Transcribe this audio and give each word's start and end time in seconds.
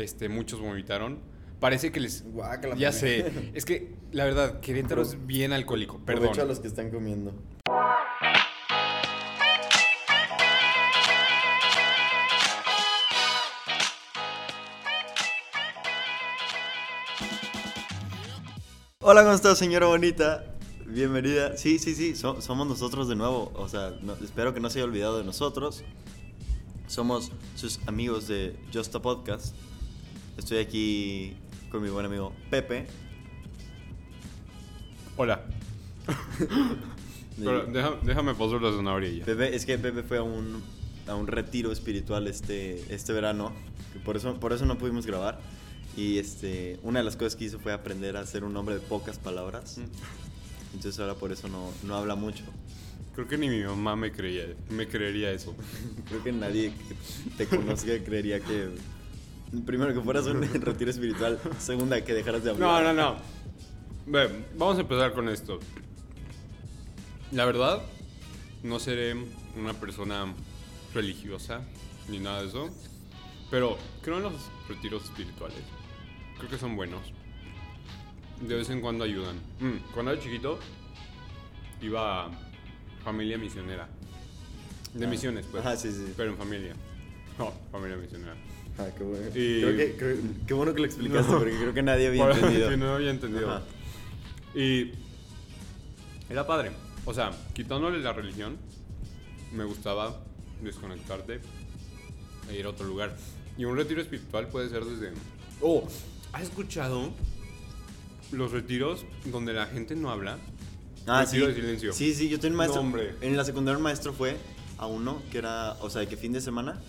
este, 0.00 0.28
muchos 0.28 0.60
vomitaron. 0.60 1.18
Parece 1.60 1.92
que 1.92 2.00
les... 2.00 2.24
Guácala, 2.24 2.74
ya 2.76 2.90
sé. 2.92 3.30
Es 3.54 3.64
que, 3.64 3.94
la 4.12 4.24
verdad, 4.24 4.60
Querétaro 4.60 5.02
es 5.02 5.26
bien 5.26 5.52
alcohólico. 5.52 5.98
Perdón. 6.04 6.24
Aprovecho 6.24 6.42
a 6.42 6.46
los 6.46 6.60
que 6.60 6.68
están 6.68 6.90
comiendo. 6.90 7.34
Hola, 19.02 19.22
¿cómo 19.22 19.34
estás, 19.34 19.58
señora 19.58 19.86
bonita? 19.86 20.44
Bienvenida. 20.86 21.56
Sí, 21.56 21.78
sí, 21.78 21.94
sí, 21.94 22.14
so- 22.14 22.40
somos 22.40 22.66
nosotros 22.66 23.08
de 23.08 23.16
nuevo. 23.16 23.50
O 23.54 23.68
sea, 23.68 23.94
no- 24.02 24.14
espero 24.22 24.52
que 24.52 24.60
no 24.60 24.68
se 24.70 24.78
haya 24.78 24.86
olvidado 24.86 25.18
de 25.18 25.24
nosotros. 25.24 25.82
Somos 26.86 27.30
sus 27.54 27.80
amigos 27.86 28.26
de 28.28 28.56
Just 28.72 28.94
a 28.94 29.00
Podcast. 29.00 29.54
Estoy 30.40 30.56
aquí 30.58 31.34
con 31.70 31.82
mi 31.82 31.90
buen 31.90 32.06
amigo 32.06 32.32
Pepe. 32.48 32.86
Hola. 35.18 35.42
Pero 37.38 37.66
deja- 37.66 37.98
déjame 38.02 38.34
pasar 38.34 38.62
la 38.62 38.72
zanahoria 38.72 39.10
ya. 39.10 39.24
Pepe, 39.26 39.54
es 39.54 39.66
que 39.66 39.76
Pepe 39.76 40.02
fue 40.02 40.16
a 40.16 40.22
un, 40.22 40.62
a 41.06 41.14
un 41.14 41.26
retiro 41.26 41.70
espiritual 41.72 42.26
este, 42.26 42.82
este 42.92 43.12
verano, 43.12 43.52
que 43.92 43.98
por 43.98 44.16
eso, 44.16 44.40
por 44.40 44.54
eso 44.54 44.64
no 44.64 44.78
pudimos 44.78 45.04
grabar. 45.06 45.38
Y 45.94 46.16
este, 46.16 46.80
una 46.84 47.00
de 47.00 47.04
las 47.04 47.16
cosas 47.16 47.36
que 47.36 47.44
hizo 47.44 47.58
fue 47.58 47.74
aprender 47.74 48.16
a 48.16 48.24
ser 48.24 48.42
un 48.44 48.56
hombre 48.56 48.76
de 48.76 48.80
pocas 48.80 49.18
palabras. 49.18 49.76
Mm. 49.76 50.74
Entonces 50.76 50.98
ahora 51.00 51.16
por 51.16 51.32
eso 51.32 51.48
no, 51.48 51.70
no 51.84 51.96
habla 51.96 52.14
mucho. 52.14 52.44
Creo 53.14 53.28
que 53.28 53.36
ni 53.36 53.50
mi 53.50 53.62
mamá 53.62 53.94
me 53.94 54.10
creía, 54.10 54.46
me 54.70 54.88
creería 54.88 55.30
eso. 55.32 55.54
Creo 56.08 56.24
que 56.24 56.32
nadie 56.32 56.72
que 56.72 56.94
te 57.36 57.46
conozca 57.46 57.92
creería 58.02 58.40
que, 58.40 58.70
primero, 59.66 59.92
que 59.94 60.00
fueras 60.00 60.26
un 60.26 60.42
retiro 60.62 60.90
espiritual, 60.90 61.38
segunda, 61.58 62.02
que 62.04 62.12
dejaras 62.14 62.44
de 62.44 62.54
No, 62.54 62.70
hablar. 62.76 62.94
no, 62.94 63.14
no. 63.14 63.16
Ve, 64.06 64.44
vamos 64.56 64.78
a 64.78 64.80
empezar 64.82 65.12
con 65.12 65.28
esto. 65.28 65.58
La 67.32 67.44
verdad, 67.44 67.80
no 68.62 68.78
seré 68.78 69.14
una 69.56 69.74
persona 69.74 70.32
religiosa 70.94 71.62
ni 72.08 72.18
nada 72.18 72.42
de 72.42 72.48
eso. 72.48 72.68
Pero 73.50 73.76
creo 74.02 74.16
en 74.18 74.24
los 74.24 74.32
retiros 74.68 75.04
espirituales. 75.04 75.58
Creo 76.38 76.48
que 76.50 76.58
son 76.58 76.76
buenos. 76.76 77.00
De 78.40 78.54
vez 78.54 78.70
en 78.70 78.80
cuando 78.80 79.04
ayudan. 79.04 79.36
Mm, 79.60 79.92
cuando 79.92 80.12
era 80.12 80.20
chiquito, 80.22 80.58
iba 81.82 82.26
a 82.26 82.30
familia 83.04 83.36
misionera. 83.38 83.88
De 84.94 85.06
Ah. 85.06 85.08
misiones, 85.08 85.46
pues. 85.46 85.64
Ajá, 85.64 85.76
sí, 85.76 85.90
sí. 85.92 86.12
Pero 86.16 86.30
en 86.30 86.36
familia. 86.38 86.74
No, 87.38 87.52
familia 87.70 87.96
misionera. 87.96 88.34
Ah, 88.80 88.88
qué 88.96 89.04
bueno. 89.04 89.26
Y- 89.28 89.60
Creo 89.60 89.76
que, 89.76 89.96
creo- 89.96 90.16
qué 90.46 90.54
bueno 90.54 90.72
que 90.74 90.80
lo 90.80 90.86
explicaste, 90.86 91.32
No. 91.32 91.38
porque 91.38 91.56
creo 91.56 91.74
que 91.74 91.82
nadie 91.82 92.08
había 92.08 92.30
entendido. 92.30 92.68
que 92.70 92.76
no 92.76 92.94
había 92.94 93.10
entendido. 93.10 93.50
Ajá. 93.50 93.62
Y 94.54 94.92
era 96.28 96.46
padre. 96.46 96.72
O 97.04 97.14
sea, 97.14 97.30
quitándole 97.54 97.98
la 98.00 98.12
religión, 98.12 98.56
me 99.52 99.64
gustaba 99.64 100.20
desconectarte 100.62 101.40
e 102.50 102.58
ir 102.58 102.66
a 102.66 102.70
otro 102.70 102.86
lugar. 102.86 103.16
Y 103.58 103.64
un 103.64 103.76
retiro 103.76 104.00
espiritual 104.00 104.46
puede 104.48 104.68
ser 104.68 104.84
desde... 104.84 105.12
Oh, 105.60 105.86
¿has 106.32 106.42
escuchado 106.42 107.10
los 108.32 108.52
retiros 108.52 109.04
donde 109.26 109.52
la 109.52 109.66
gente 109.66 109.96
no 109.96 110.10
habla? 110.10 110.38
Ah, 111.06 111.24
sí. 111.26 111.36
Retiro 111.38 111.48
de 111.48 111.54
silencio. 111.54 111.92
Sí, 111.92 112.14
sí, 112.14 112.28
yo 112.28 112.38
tenía 112.38 112.52
un 112.52 112.56
maestro. 112.58 112.82
No. 112.82 112.98
En 113.20 113.36
la 113.36 113.44
secundaria 113.44 113.76
un 113.76 113.82
maestro 113.82 114.12
fue 114.12 114.36
a 114.78 114.86
uno 114.86 115.22
que 115.32 115.38
era, 115.38 115.72
o 115.80 115.90
sea, 115.90 116.00
de 116.02 116.08
que 116.08 116.16
fin 116.16 116.32
de 116.32 116.40
semana 116.40 116.80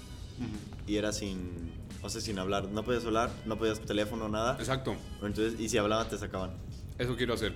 y 0.87 0.95
era 0.97 1.11
sin, 1.13 1.70
o 2.01 2.09
sea, 2.09 2.21
sin 2.21 2.39
hablar. 2.39 2.67
No 2.69 2.83
podías 2.83 3.05
hablar, 3.05 3.31
no 3.45 3.57
podías 3.57 3.79
teléfono, 3.81 4.27
nada. 4.29 4.57
Exacto. 4.59 4.95
Entonces, 5.21 5.59
y 5.59 5.69
si 5.69 5.77
hablaba 5.77 6.07
te 6.07 6.17
sacaban. 6.17 6.51
Eso 6.97 7.15
quiero 7.15 7.33
hacer. 7.33 7.53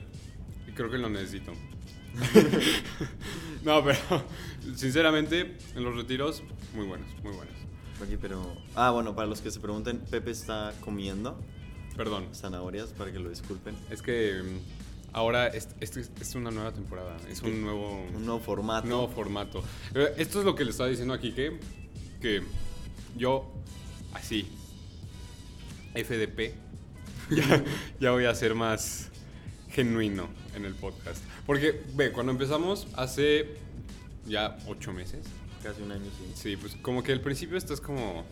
Y 0.68 0.72
creo 0.72 0.90
que 0.90 0.98
lo 0.98 1.10
necesito. 1.10 1.52
no, 3.64 3.84
pero 3.84 3.98
sinceramente, 4.76 5.58
en 5.76 5.84
los 5.84 5.96
retiros, 5.96 6.44
muy 6.74 6.86
buenos, 6.86 7.08
muy 7.24 7.34
buenos. 7.34 7.54
Oye, 8.02 8.18
pero... 8.18 8.56
Ah, 8.76 8.92
bueno, 8.92 9.16
para 9.16 9.28
los 9.28 9.42
que 9.42 9.52
se 9.52 9.60
pregunten, 9.60 10.00
Pepe 10.00 10.32
está 10.32 10.74
comiendo 10.82 11.40
Perdón. 11.96 12.28
zanahorias, 12.34 12.90
para 12.90 13.12
que 13.12 13.20
lo 13.20 13.30
disculpen. 13.30 13.76
Es 13.90 14.02
que 14.02 14.42
mm, 14.44 15.14
ahora 15.16 15.48
es, 15.48 15.70
es, 15.80 15.96
es 15.98 16.36
una 16.36 16.52
nueva 16.52 16.74
temporada, 16.74 17.16
es 17.30 17.42
un 17.42 17.62
nuevo, 17.62 18.06
Un 18.16 18.26
nuevo 18.26 18.40
formato. 18.42 18.88
nuevo 18.88 19.08
formato. 19.08 19.64
Eh, 19.94 20.14
Esto 20.18 20.40
es 20.40 20.46
lo 20.46 20.56
que 20.56 20.66
le 20.66 20.72
estaba 20.72 20.90
diciendo 20.90 21.14
aquí, 21.14 21.32
que, 21.32 21.58
que 22.22 22.42
yo, 23.18 23.50
así, 24.16 24.48
FDP, 25.94 26.54
ya, 27.30 27.64
ya 28.00 28.12
voy 28.12 28.26
a 28.26 28.34
ser 28.34 28.56
más 28.56 29.10
genuino 29.70 30.30
en 30.56 30.66
el 30.66 30.74
podcast. 30.74 31.24
Porque, 31.46 31.84
ve, 31.94 32.12
cuando 32.12 32.32
empezamos 32.32 32.88
hace 32.96 33.58
ya 34.26 34.58
ocho 34.68 34.94
meses, 34.94 35.26
Casi 35.66 35.82
un 35.82 35.92
año, 35.92 36.06
sí. 36.16 36.32
Sí, 36.36 36.58
pues 36.58 36.76
como 36.76 37.02
que 37.02 37.12
al 37.12 37.22
principio 37.22 37.58
estás 37.58 37.82
como 37.82 38.24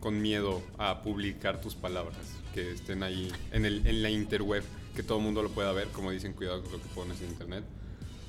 con 0.00 0.20
miedo 0.20 0.60
a 0.78 1.00
publicar 1.02 1.60
tus 1.60 1.76
palabras, 1.76 2.18
que 2.52 2.72
estén 2.72 3.04
ahí 3.04 3.30
en, 3.52 3.64
el, 3.64 3.86
en 3.86 4.02
la 4.02 4.10
interweb, 4.10 4.64
que 4.96 5.04
todo 5.04 5.18
el 5.18 5.24
mundo 5.24 5.44
lo 5.44 5.50
pueda 5.50 5.70
ver, 5.70 5.86
como 5.88 6.10
dicen, 6.10 6.32
cuidado 6.32 6.60
con 6.60 6.72
lo 6.72 6.82
que 6.82 6.88
pones 6.88 7.20
en 7.20 7.28
internet. 7.28 7.62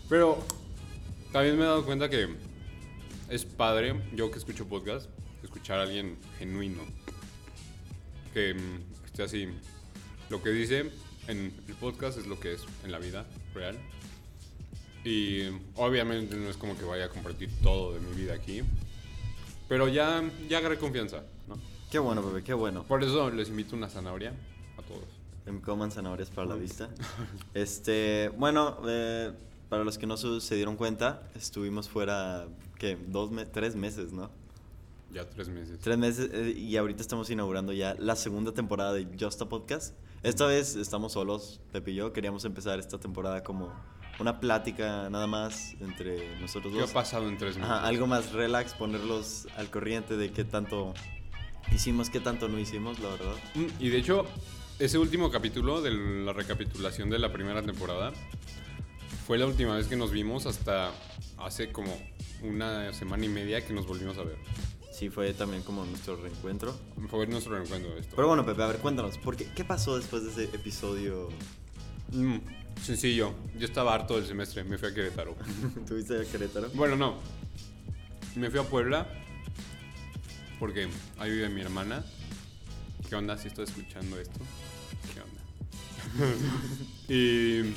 Pero 0.07 0.37
también 1.31 1.57
me 1.57 1.63
he 1.63 1.65
dado 1.65 1.83
cuenta 1.83 2.11
que 2.11 2.29
es 3.29 3.43
padre, 3.43 3.99
yo 4.13 4.29
que 4.29 4.37
escucho 4.37 4.67
podcast, 4.67 5.09
escuchar 5.43 5.79
a 5.79 5.83
alguien 5.83 6.17
genuino, 6.39 6.81
que 8.33 8.53
mm, 8.53 9.05
esté 9.05 9.23
así. 9.23 9.47
Lo 10.29 10.41
que 10.41 10.49
dice 10.49 10.91
en 11.27 11.53
el 11.67 11.75
podcast 11.75 12.17
es 12.17 12.27
lo 12.27 12.39
que 12.39 12.53
es 12.53 12.61
en 12.83 12.91
la 12.91 12.99
vida 12.99 13.25
real. 13.53 13.77
Y 15.05 15.47
obviamente 15.75 16.35
no 16.37 16.49
es 16.49 16.57
como 16.57 16.77
que 16.77 16.85
vaya 16.85 17.05
a 17.05 17.09
compartir 17.09 17.49
todo 17.61 17.93
de 17.93 17.99
mi 17.99 18.15
vida 18.15 18.33
aquí. 18.33 18.61
Pero 19.67 19.87
ya, 19.89 20.23
ya 20.49 20.59
agarré 20.59 20.77
confianza, 20.77 21.23
¿no? 21.47 21.57
Qué 21.91 21.99
bueno, 21.99 22.21
Pepe, 22.23 22.43
qué 22.43 22.53
bueno. 22.53 22.83
Por 22.83 23.03
eso 23.03 23.29
les 23.29 23.49
invito 23.49 23.75
una 23.75 23.89
zanahoria 23.89 24.33
a 24.77 24.81
todos. 24.81 25.03
Coman 25.61 25.91
zanahorias 25.91 26.29
para 26.29 26.47
la 26.47 26.55
vista. 26.55 26.89
Este, 27.53 28.29
bueno, 28.37 28.77
eh, 28.87 29.31
para 29.69 29.83
los 29.83 29.97
que 29.97 30.07
no 30.07 30.15
se, 30.17 30.39
se 30.39 30.55
dieron 30.55 30.77
cuenta, 30.77 31.21
estuvimos 31.35 31.89
fuera, 31.89 32.47
¿qué? 32.79 32.97
Dos, 33.07 33.29
me- 33.31 33.45
tres 33.45 33.75
meses, 33.75 34.13
¿no? 34.13 34.31
Ya 35.13 35.29
tres 35.29 35.47
meses. 35.50 35.79
Tres 35.79 35.97
meses 35.97 36.29
eh, 36.34 36.53
y 36.57 36.75
ahorita 36.78 37.01
estamos 37.01 37.29
inaugurando 37.29 37.72
ya 37.72 37.96
la 38.00 38.16
segunda 38.16 38.51
temporada 38.53 38.94
de 38.94 39.07
Just 39.19 39.41
a 39.41 39.50
Podcast. 39.50 39.96
Esta 40.24 40.46
vez 40.47 40.75
estamos 40.75 41.12
solos, 41.13 41.62
Pepe 41.72 41.91
y 41.91 41.96
yo. 41.96 42.13
Queríamos 42.13 42.46
empezar 42.46 42.79
esta 42.79 42.97
temporada 43.00 43.44
como 43.44 43.72
una 44.19 44.40
plática 44.40 45.09
nada 45.09 45.28
más 45.28 45.75
entre 45.81 46.40
nosotros 46.40 46.74
¿Qué 46.74 46.79
ha 46.79 46.84
dos. 46.84 46.91
pasado 46.91 47.28
en 47.28 47.38
tres 47.38 47.57
meses? 47.57 47.72
Ajá, 47.72 47.85
algo 47.85 48.07
más 48.07 48.31
relax, 48.31 48.74
ponerlos 48.74 49.47
al 49.57 49.69
corriente 49.69 50.18
de 50.18 50.31
qué 50.31 50.44
tanto 50.46 50.94
hicimos, 51.72 52.09
qué 52.09 52.19
tanto 52.19 52.47
no 52.47 52.57
hicimos, 52.59 53.00
la 53.00 53.09
verdad. 53.09 53.35
Mm, 53.56 53.66
Y 53.84 53.90
de 53.90 53.97
hecho, 53.97 54.25
ese 54.80 54.97
último 54.97 55.30
capítulo 55.30 55.81
de 55.81 55.91
la 55.91 56.34
recapitulación 56.34 57.09
de 57.09 57.19
la 57.19 57.31
primera 57.31 57.62
temporada 57.62 58.13
fue 59.28 59.38
la 59.38 59.45
última 59.45 59.75
vez 59.75 59.88
que 59.88 59.95
nos 59.95 60.12
vimos 60.12 60.45
hasta 60.47 60.91
hace 61.38 61.72
como 61.72 61.95
una 62.44 62.91
semana 62.94 63.25
y 63.25 63.30
media 63.30 63.66
que 63.66 63.74
nos 63.74 63.85
volvimos 63.88 64.18
a 64.18 64.24
ver. 64.24 64.38
Sí, 64.93 65.09
fue 65.09 65.33
también 65.33 65.63
como 65.63 65.83
nuestro 65.85 66.15
reencuentro. 66.17 66.75
Fue 67.09 67.25
nuestro 67.25 67.55
reencuentro 67.55 67.97
esto. 67.97 68.15
Pero 68.15 68.27
bueno, 68.27 68.45
Pepe, 68.45 68.61
a 68.61 68.67
ver, 68.67 68.77
cuéntanos, 68.77 69.17
¿por 69.17 69.35
qué, 69.35 69.49
¿qué 69.55 69.65
pasó 69.65 69.97
después 69.97 70.23
de 70.23 70.29
ese 70.29 70.55
episodio? 70.55 71.29
Mm, 72.11 72.37
sencillo, 72.79 73.33
yo 73.57 73.65
estaba 73.65 73.95
harto 73.95 74.15
del 74.15 74.27
semestre, 74.27 74.63
me 74.63 74.77
fui 74.77 74.89
a 74.89 74.93
Querétaro. 74.93 75.35
¿Tuviste 75.87 76.21
a 76.21 76.25
Querétaro? 76.25 76.69
Bueno, 76.75 76.95
no. 76.95 77.17
Me 78.35 78.51
fui 78.51 78.59
a 78.59 78.63
Puebla 78.63 79.07
porque 80.59 80.87
ahí 81.17 81.31
vive 81.31 81.49
mi 81.49 81.61
hermana. 81.61 82.05
¿Qué 83.09 83.15
onda 83.15 83.35
si 83.35 83.47
estoy 83.47 83.65
escuchando 83.65 84.19
esto? 84.19 84.39
¿Qué 85.12 85.21
onda? 85.21 86.35
y 87.09 87.73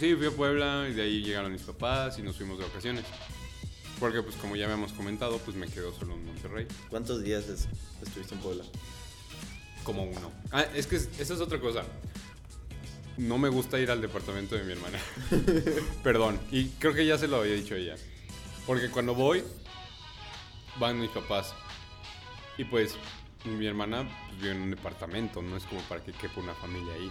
sí, 0.00 0.14
fui 0.16 0.26
a 0.26 0.30
Puebla 0.30 0.88
y 0.90 0.94
de 0.94 1.02
ahí 1.02 1.22
llegaron 1.22 1.52
mis 1.52 1.62
papás 1.62 2.18
y 2.18 2.22
nos 2.22 2.36
fuimos 2.36 2.58
de 2.58 2.64
vacaciones. 2.64 3.04
Porque 4.00 4.22
pues 4.22 4.36
como 4.36 4.54
ya 4.56 4.64
habíamos 4.66 4.92
comentado, 4.92 5.38
pues 5.38 5.56
me 5.56 5.66
quedo 5.68 5.92
solo 5.92 6.14
en 6.14 6.24
Monterrey. 6.26 6.66
¿Cuántos 6.88 7.22
días 7.22 7.48
es- 7.48 7.66
estuviste 8.02 8.34
en 8.34 8.40
Puebla? 8.40 8.64
Como 9.84 10.04
uno. 10.04 10.30
Ah, 10.52 10.62
es 10.74 10.86
que 10.86 10.96
es- 10.96 11.08
esa 11.18 11.34
es 11.34 11.40
otra 11.40 11.58
cosa. 11.60 11.82
No 13.16 13.38
me 13.38 13.48
gusta 13.48 13.80
ir 13.80 13.90
al 13.90 14.00
departamento 14.00 14.54
de 14.54 14.62
mi 14.64 14.72
hermana. 14.72 14.98
Perdón. 16.04 16.38
Y 16.52 16.66
creo 16.78 16.94
que 16.94 17.04
ya 17.04 17.18
se 17.18 17.26
lo 17.26 17.38
había 17.40 17.54
dicho 17.54 17.74
ella. 17.74 17.96
Porque 18.66 18.88
cuando 18.90 19.14
voy, 19.14 19.42
van 20.78 21.00
mis 21.00 21.10
papás. 21.10 21.52
Y 22.56 22.64
pues 22.64 22.94
mi 23.48 23.66
hermana 23.66 24.02
pues, 24.28 24.40
vive 24.40 24.52
en 24.52 24.62
un 24.62 24.70
departamento. 24.70 25.42
No 25.42 25.56
es 25.56 25.64
como 25.64 25.80
para 25.82 26.02
que 26.02 26.12
quepa 26.12 26.40
una 26.40 26.54
familia 26.54 26.92
ahí. 26.94 27.10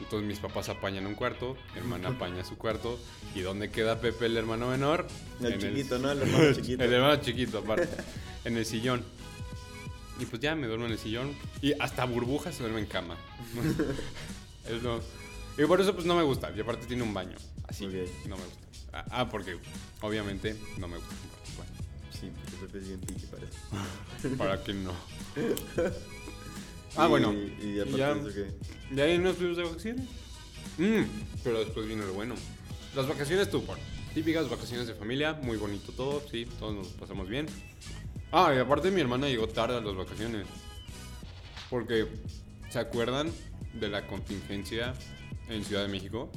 Entonces 0.00 0.26
mis 0.28 0.38
papás 0.38 0.68
apañan 0.68 1.06
un 1.06 1.14
cuarto, 1.14 1.56
mi 1.74 1.80
hermana 1.80 2.08
apaña 2.10 2.44
su 2.44 2.56
cuarto. 2.58 2.98
¿Y 3.34 3.40
dónde 3.40 3.70
queda 3.70 4.00
Pepe, 4.00 4.26
el 4.26 4.36
hermano 4.36 4.68
menor? 4.68 5.06
El 5.40 5.54
En 5.54 5.60
chiquito, 5.60 5.98
¿no? 5.98 6.10
El 6.10 6.22
hermano 6.22 6.52
chiquito. 6.52 6.82
El 6.84 6.92
hermano 6.92 7.16
chiquito, 7.22 7.58
aparte. 7.58 7.88
en 8.44 8.56
el 8.56 8.66
sillón. 8.66 9.04
Y 10.18 10.26
pues 10.26 10.40
ya 10.42 10.54
me 10.54 10.66
duermo 10.66 10.86
en 10.86 10.92
el 10.92 10.98
sillón. 10.98 11.34
Y 11.62 11.72
hasta 11.80 12.04
burbujas 12.04 12.54
se 12.54 12.62
duerme 12.62 12.80
en 12.80 12.86
cama. 12.86 13.16
Es 14.68 14.82
lo- 14.82 15.02
Y 15.58 15.66
por 15.66 15.80
eso 15.80 15.94
pues 15.94 16.06
no 16.06 16.14
me 16.14 16.22
gusta. 16.22 16.52
Y 16.56 16.60
aparte 16.60 16.86
tiene 16.86 17.02
un 17.02 17.12
baño. 17.14 17.36
Así. 17.68 17.86
Ok. 17.86 17.92
No 18.28 18.36
me 18.36 18.44
gusta. 18.44 18.60
Ah, 18.92 19.04
Ah, 19.10 19.28
porque 19.28 19.56
obviamente 20.02 20.56
no 20.78 20.86
me 20.88 20.96
gusta. 20.98 21.14
Sí, 22.22 22.30
porque 22.40 22.66
Pepe 22.66 22.78
es 22.78 22.86
bien 22.88 23.00
piqui. 23.00 23.26
Para 24.38 24.62
que 24.64 24.72
no. 24.72 24.92
Ah, 26.94 27.06
Y- 27.06 27.08
bueno. 27.08 27.32
Y, 27.32 27.80
aparte 27.80 27.98
ya- 27.98 28.14
de 28.14 28.20
eso, 28.20 28.34
¿qué? 28.90 28.94
De 28.94 29.02
ahí 29.02 29.18
nos 29.18 29.36
fuimos 29.36 29.56
de 29.56 29.62
vacaciones. 29.64 30.06
Mm, 30.76 31.02
pero 31.42 31.58
después 31.60 31.88
vino 31.88 32.04
lo 32.04 32.12
bueno. 32.12 32.34
Las 32.94 33.08
vacaciones 33.08 33.50
tú, 33.50 33.64
por 33.64 33.78
típicas 34.12 34.48
vacaciones 34.50 34.86
de 34.86 34.94
familia, 34.94 35.32
muy 35.32 35.56
bonito 35.56 35.90
todo, 35.92 36.22
sí, 36.30 36.46
todos 36.58 36.74
nos 36.74 36.88
pasamos 36.88 37.28
bien. 37.30 37.46
Ah, 38.30 38.52
y 38.54 38.58
aparte 38.58 38.90
mi 38.90 39.00
hermana 39.00 39.26
llegó 39.26 39.48
tarde 39.48 39.78
a 39.78 39.80
las 39.80 39.96
vacaciones. 39.96 40.46
Porque, 41.70 42.06
¿se 42.68 42.78
acuerdan 42.78 43.30
de 43.72 43.88
la 43.88 44.06
contingencia 44.06 44.92
en 45.48 45.64
Ciudad 45.64 45.82
de 45.82 45.88
México? 45.88 46.30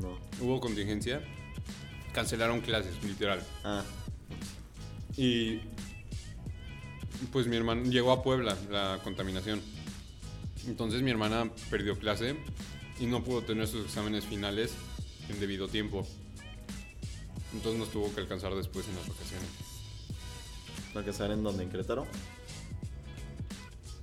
No. 0.00 0.16
Hubo 0.40 0.60
contingencia, 0.60 1.22
cancelaron 2.12 2.60
clases, 2.60 3.02
literal. 3.02 3.42
Ah, 3.64 3.82
Y 5.16 5.60
pues 7.32 7.46
mi 7.46 7.56
hermana 7.56 7.82
llegó 7.84 8.12
a 8.12 8.22
Puebla 8.22 8.56
la 8.70 8.98
contaminación. 9.02 9.60
Entonces 10.66 11.02
mi 11.02 11.10
hermana 11.10 11.50
perdió 11.70 11.98
clase 11.98 12.36
y 13.00 13.06
no 13.06 13.22
pudo 13.24 13.42
tener 13.42 13.66
sus 13.68 13.86
exámenes 13.86 14.24
finales 14.24 14.72
en 15.28 15.40
debido 15.40 15.68
tiempo. 15.68 16.06
Entonces 17.54 17.78
nos 17.80 17.90
tuvo 17.90 18.12
que 18.14 18.20
alcanzar 18.20 18.54
después 18.54 18.86
en 18.88 18.96
las 18.96 19.08
vacaciones. 19.08 19.48
¿lo 20.94 21.04
que 21.04 21.12
en 21.30 21.42
dónde? 21.42 21.62
¿En 21.64 21.70
Querétaro? 21.70 22.06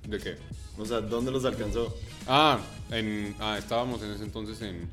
¿De 0.08 0.18
qué? 0.18 0.36
O 0.78 0.84
sea, 0.84 1.00
¿dónde 1.00 1.30
los 1.30 1.44
alcanzó? 1.44 1.96
Ah, 2.26 2.58
en, 2.90 3.34
ah, 3.40 3.56
estábamos 3.58 4.02
en 4.02 4.10
ese 4.12 4.24
entonces 4.24 4.60
en... 4.62 4.88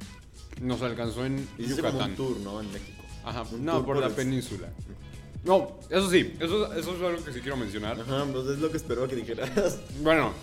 Nos 0.61 0.81
alcanzó 0.81 1.25
en 1.25 1.47
como 1.57 1.67
Yucatán. 1.69 2.09
un 2.11 2.15
tour, 2.15 2.37
¿no? 2.41 2.61
En 2.61 2.71
México. 2.71 3.03
Ajá, 3.23 3.43
Un 3.43 3.65
no, 3.65 3.77
por 3.77 3.85
por 3.85 3.97
la 3.99 4.07
el- 4.07 4.13
península. 4.13 4.71
No, 5.43 5.79
eso 5.89 6.09
sí, 6.09 6.35
eso, 6.39 6.71
eso 6.73 6.95
es 6.95 7.01
algo 7.01 7.23
que 7.25 7.33
sí 7.33 7.41
quiero 7.41 7.57
mencionar. 7.57 7.99
Ajá, 7.99 8.25
pues 8.31 8.45
es 8.47 8.59
lo 8.59 8.69
que 8.69 8.77
esperaba 8.77 9.07
que 9.07 9.15
dijeras. 9.15 9.79
Bueno, 10.01 10.33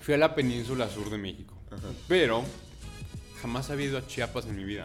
fui 0.00 0.14
a 0.14 0.18
la 0.18 0.34
península 0.34 0.88
sur 0.88 1.10
de 1.10 1.18
México. 1.18 1.54
Ajá. 1.70 1.88
Pero 2.06 2.44
jamás 3.40 3.70
había 3.70 3.86
ido 3.86 3.98
a 3.98 4.06
Chiapas 4.06 4.46
en 4.46 4.56
mi 4.56 4.64
vida. 4.64 4.84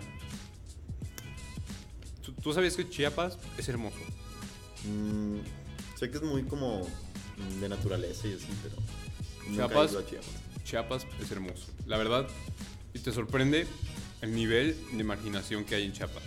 ¿Tú, 2.26 2.32
tú 2.34 2.54
sabías 2.54 2.76
que 2.76 2.90
Chiapas 2.90 3.38
es 3.58 3.70
hermoso? 3.70 3.98
Mm, 4.86 5.38
sé 5.98 6.10
que 6.10 6.18
es 6.18 6.24
muy 6.24 6.44
como 6.44 6.88
de 7.60 7.70
naturaleza 7.70 8.28
y 8.28 8.34
así, 8.34 8.48
pero 8.64 8.76
nunca 9.48 9.66
he 9.66 9.68
Chiapas. 9.68 9.92
ido 9.92 10.00
a 10.00 10.06
Chiapas. 10.06 10.32
Chiapas 10.64 11.08
es 11.22 11.32
hermoso. 11.32 11.68
La 11.86 11.98
verdad, 11.98 12.28
y 12.94 13.00
te 13.00 13.12
sorprende 13.12 13.68
el 14.22 14.34
nivel 14.34 14.76
de 14.94 15.04
marginación 15.04 15.64
que 15.64 15.76
hay 15.76 15.84
en 15.86 15.94
Chiapas. 15.94 16.24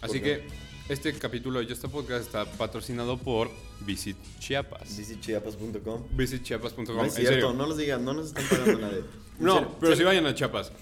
Así 0.00 0.14
¿Por 0.18 0.22
que? 0.22 0.48
Este 0.88 1.12
capítulo 1.14 1.60
de 1.60 1.66
Ya 1.66 1.72
está 1.74 1.88
podcast 1.88 2.24
está 2.26 2.44
patrocinado 2.52 3.18
por 3.18 3.50
Visit 3.80 4.16
Chiapas. 4.38 4.96
visitchiapas.com. 4.96 6.04
VisitChiapas.com. 6.12 6.96
No 6.96 7.04
es 7.04 7.14
serio. 7.14 7.30
cierto, 7.30 7.52
no 7.54 7.66
los 7.66 7.76
digan, 7.76 8.04
no 8.04 8.14
nos 8.14 8.28
están 8.28 8.44
pagando 8.48 8.78
nadie. 8.80 9.02
No, 9.38 9.54
serio, 9.54 9.68
pero 9.78 9.92
serio. 9.92 9.96
sí 9.96 10.02
vayan 10.04 10.26
a 10.26 10.34
Chiapas. 10.34 10.72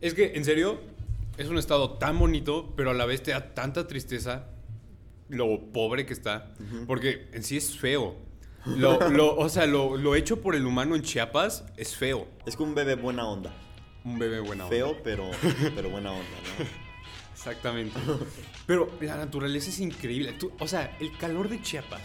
Es 0.00 0.14
que, 0.14 0.32
en 0.34 0.44
serio, 0.44 0.80
es 1.38 1.46
un 1.48 1.56
estado 1.56 1.92
tan 1.98 2.18
bonito, 2.18 2.72
pero 2.76 2.90
a 2.90 2.94
la 2.94 3.06
vez 3.06 3.22
te 3.22 3.30
da 3.30 3.54
tanta 3.54 3.86
tristeza 3.86 4.46
lo 5.28 5.60
pobre 5.72 6.04
que 6.04 6.12
está. 6.12 6.52
Porque 6.88 7.28
en 7.32 7.44
sí 7.44 7.56
es 7.56 7.78
feo. 7.78 8.16
Lo, 8.66 9.08
lo- 9.10 9.36
o 9.36 9.48
sea, 9.48 9.66
lo, 9.66 9.96
lo 9.96 10.16
hecho 10.16 10.40
por 10.42 10.56
el 10.56 10.66
humano 10.66 10.96
en 10.96 11.02
Chiapas 11.02 11.64
es 11.76 11.94
feo. 11.94 12.26
Es 12.44 12.56
que 12.56 12.62
un 12.64 12.74
bebé 12.74 12.96
buena 12.96 13.24
onda. 13.28 13.54
Un 14.04 14.18
bebé 14.18 14.40
buena 14.40 14.64
onda. 14.64 14.76
Feo, 14.76 14.96
pero, 15.04 15.30
pero 15.76 15.88
buena 15.90 16.10
onda, 16.10 16.24
¿no? 16.58 16.64
Exactamente. 17.42 17.98
Pero 18.66 18.88
la 19.00 19.16
naturaleza 19.16 19.68
es 19.70 19.80
increíble. 19.80 20.32
Tú- 20.34 20.52
o 20.60 20.68
sea, 20.68 20.96
el 21.00 21.16
calor 21.18 21.48
de 21.48 21.60
Chiapas. 21.60 22.02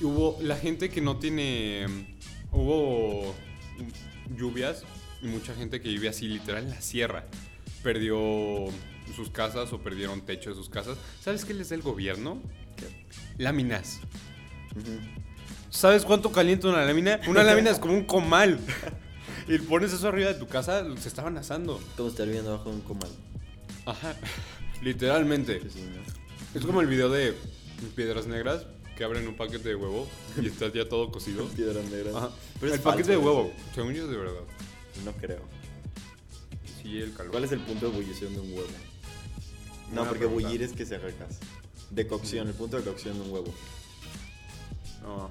Hubo 0.00 0.36
la 0.42 0.56
gente 0.56 0.90
que 0.90 1.00
no 1.00 1.18
tiene. 1.18 1.86
Hubo 2.50 3.34
lluvias 4.36 4.82
y 5.22 5.26
mucha 5.26 5.54
gente 5.54 5.80
que 5.80 5.88
vive 5.88 6.08
así, 6.08 6.26
literal, 6.26 6.64
en 6.64 6.70
la 6.70 6.80
sierra. 6.80 7.26
Perdió 7.84 8.18
sus 9.14 9.30
casas 9.30 9.72
o 9.72 9.78
perdieron 9.78 10.22
techo 10.22 10.50
de 10.50 10.56
sus 10.56 10.68
casas. 10.68 10.98
¿Sabes 11.22 11.44
qué 11.44 11.54
les 11.54 11.68
da 11.68 11.76
el 11.76 11.82
gobierno? 11.82 12.42
Láminas. 13.38 14.00
¿Sabes 15.70 16.04
cuánto 16.04 16.32
calienta 16.32 16.68
una 16.68 16.84
lámina? 16.84 17.20
Una 17.28 17.42
lámina 17.44 17.70
es 17.70 17.78
como 17.78 17.94
un 17.94 18.04
comal. 18.04 18.58
Y 19.46 19.58
pones 19.58 19.92
eso 19.92 20.08
arriba 20.08 20.32
de 20.32 20.38
tu 20.38 20.46
casa, 20.46 20.82
se 20.98 21.06
estaban 21.06 21.36
asando. 21.36 21.78
Como 21.98 22.08
estar 22.08 22.24
viviendo 22.26 22.56
bajo 22.56 22.70
un 22.70 22.80
comal. 22.80 23.10
Ajá. 23.86 24.16
Literalmente. 24.82 25.60
Sí, 25.60 25.70
sí, 25.74 25.80
¿no? 25.82 26.58
Es 26.58 26.64
como 26.64 26.80
el 26.80 26.86
video 26.86 27.10
de 27.10 27.34
Piedras 27.94 28.26
Negras 28.26 28.66
que 28.96 29.04
abren 29.04 29.26
un 29.26 29.34
paquete 29.34 29.70
de 29.70 29.74
huevo 29.74 30.08
y 30.40 30.46
está 30.46 30.72
ya 30.72 30.88
todo 30.88 31.10
cocido. 31.10 31.46
Piedra 31.56 31.82
negra. 31.82 32.16
Ajá. 32.16 32.30
Pero 32.60 32.74
el 32.74 32.80
paquete 32.80 33.12
de 33.12 33.16
huevo, 33.16 33.52
según 33.74 33.94
yo 33.94 34.04
es 34.04 34.10
de 34.10 34.16
verdad. 34.16 34.42
No 35.04 35.12
creo. 35.12 35.40
Sí, 36.80 37.00
el 37.00 37.12
calor. 37.12 37.32
¿Cuál 37.32 37.44
es 37.44 37.52
el 37.52 37.60
punto 37.60 37.90
de 37.90 37.92
ebullición 37.96 38.34
de 38.34 38.40
un 38.40 38.52
huevo? 38.52 38.68
No, 39.92 40.04
porque 40.04 40.20
pregunta. 40.20 40.48
bullir 40.48 40.62
es 40.62 40.72
que 40.72 40.86
se 40.86 40.98
gas. 40.98 41.40
De 41.90 42.06
cocción, 42.06 42.48
el 42.48 42.54
punto 42.54 42.76
de 42.76 42.84
cocción 42.84 43.18
de 43.18 43.24
un 43.24 43.32
huevo. 43.32 43.54
No. 45.02 45.30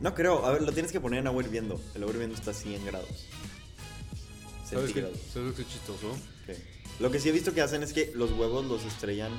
No 0.00 0.14
creo, 0.14 0.46
a 0.46 0.52
ver, 0.52 0.62
lo 0.62 0.72
tienes 0.72 0.92
que 0.92 1.00
poner 1.00 1.20
en 1.20 1.26
agua 1.26 1.42
hirviendo. 1.42 1.80
El 1.94 2.02
agua 2.02 2.14
hirviendo 2.14 2.36
está 2.36 2.52
a 2.52 2.54
100 2.54 2.86
grados. 2.86 3.26
¿Sabes 4.64 4.92
qué. 4.92 5.10
¿Sabes 5.32 5.54
qué 5.54 5.64
chistoso? 5.66 6.16
Lo 7.00 7.10
que 7.10 7.20
sí 7.20 7.28
he 7.28 7.32
visto 7.32 7.54
que 7.54 7.60
hacen 7.60 7.82
es 7.82 7.92
que 7.92 8.12
los 8.14 8.32
huevos 8.32 8.64
los 8.66 8.84
estrellan 8.84 9.32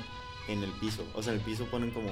en 0.48 0.62
el 0.62 0.70
piso. 0.72 1.04
O 1.14 1.22
sea, 1.22 1.32
en 1.32 1.38
el 1.40 1.44
piso 1.44 1.66
ponen 1.66 1.90
como 1.90 2.10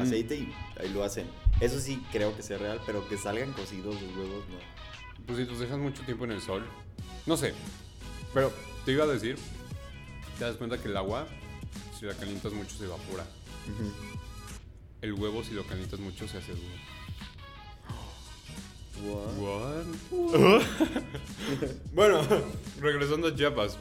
aceite 0.00 0.36
y 0.36 0.54
ahí 0.78 0.90
lo 0.90 1.04
hacen. 1.04 1.26
Eso 1.60 1.80
sí 1.80 2.04
creo 2.12 2.36
que 2.36 2.42
sea 2.42 2.58
real, 2.58 2.80
pero 2.84 3.08
que 3.08 3.16
salgan 3.16 3.52
cocidos 3.52 4.00
los 4.00 4.16
huevos, 4.16 4.44
no. 4.48 5.24
Pues 5.26 5.38
si 5.38 5.44
los 5.46 5.58
dejas 5.58 5.78
mucho 5.78 6.02
tiempo 6.02 6.24
en 6.24 6.32
el 6.32 6.42
sol. 6.42 6.64
No 7.26 7.36
sé. 7.36 7.54
Pero 8.34 8.52
te 8.84 8.92
iba 8.92 9.04
a 9.04 9.06
decir, 9.06 9.36
te 10.38 10.44
das 10.44 10.56
cuenta 10.56 10.78
que 10.78 10.88
el 10.88 10.96
agua, 10.96 11.26
si 11.98 12.04
la 12.04 12.14
calientas 12.14 12.52
mucho, 12.52 12.76
se 12.76 12.84
evapora. 12.84 13.24
Ujú. 13.72 13.90
El 15.00 15.12
huevo, 15.14 15.42
si 15.44 15.52
lo 15.52 15.64
calientas 15.66 16.00
mucho, 16.00 16.28
se 16.28 16.38
hace 16.38 16.52
duro. 16.52 16.94
What? 19.02 19.84
What? 20.10 20.62
bueno, 21.94 22.22
regresando 22.80 23.28
a 23.28 23.34
Chiapas. 23.34 23.78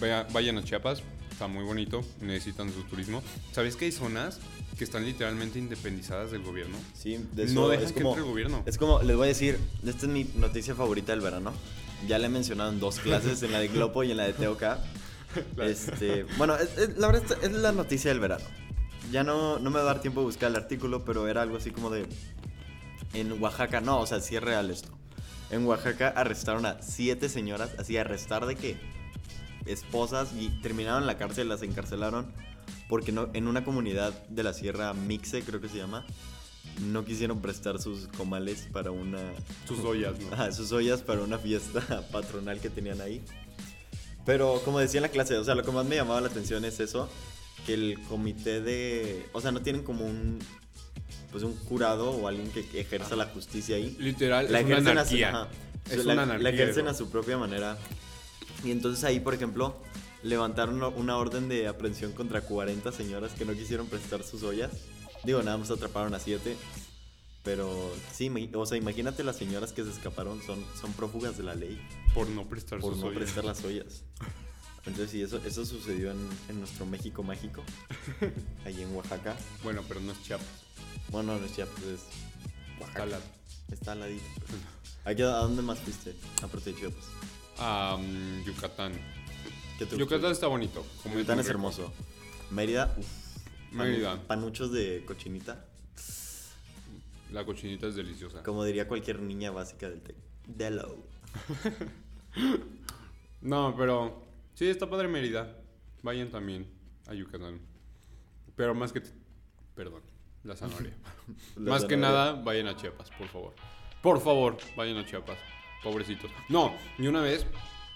Vaya- 0.00 0.26
vayan 0.32 0.58
a 0.58 0.64
Chiapas, 0.64 1.02
está 1.30 1.46
muy 1.46 1.64
bonito, 1.64 2.02
necesitan 2.20 2.72
su 2.72 2.82
turismo. 2.84 3.22
¿Sabes 3.52 3.76
que 3.76 3.84
hay 3.86 3.92
zonas 3.92 4.38
que 4.78 4.84
están 4.84 5.04
literalmente 5.04 5.58
independizadas 5.58 6.30
del 6.30 6.42
gobierno? 6.42 6.76
Sí, 6.94 7.18
de 7.32 7.44
No 7.46 7.50
eso 7.50 7.68
dejan 7.68 7.86
es 7.86 7.92
que 7.92 7.98
como, 8.02 8.10
entre 8.14 8.24
el 8.24 8.30
gobierno. 8.30 8.62
Es 8.66 8.78
como, 8.78 9.02
les 9.02 9.16
voy 9.16 9.26
a 9.26 9.28
decir, 9.28 9.58
esta 9.86 10.06
es 10.06 10.12
mi 10.12 10.24
noticia 10.36 10.74
favorita 10.74 11.12
del 11.12 11.20
verano. 11.20 11.52
Ya 12.08 12.18
la 12.18 12.26
he 12.26 12.30
mencionado 12.30 12.70
en 12.72 12.80
dos 12.80 12.98
clases, 13.00 13.42
en 13.42 13.52
la 13.52 13.60
de 13.60 13.68
Glopo 13.68 14.02
y 14.04 14.10
en 14.10 14.16
la 14.16 14.24
de 14.24 14.32
TOK. 14.32 14.62
Este, 15.62 16.24
bueno, 16.38 16.56
es- 16.56 16.76
es- 16.76 16.98
la 16.98 17.06
verdad 17.06 17.22
es, 17.40 17.50
es 17.50 17.52
la 17.52 17.70
noticia 17.72 18.10
del 18.10 18.18
verano. 18.18 18.44
Ya 19.12 19.22
no, 19.22 19.58
no 19.60 19.70
me 19.70 19.76
va 19.76 19.82
a 19.82 19.84
dar 19.84 20.00
tiempo 20.00 20.20
de 20.20 20.26
buscar 20.26 20.50
el 20.50 20.56
artículo, 20.56 21.04
pero 21.04 21.28
era 21.28 21.42
algo 21.42 21.56
así 21.56 21.70
como 21.70 21.90
de... 21.90 22.06
En 23.12 23.40
Oaxaca, 23.42 23.80
no, 23.80 24.00
o 24.00 24.06
sea, 24.06 24.20
sí 24.20 24.34
es 24.36 24.42
real 24.42 24.70
esto. 24.70 24.88
En 25.50 25.66
Oaxaca 25.66 26.08
arrestaron 26.16 26.64
a 26.66 26.80
siete 26.82 27.28
señoras, 27.28 27.70
así 27.78 27.96
arrestar 27.96 28.46
de 28.46 28.56
qué? 28.56 28.76
Esposas 29.66 30.32
y 30.38 30.48
terminaron 30.62 31.02
en 31.02 31.06
la 31.06 31.18
cárcel, 31.18 31.48
las 31.48 31.62
encarcelaron 31.62 32.32
porque 32.90 33.12
no, 33.12 33.30
en 33.34 33.46
una 33.46 33.64
comunidad 33.64 34.12
de 34.28 34.42
la 34.42 34.52
Sierra 34.52 34.92
Mixe, 34.92 35.42
creo 35.42 35.60
que 35.60 35.68
se 35.68 35.78
llama, 35.78 36.04
no 36.80 37.04
quisieron 37.04 37.40
prestar 37.40 37.80
sus 37.80 38.08
comales 38.08 38.68
para 38.72 38.90
una... 38.90 39.18
Sus 39.66 39.78
ollas, 39.80 40.18
¿no? 40.18 40.32
Ajá, 40.32 40.50
sus 40.50 40.72
ollas 40.72 41.00
para 41.00 41.22
una 41.22 41.38
fiesta 41.38 42.04
patronal 42.12 42.60
que 42.60 42.68
tenían 42.68 43.00
ahí. 43.00 43.22
Pero 44.26 44.60
como 44.64 44.80
decía 44.80 44.98
en 44.98 45.02
la 45.02 45.08
clase, 45.08 45.36
o 45.36 45.44
sea, 45.44 45.54
lo 45.54 45.62
que 45.62 45.70
más 45.70 45.86
me 45.86 45.94
llamaba 45.94 46.20
la 46.20 46.26
atención 46.26 46.64
es 46.64 46.80
eso, 46.80 47.08
que 47.64 47.74
el 47.74 48.00
comité 48.08 48.60
de... 48.60 49.24
O 49.32 49.40
sea, 49.40 49.52
no 49.52 49.62
tienen 49.62 49.84
como 49.84 50.04
un... 50.04 50.40
Pues 51.30 51.44
un 51.44 51.56
jurado 51.56 52.10
o 52.10 52.26
alguien 52.26 52.50
que 52.50 52.80
ejerza 52.80 53.14
la 53.14 53.26
justicia 53.26 53.76
ahí. 53.76 53.96
Literal, 54.00 54.50
La 54.50 54.60
es 54.60 54.66
una 54.66 55.04
su, 55.04 55.14
ajá. 55.24 55.46
Es 55.88 56.04
la, 56.04 56.14
una 56.14 56.22
anarquía. 56.24 56.42
la 56.42 56.50
ejercen 56.50 56.88
a 56.88 56.94
su 56.94 57.08
propia 57.08 57.38
manera. 57.38 57.78
Y 58.64 58.70
entonces 58.70 59.04
ahí, 59.04 59.20
por 59.20 59.34
ejemplo, 59.34 59.76
levantaron 60.22 60.82
una- 60.82 61.16
orden 61.16 61.48
de 61.48 61.66
aprehensión 61.68 62.12
contra 62.12 62.42
40 62.42 62.92
señoras 62.92 63.32
que 63.32 63.44
no 63.44 63.52
quisieron 63.54 63.86
prestar 63.86 64.22
sus 64.22 64.42
ollas. 64.42 64.70
Digo, 65.24 65.42
nada 65.42 65.56
más 65.58 65.70
atraparon 65.70 66.14
a 66.14 66.18
7. 66.20 66.56
Pero 67.42 67.90
sí, 68.12 68.30
o 68.52 68.66
sea, 68.66 68.76
imagínate 68.76 69.24
las 69.24 69.36
señoras 69.36 69.72
que 69.72 69.82
se 69.82 69.90
escaparon, 69.90 70.42
son, 70.42 70.62
son 70.78 70.92
prófugas 70.92 71.38
de 71.38 71.42
la 71.42 71.54
ley 71.54 71.80
Por 72.12 72.28
no 72.28 72.46
prestar 72.46 72.80
por 72.80 72.92
sus 72.92 73.00
no 73.00 73.06
ollas. 73.08 73.18
prestar 73.22 73.44
las 73.46 73.64
ollas. 73.64 74.02
Entonces 74.86 75.10
sí, 75.10 75.22
eso, 75.22 75.38
eso 75.46 75.64
sucedió 75.64 76.10
en, 76.10 76.18
en 76.50 76.58
nuestro 76.58 76.84
México 76.86 77.22
mágico, 77.22 77.62
ahí 78.66 78.82
en 78.82 78.94
Oaxaca. 78.94 79.36
Bueno, 79.62 79.82
pero 79.88 80.00
no 80.00 80.12
es 80.12 80.22
Chiapas. 80.22 80.46
Bueno, 81.08 81.38
no 81.38 81.44
es 81.46 81.54
Chiapas, 81.54 81.82
es 81.84 82.00
Está 82.86 83.06
la- 83.06 83.20
Está 83.72 83.92
al 83.92 84.00
ladito. 84.00 84.24
¿A, 85.04 85.10
¿A 85.10 85.14
dónde 85.42 85.62
más 85.62 85.78
fuiste? 85.78 86.14
Aparte 86.42 86.72
de 86.72 86.80
Chiapas. 86.80 87.04
A 87.60 87.96
mm, 87.96 88.44
Yucatán. 88.44 88.92
¿Qué 89.78 89.86
te 89.86 89.96
Yucatán 89.96 90.32
está 90.32 90.46
bonito. 90.46 90.84
como 91.02 91.14
Yucatán 91.16 91.40
es 91.40 91.46
rico. 91.46 91.56
hermoso. 91.56 91.92
Mérida, 92.50 92.94
uff. 92.96 93.06
Mérida. 93.72 94.20
Panuchos 94.26 94.72
de 94.72 95.04
cochinita. 95.06 95.64
La 97.32 97.44
cochinita 97.44 97.86
es 97.86 97.94
deliciosa. 97.94 98.42
Como 98.42 98.64
diría 98.64 98.88
cualquier 98.88 99.20
niña 99.20 99.50
básica 99.50 99.88
del 99.88 100.00
TEC. 100.00 100.16
Delo. 100.46 100.96
No, 103.42 103.74
pero 103.74 104.26
sí, 104.52 104.68
está 104.68 104.90
padre 104.90 105.08
Mérida. 105.08 105.56
Vayan 106.02 106.30
también 106.30 106.66
a 107.08 107.14
Yucatán. 107.14 107.58
Pero 108.54 108.74
más 108.74 108.92
que... 108.92 109.02
Perdón, 109.74 110.02
la 110.44 110.56
zanahoria. 110.56 110.94
La 111.56 111.70
más 111.70 111.86
que 111.86 111.96
nada, 111.96 112.34
vayan 112.34 112.66
a 112.66 112.76
Chiapas, 112.76 113.10
por 113.10 113.28
favor. 113.28 113.54
Por 114.02 114.20
favor, 114.20 114.58
vayan 114.76 114.98
a 114.98 115.06
Chiapas. 115.06 115.38
Pobrecitos. 115.82 116.30
No, 116.48 116.74
ni 116.98 117.08
una 117.08 117.20
vez, 117.20 117.46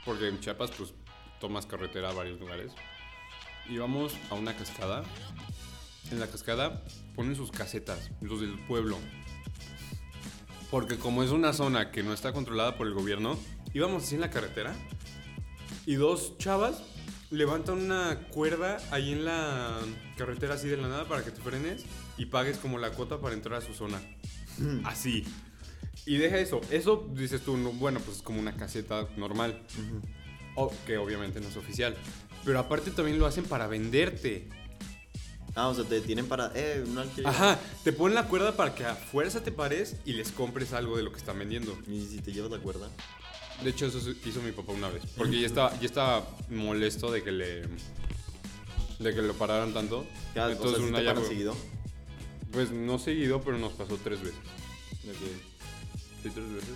porque 0.04 0.28
en 0.28 0.40
Chiapas, 0.40 0.70
pues, 0.72 0.94
tomas 1.40 1.66
carretera 1.66 2.10
a 2.10 2.12
varios 2.12 2.40
lugares. 2.40 2.72
Íbamos 3.68 4.14
a 4.30 4.34
una 4.34 4.54
cascada. 4.54 5.02
En 6.10 6.20
la 6.20 6.26
cascada 6.26 6.84
ponen 7.14 7.34
sus 7.34 7.50
casetas, 7.50 8.10
los 8.20 8.40
del 8.40 8.58
pueblo. 8.66 8.98
Porque 10.70 10.98
como 10.98 11.22
es 11.22 11.30
una 11.30 11.52
zona 11.52 11.90
que 11.90 12.02
no 12.02 12.12
está 12.12 12.32
controlada 12.32 12.76
por 12.76 12.86
el 12.86 12.94
gobierno, 12.94 13.38
íbamos 13.72 14.04
así 14.04 14.14
en 14.14 14.20
la 14.20 14.30
carretera 14.30 14.74
y 15.86 15.94
dos 15.94 16.36
chavas 16.38 16.82
levantan 17.30 17.78
una 17.78 18.28
cuerda 18.28 18.78
ahí 18.90 19.12
en 19.12 19.24
la 19.24 19.78
carretera 20.16 20.54
así 20.54 20.68
de 20.68 20.76
la 20.76 20.88
nada 20.88 21.04
para 21.06 21.24
que 21.24 21.30
te 21.30 21.40
frenes 21.40 21.84
y 22.16 22.26
pagues 22.26 22.58
como 22.58 22.78
la 22.78 22.90
cuota 22.90 23.20
para 23.20 23.34
entrar 23.34 23.58
a 23.58 23.60
su 23.60 23.74
zona. 23.74 24.00
Así. 24.84 25.24
Y 26.06 26.16
deja 26.16 26.38
eso. 26.38 26.60
Eso 26.70 27.08
dices 27.14 27.40
tú, 27.42 27.56
no, 27.56 27.72
bueno, 27.72 28.00
pues 28.00 28.18
es 28.18 28.22
como 28.22 28.38
una 28.40 28.56
caseta 28.56 29.08
normal. 29.16 29.60
O- 30.56 30.72
que 30.86 30.98
obviamente 30.98 31.40
no 31.40 31.48
es 31.48 31.56
oficial. 31.56 31.96
Pero 32.44 32.58
aparte 32.58 32.90
también 32.90 33.18
lo 33.18 33.26
hacen 33.26 33.44
para 33.44 33.66
venderte. 33.66 34.48
Ah, 35.56 35.68
o 35.68 35.74
sea, 35.74 35.84
te 35.84 36.00
tienen 36.00 36.26
para. 36.26 36.50
Eh, 36.54 36.84
no 36.86 37.00
alquiler. 37.00 37.28
Ajá, 37.28 37.58
te 37.84 37.92
ponen 37.92 38.16
la 38.16 38.26
cuerda 38.26 38.56
para 38.56 38.74
que 38.74 38.84
a 38.84 38.94
fuerza 38.94 39.42
te 39.42 39.52
pares 39.52 39.96
y 40.04 40.12
les 40.14 40.30
compres 40.32 40.72
algo 40.72 40.96
de 40.96 41.04
lo 41.04 41.12
que 41.12 41.18
están 41.18 41.38
vendiendo. 41.38 41.78
Y 41.88 42.04
si 42.06 42.18
te 42.18 42.32
llevas 42.32 42.50
la 42.50 42.58
cuerda. 42.58 42.88
De 43.62 43.70
hecho, 43.70 43.86
eso 43.86 43.98
hizo 44.26 44.42
mi 44.42 44.50
papá 44.50 44.72
una 44.72 44.88
vez. 44.88 45.04
Porque 45.16 45.40
ya 45.40 45.46
estaba, 45.46 45.78
ya 45.78 45.86
estaba 45.86 46.26
molesto 46.50 47.10
de 47.12 47.22
que 47.22 47.30
le. 47.32 47.62
de 48.98 49.14
que 49.14 49.22
lo 49.22 49.32
pararan 49.34 49.72
tanto. 49.72 50.04
Entonces 50.34 50.58
o 50.60 50.70
sea, 50.70 50.78
¿sí 50.78 50.84
una 50.88 50.98
te 50.98 51.04
ya 51.04 51.14
seguido. 51.28 51.56
Pues 52.50 52.70
no 52.72 52.98
seguido, 52.98 53.40
pero 53.42 53.56
nos 53.58 53.72
pasó 53.72 53.96
tres 54.02 54.20
veces. 54.20 54.38
Ok. 55.04 55.53
¿Sí, 56.24 56.30
tres 56.30 56.52
veces? 56.54 56.74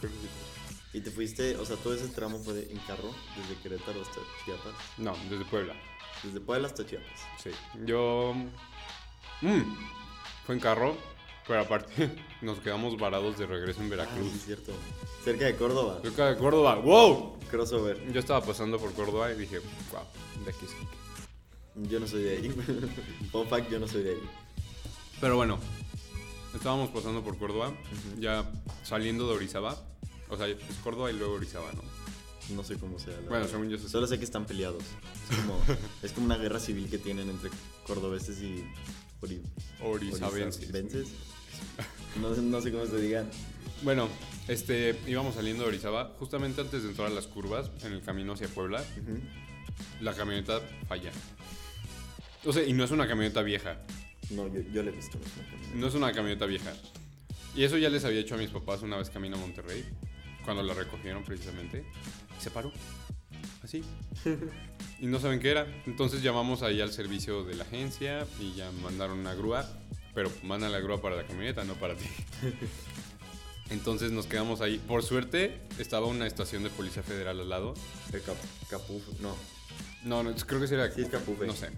Creo 0.00 0.10
que 0.10 0.18
sí. 0.18 0.26
tres. 0.26 0.80
Y 0.94 1.00
te 1.02 1.10
fuiste, 1.10 1.56
o 1.56 1.64
sea, 1.66 1.76
todo 1.76 1.94
ese 1.94 2.08
tramo 2.08 2.38
fue 2.38 2.54
de- 2.54 2.72
en 2.72 2.78
carro, 2.80 3.14
desde 3.36 3.60
Querétaro 3.62 4.00
hasta 4.02 4.20
Chiapas. 4.44 4.72
No, 4.98 5.14
desde 5.30 5.44
Puebla. 5.44 5.74
Desde 6.22 6.40
Puebla 6.40 6.66
hasta 6.68 6.84
Chiapas. 6.86 7.20
Sí. 7.42 7.50
Yo. 7.84 8.34
mm, 9.42 9.60
fue 10.46 10.54
en 10.54 10.60
carro, 10.60 10.96
pero 11.46 11.60
aparte 11.60 12.10
nos 12.40 12.58
quedamos 12.60 12.96
varados 12.98 13.36
de 13.38 13.46
regreso 13.46 13.80
en 13.80 13.86
Ah, 13.86 13.90
Veracruz. 13.90 14.30
sí, 14.32 14.36
es 14.38 14.44
cierto. 14.46 14.72
Cerca 15.22 15.44
de 15.44 15.56
Córdoba. 15.56 15.98
Cerca 16.02 16.30
de 16.30 16.38
Córdoba. 16.38 16.76
¡Wow! 16.76 17.38
Crossover. 17.50 18.10
Yo 18.12 18.18
estaba 18.20 18.40
pasando 18.40 18.78
por 18.78 18.92
Córdoba 18.94 19.30
y 19.32 19.36
dije, 19.36 19.58
wow, 19.92 20.02
de 20.44 20.50
aquí 20.50 20.64
es 20.64 20.72
Quique". 20.72 21.88
Yo 21.90 22.00
no 22.00 22.06
soy 22.08 22.22
de 22.22 22.30
ahí. 22.38 22.48
Fun 23.32 23.46
fact, 23.48 23.70
yo 23.70 23.78
no 23.78 23.86
soy 23.86 24.02
de 24.04 24.10
ahí. 24.12 24.22
Pero 25.20 25.36
bueno, 25.36 25.58
estábamos 26.56 26.90
pasando 26.90 27.22
por 27.22 27.38
Córdoba, 27.38 27.72
ya 28.18 28.44
saliendo 28.82 29.26
de 29.28 29.34
Orizaba. 29.34 29.76
O 30.28 30.36
sea, 30.36 30.46
es 30.48 30.56
Córdoba 30.82 31.10
y 31.10 31.14
luego 31.14 31.34
Orizaba, 31.34 31.70
¿no? 31.72 31.82
No 32.54 32.62
sé 32.64 32.76
cómo 32.78 32.98
sea. 32.98 33.14
Bueno, 33.14 33.30
verdad. 33.30 33.48
según 33.50 33.68
yo 33.68 33.78
sé. 33.78 33.88
Solo 33.88 34.06
sé 34.06 34.18
que 34.18 34.24
están 34.24 34.44
peleados. 34.46 34.82
Es 35.30 35.36
como, 35.38 35.60
es 36.02 36.12
como 36.12 36.26
una 36.26 36.36
guerra 36.36 36.60
civil 36.60 36.88
que 36.88 36.98
tienen 36.98 37.28
entre 37.30 37.50
cordobeses 37.86 38.40
y 38.42 38.64
ori- 39.20 39.42
Orizabenses. 39.82 40.58
orizabenses. 40.62 41.08
No, 42.20 42.34
sé- 42.34 42.42
no 42.42 42.60
sé 42.60 42.70
cómo 42.72 42.86
se 42.86 43.00
digan. 43.00 43.28
Bueno, 43.82 44.08
este, 44.48 44.98
íbamos 45.06 45.34
saliendo 45.34 45.64
de 45.64 45.68
Orizaba, 45.70 46.14
justamente 46.18 46.60
antes 46.60 46.82
de 46.82 46.88
entrar 46.90 47.08
a 47.08 47.10
las 47.14 47.26
curvas, 47.26 47.70
en 47.82 47.92
el 47.92 48.00
camino 48.02 48.32
hacia 48.32 48.48
Puebla, 48.48 48.82
la 50.00 50.14
camioneta 50.14 50.60
falla. 50.88 51.10
O 52.44 52.52
sea, 52.52 52.62
y 52.64 52.72
no 52.72 52.84
es 52.84 52.90
una 52.92 53.06
camioneta 53.08 53.42
vieja, 53.42 53.76
No, 54.30 54.48
yo, 54.48 54.60
yo 54.72 54.82
le 54.82 54.90
he 54.90 54.94
visto. 54.94 55.18
no 55.18 55.26
es 55.26 55.34
una 55.36 55.44
camioneta. 55.46 55.76
no 55.76 55.86
es 55.86 55.94
una 55.94 56.12
camioneta 56.12 56.46
vieja. 56.46 56.72
Y 57.54 57.64
eso 57.64 57.78
ya 57.78 57.88
les 57.88 58.04
había 58.04 58.20
hecho 58.20 58.34
a 58.34 58.38
mis 58.38 58.50
papás 58.50 58.82
una 58.82 58.96
vez 58.96 59.08
camino 59.08 59.36
a 59.36 59.40
Monterrey, 59.40 59.84
cuando 60.44 60.62
la 60.62 60.74
recogieron 60.74 61.24
precisamente. 61.24 61.84
y 62.38 62.42
Se 62.42 62.50
paró. 62.50 62.72
Así. 63.62 63.82
Y 64.98 65.06
no 65.08 65.20
saben 65.20 65.40
qué 65.40 65.50
era. 65.50 65.66
Entonces 65.86 66.22
llamamos 66.22 66.62
ahí 66.62 66.80
al 66.80 66.90
servicio 66.90 67.44
de 67.44 67.54
la 67.54 67.64
agencia 67.64 68.26
y 68.40 68.54
ya 68.54 68.70
mandaron 68.82 69.18
una 69.18 69.34
grúa. 69.34 69.68
Pero 70.14 70.32
mandan 70.42 70.72
la 70.72 70.80
grúa 70.80 71.02
para 71.02 71.16
la 71.16 71.26
camioneta, 71.26 71.64
no 71.64 71.74
para 71.74 71.94
ti. 71.94 72.06
Entonces 73.70 74.10
nos 74.10 74.26
quedamos 74.26 74.62
ahí. 74.62 74.78
Por 74.78 75.02
suerte 75.02 75.60
estaba 75.78 76.06
una 76.06 76.26
estación 76.26 76.62
de 76.62 76.70
policía 76.70 77.02
federal 77.02 77.40
al 77.40 77.48
lado. 77.50 77.74
El 78.12 78.22
cap, 78.22 78.36
Capuf, 78.70 79.02
no. 79.20 79.36
No, 80.04 80.22
no, 80.22 80.34
creo 80.34 80.60
que. 80.60 80.66
Sí, 80.66 81.04
Capufe. 81.10 81.46
No 81.46 81.52
sé. 81.52 81.68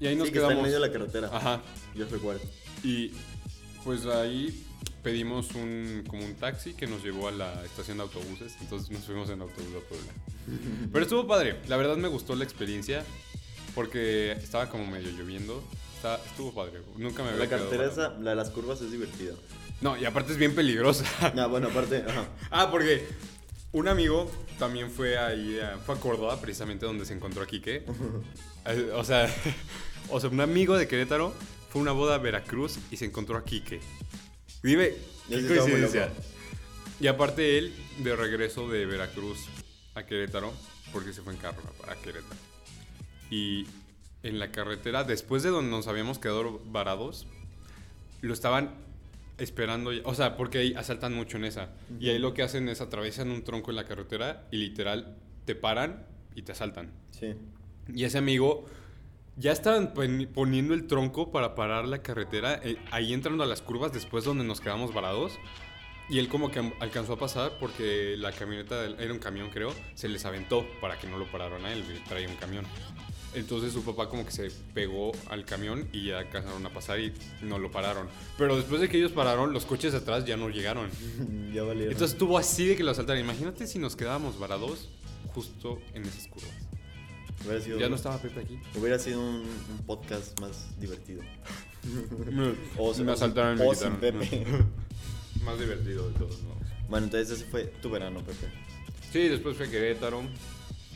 Y 0.00 0.06
ahí 0.06 0.16
nos 0.16 0.28
sí, 0.28 0.32
que 0.32 0.38
está 0.38 0.52
en 0.52 0.62
medio 0.62 0.80
de 0.80 0.86
la 0.86 0.92
carretera. 0.92 1.30
Ajá. 1.32 1.62
Yo 1.94 2.06
cuál. 2.20 2.40
Y 2.82 3.12
pues 3.84 4.06
ahí 4.06 4.64
pedimos 5.02 5.54
un, 5.54 6.04
como 6.08 6.24
un 6.24 6.34
taxi 6.34 6.74
que 6.74 6.86
nos 6.86 7.02
llevó 7.02 7.28
a 7.28 7.32
la 7.32 7.64
estación 7.64 7.98
de 7.98 8.04
autobuses. 8.04 8.54
Entonces 8.60 8.90
nos 8.90 9.04
fuimos 9.04 9.28
en 9.30 9.40
autobús 9.40 9.74
a 9.76 9.88
Puebla. 9.88 10.12
Pero 10.92 11.02
estuvo 11.02 11.26
padre. 11.26 11.56
La 11.66 11.76
verdad 11.76 11.96
me 11.96 12.08
gustó 12.08 12.36
la 12.36 12.44
experiencia 12.44 13.04
porque 13.74 14.32
estaba 14.32 14.68
como 14.68 14.86
medio 14.86 15.10
lloviendo. 15.10 15.62
Estuvo 16.26 16.54
padre. 16.54 16.80
Nunca 16.96 17.24
me 17.24 17.30
había 17.30 17.44
La 17.44 17.50
carretera 17.50 17.86
esa, 17.86 18.10
la 18.20 18.30
de 18.30 18.36
las 18.36 18.50
curvas 18.50 18.80
es 18.80 18.92
divertida. 18.92 19.34
No, 19.80 19.96
y 19.96 20.04
aparte 20.04 20.32
es 20.32 20.38
bien 20.38 20.54
peligrosa. 20.54 21.04
No, 21.34 21.48
bueno, 21.48 21.68
aparte, 21.68 22.04
ajá. 22.06 22.28
ah, 22.50 22.70
porque 22.70 23.06
un 23.72 23.88
amigo 23.88 24.30
también 24.58 24.90
fue 24.90 25.18
ahí, 25.18 25.60
a, 25.60 25.78
fue 25.78 25.94
a 25.94 25.98
Córdoba, 25.98 26.40
precisamente 26.40 26.86
donde 26.86 27.04
se 27.04 27.14
encontró 27.14 27.42
a 27.42 27.46
Quique. 27.46 27.84
Eh, 28.66 28.90
o 28.92 29.02
sea, 29.02 29.34
o 30.10 30.20
sea, 30.20 30.28
un 30.28 30.40
amigo 30.42 30.76
de 30.76 30.86
Querétaro 30.86 31.32
fue 31.70 31.80
a 31.80 31.82
una 31.82 31.92
boda 31.92 32.16
a 32.16 32.18
Veracruz 32.18 32.78
y 32.90 32.98
se 32.98 33.06
encontró 33.06 33.38
a 33.38 33.44
Quique. 33.44 33.80
Dime, 34.62 34.92
qué 35.26 35.46
coincidencia. 35.46 36.10
Y 37.00 37.06
aparte 37.06 37.56
él, 37.56 37.72
de 38.00 38.14
regreso 38.14 38.68
de 38.68 38.84
Veracruz 38.84 39.46
a 39.94 40.02
Querétaro, 40.02 40.52
porque 40.92 41.14
se 41.14 41.22
fue 41.22 41.32
en 41.32 41.38
carro 41.38 41.62
a 41.88 41.94
Querétaro. 41.94 42.36
Y 43.30 43.66
en 44.22 44.38
la 44.38 44.50
carretera, 44.50 45.04
después 45.04 45.42
de 45.42 45.48
donde 45.48 45.70
nos 45.70 45.86
habíamos 45.86 46.18
quedado 46.18 46.60
varados, 46.66 47.26
lo 48.20 48.34
estaban 48.34 48.74
esperando, 49.38 49.90
o 50.04 50.14
sea, 50.14 50.36
porque 50.36 50.58
ahí 50.58 50.74
asaltan 50.76 51.14
mucho 51.14 51.36
en 51.36 51.44
esa. 51.44 51.70
Y 52.00 52.10
ahí 52.10 52.18
lo 52.18 52.34
que 52.34 52.42
hacen 52.42 52.68
es 52.68 52.80
atraviesan 52.80 53.30
un 53.30 53.42
tronco 53.44 53.70
en 53.70 53.76
la 53.76 53.84
carretera 53.84 54.46
y 54.50 54.56
literal 54.58 55.16
te 55.44 55.54
paran 55.54 56.06
y 56.34 56.42
te 56.42 56.52
asaltan. 56.52 56.92
Sí. 57.10 57.34
Y 57.94 58.04
ese 58.04 58.18
amigo 58.18 58.66
ya 59.36 59.52
estaban 59.52 59.94
pon- 59.94 60.28
poniendo 60.34 60.74
el 60.74 60.86
tronco 60.86 61.30
para 61.30 61.54
parar 61.54 61.86
la 61.86 62.02
carretera, 62.02 62.60
eh, 62.62 62.76
ahí 62.90 63.12
entrando 63.14 63.44
a 63.44 63.46
las 63.46 63.62
curvas 63.62 63.92
después 63.92 64.24
donde 64.24 64.44
nos 64.44 64.60
quedamos 64.60 64.92
varados. 64.92 65.32
Y 66.10 66.18
él 66.18 66.28
como 66.28 66.50
que 66.50 66.72
alcanzó 66.80 67.12
a 67.12 67.18
pasar 67.18 67.52
porque 67.60 68.16
la 68.16 68.32
camioneta, 68.32 68.80
del- 68.82 68.98
era 68.98 69.12
un 69.12 69.18
camión 69.18 69.50
creo, 69.50 69.74
se 69.94 70.08
les 70.08 70.24
aventó 70.24 70.66
para 70.80 70.98
que 70.98 71.06
no 71.06 71.18
lo 71.18 71.26
pararan 71.30 71.64
a 71.66 71.72
él, 71.72 71.84
traía 72.08 72.28
un 72.28 72.36
camión. 72.36 72.64
Entonces 73.38 73.72
su 73.72 73.82
papá 73.84 74.08
como 74.08 74.24
que 74.24 74.32
se 74.32 74.50
pegó 74.74 75.12
al 75.28 75.44
camión 75.44 75.88
y 75.92 76.06
ya 76.06 76.18
alcanzaron 76.18 76.64
a 76.66 76.70
pasar 76.70 76.98
y 77.00 77.12
no 77.42 77.58
lo 77.58 77.70
pararon. 77.70 78.08
Pero 78.36 78.56
después 78.56 78.80
de 78.80 78.88
que 78.88 78.98
ellos 78.98 79.12
pararon, 79.12 79.52
los 79.52 79.64
coches 79.64 79.94
atrás 79.94 80.24
ya 80.24 80.36
no 80.36 80.48
llegaron. 80.48 80.90
ya 81.54 81.62
valieron. 81.62 81.92
Entonces 81.92 82.12
estuvo 82.12 82.36
así 82.38 82.66
de 82.66 82.76
que 82.76 82.82
lo 82.84 82.90
asaltaron. 82.90 83.22
Imagínate 83.22 83.66
si 83.66 83.78
nos 83.78 83.96
quedábamos 83.96 84.38
varados 84.38 84.88
justo 85.34 85.78
en 85.94 86.04
esas 86.04 86.26
curvas. 86.28 87.62
sido, 87.64 87.78
Ya 87.78 87.88
no 87.88 87.96
estaba 87.96 88.18
Pepe 88.18 88.40
aquí. 88.40 88.58
hubiera 88.74 88.98
sido 88.98 89.20
un, 89.20 89.36
un 89.70 89.78
podcast 89.86 90.38
más 90.40 90.78
divertido. 90.80 91.22
O 92.76 92.92
se- 92.92 93.04
me 93.04 93.12
asaltaron 93.12 93.58
o 93.60 93.74
sin. 93.74 93.94
Pepe. 93.96 94.44
Más 95.44 95.58
divertido 95.58 96.08
de 96.10 96.18
todos 96.18 96.42
modos. 96.42 96.58
Bueno, 96.88 97.04
entonces 97.06 97.30
ese 97.40 97.44
fue 97.48 97.64
tu 97.80 97.88
verano, 97.90 98.18
Pepe. 98.20 98.48
Sí, 99.12 99.28
después 99.28 99.56
fue 99.56 99.70
Querétaro 99.70 100.22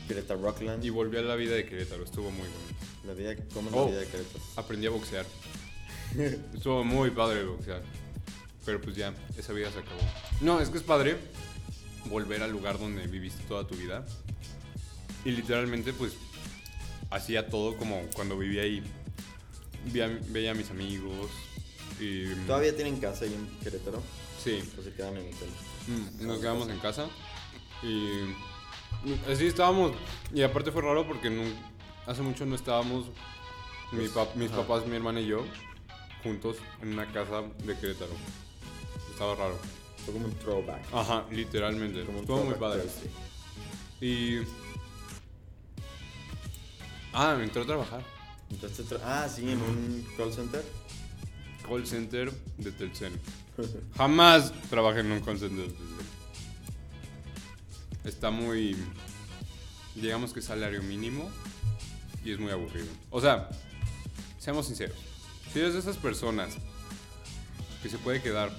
Querétaro 0.07 0.41
Rockland. 0.41 0.83
y 0.83 0.89
volví 0.89 1.17
a 1.17 1.21
la 1.21 1.35
vida 1.35 1.55
de 1.55 1.65
Querétaro. 1.65 2.03
Estuvo 2.03 2.29
muy 2.31 2.47
bueno. 2.47 2.53
La 3.05 3.13
vida, 3.13 3.35
¿Cómo 3.53 3.69
es 3.69 3.75
Oh. 3.75 3.85
la 3.85 3.91
vida 3.91 3.99
de 4.01 4.07
Querétaro? 4.07 4.43
Aprendí 4.55 4.87
a 4.87 4.89
boxear. 4.91 5.25
Estuvo 6.53 6.83
muy 6.83 7.09
padre 7.11 7.43
boxear. 7.43 7.81
Pero 8.65 8.79
pues 8.81 8.95
ya, 8.95 9.13
esa 9.37 9.51
vida 9.53 9.71
se 9.71 9.79
acabó. 9.79 9.99
No, 10.41 10.59
es 10.61 10.69
que 10.69 10.77
es 10.77 10.83
padre 10.83 11.17
volver 12.05 12.41
al 12.43 12.51
lugar 12.51 12.79
donde 12.79 13.05
viviste 13.07 13.43
toda 13.43 13.65
tu 13.67 13.75
vida. 13.75 14.05
Y 15.25 15.31
literalmente 15.31 15.91
pues 15.93 16.13
hacía 17.09 17.47
todo 17.49 17.75
como 17.77 18.01
cuando 18.15 18.37
vivía 18.37 18.61
ahí. 18.63 18.81
Veía 20.29 20.51
a 20.51 20.53
mis 20.53 20.69
amigos. 20.71 21.29
Y 21.99 22.25
¿Todavía 22.47 22.75
tienen 22.75 22.97
casa 22.99 23.25
ahí 23.25 23.33
en 23.33 23.47
Querétaro? 23.59 24.01
sí, 24.41 24.59
¿O 24.79 24.81
se 24.83 24.91
quedan 24.93 25.15
en 25.17 25.27
hotel? 25.33 25.49
mm, 25.87 26.25
nos 26.27 26.39
quedamos 26.39 26.69
en 26.69 26.79
casa. 26.79 27.07
Y 27.83 28.07
así 29.31 29.45
estábamos. 29.47 29.93
Y 30.33 30.41
aparte 30.41 30.71
fue 30.71 30.81
raro 30.81 31.05
porque 31.07 31.29
hace 32.07 32.21
mucho 32.21 32.45
no 32.45 32.55
estábamos 32.55 33.05
mi 33.91 34.05
pap- 34.07 34.33
mis 34.35 34.51
Ajá. 34.51 34.61
papás, 34.61 34.87
mi 34.87 34.95
hermana 34.95 35.21
y 35.21 35.27
yo 35.27 35.45
juntos 36.23 36.57
en 36.81 36.93
una 36.93 37.05
casa 37.11 37.43
de 37.63 37.77
Querétaro. 37.77 38.13
Estaba 39.11 39.35
raro. 39.35 39.57
Fue 40.05 40.13
como 40.13 40.25
un 40.25 40.33
throwback. 40.35 40.81
Ajá, 40.93 41.25
literalmente. 41.31 42.03
Como 42.05 42.19
Estuvo 42.19 42.43
muy 42.43 42.55
padre. 42.55 42.81
Thursday. 42.81 43.09
Y. 44.01 44.43
Ah, 47.13 47.37
entró 47.41 47.61
a 47.61 47.65
trabajar. 47.65 48.03
Entonces, 48.49 48.85
ah, 49.03 49.27
sí, 49.29 49.49
en 49.49 49.61
un 49.61 50.07
call 50.17 50.33
center. 50.33 50.63
Call 51.67 51.85
center 51.85 52.31
de 52.57 52.71
Telcel. 52.71 53.13
Jamás 53.97 54.51
trabajé 54.69 55.01
en 55.01 55.11
un 55.11 55.19
call 55.21 55.37
center 55.39 55.67
de 55.67 55.73
Telcel. 55.73 55.92
Está 58.03 58.31
muy. 58.31 58.75
Digamos 59.95 60.33
que 60.33 60.41
salario 60.41 60.81
mínimo 60.81 61.29
y 62.25 62.31
es 62.31 62.39
muy 62.39 62.51
aburrido. 62.51 62.87
O 63.09 63.21
sea, 63.21 63.49
seamos 64.39 64.67
sinceros. 64.67 64.97
Si 65.51 65.59
eres 65.59 65.73
de 65.73 65.79
esas 65.79 65.97
personas 65.97 66.55
que 67.81 67.89
se 67.89 67.97
puede 67.97 68.21
quedar 68.21 68.51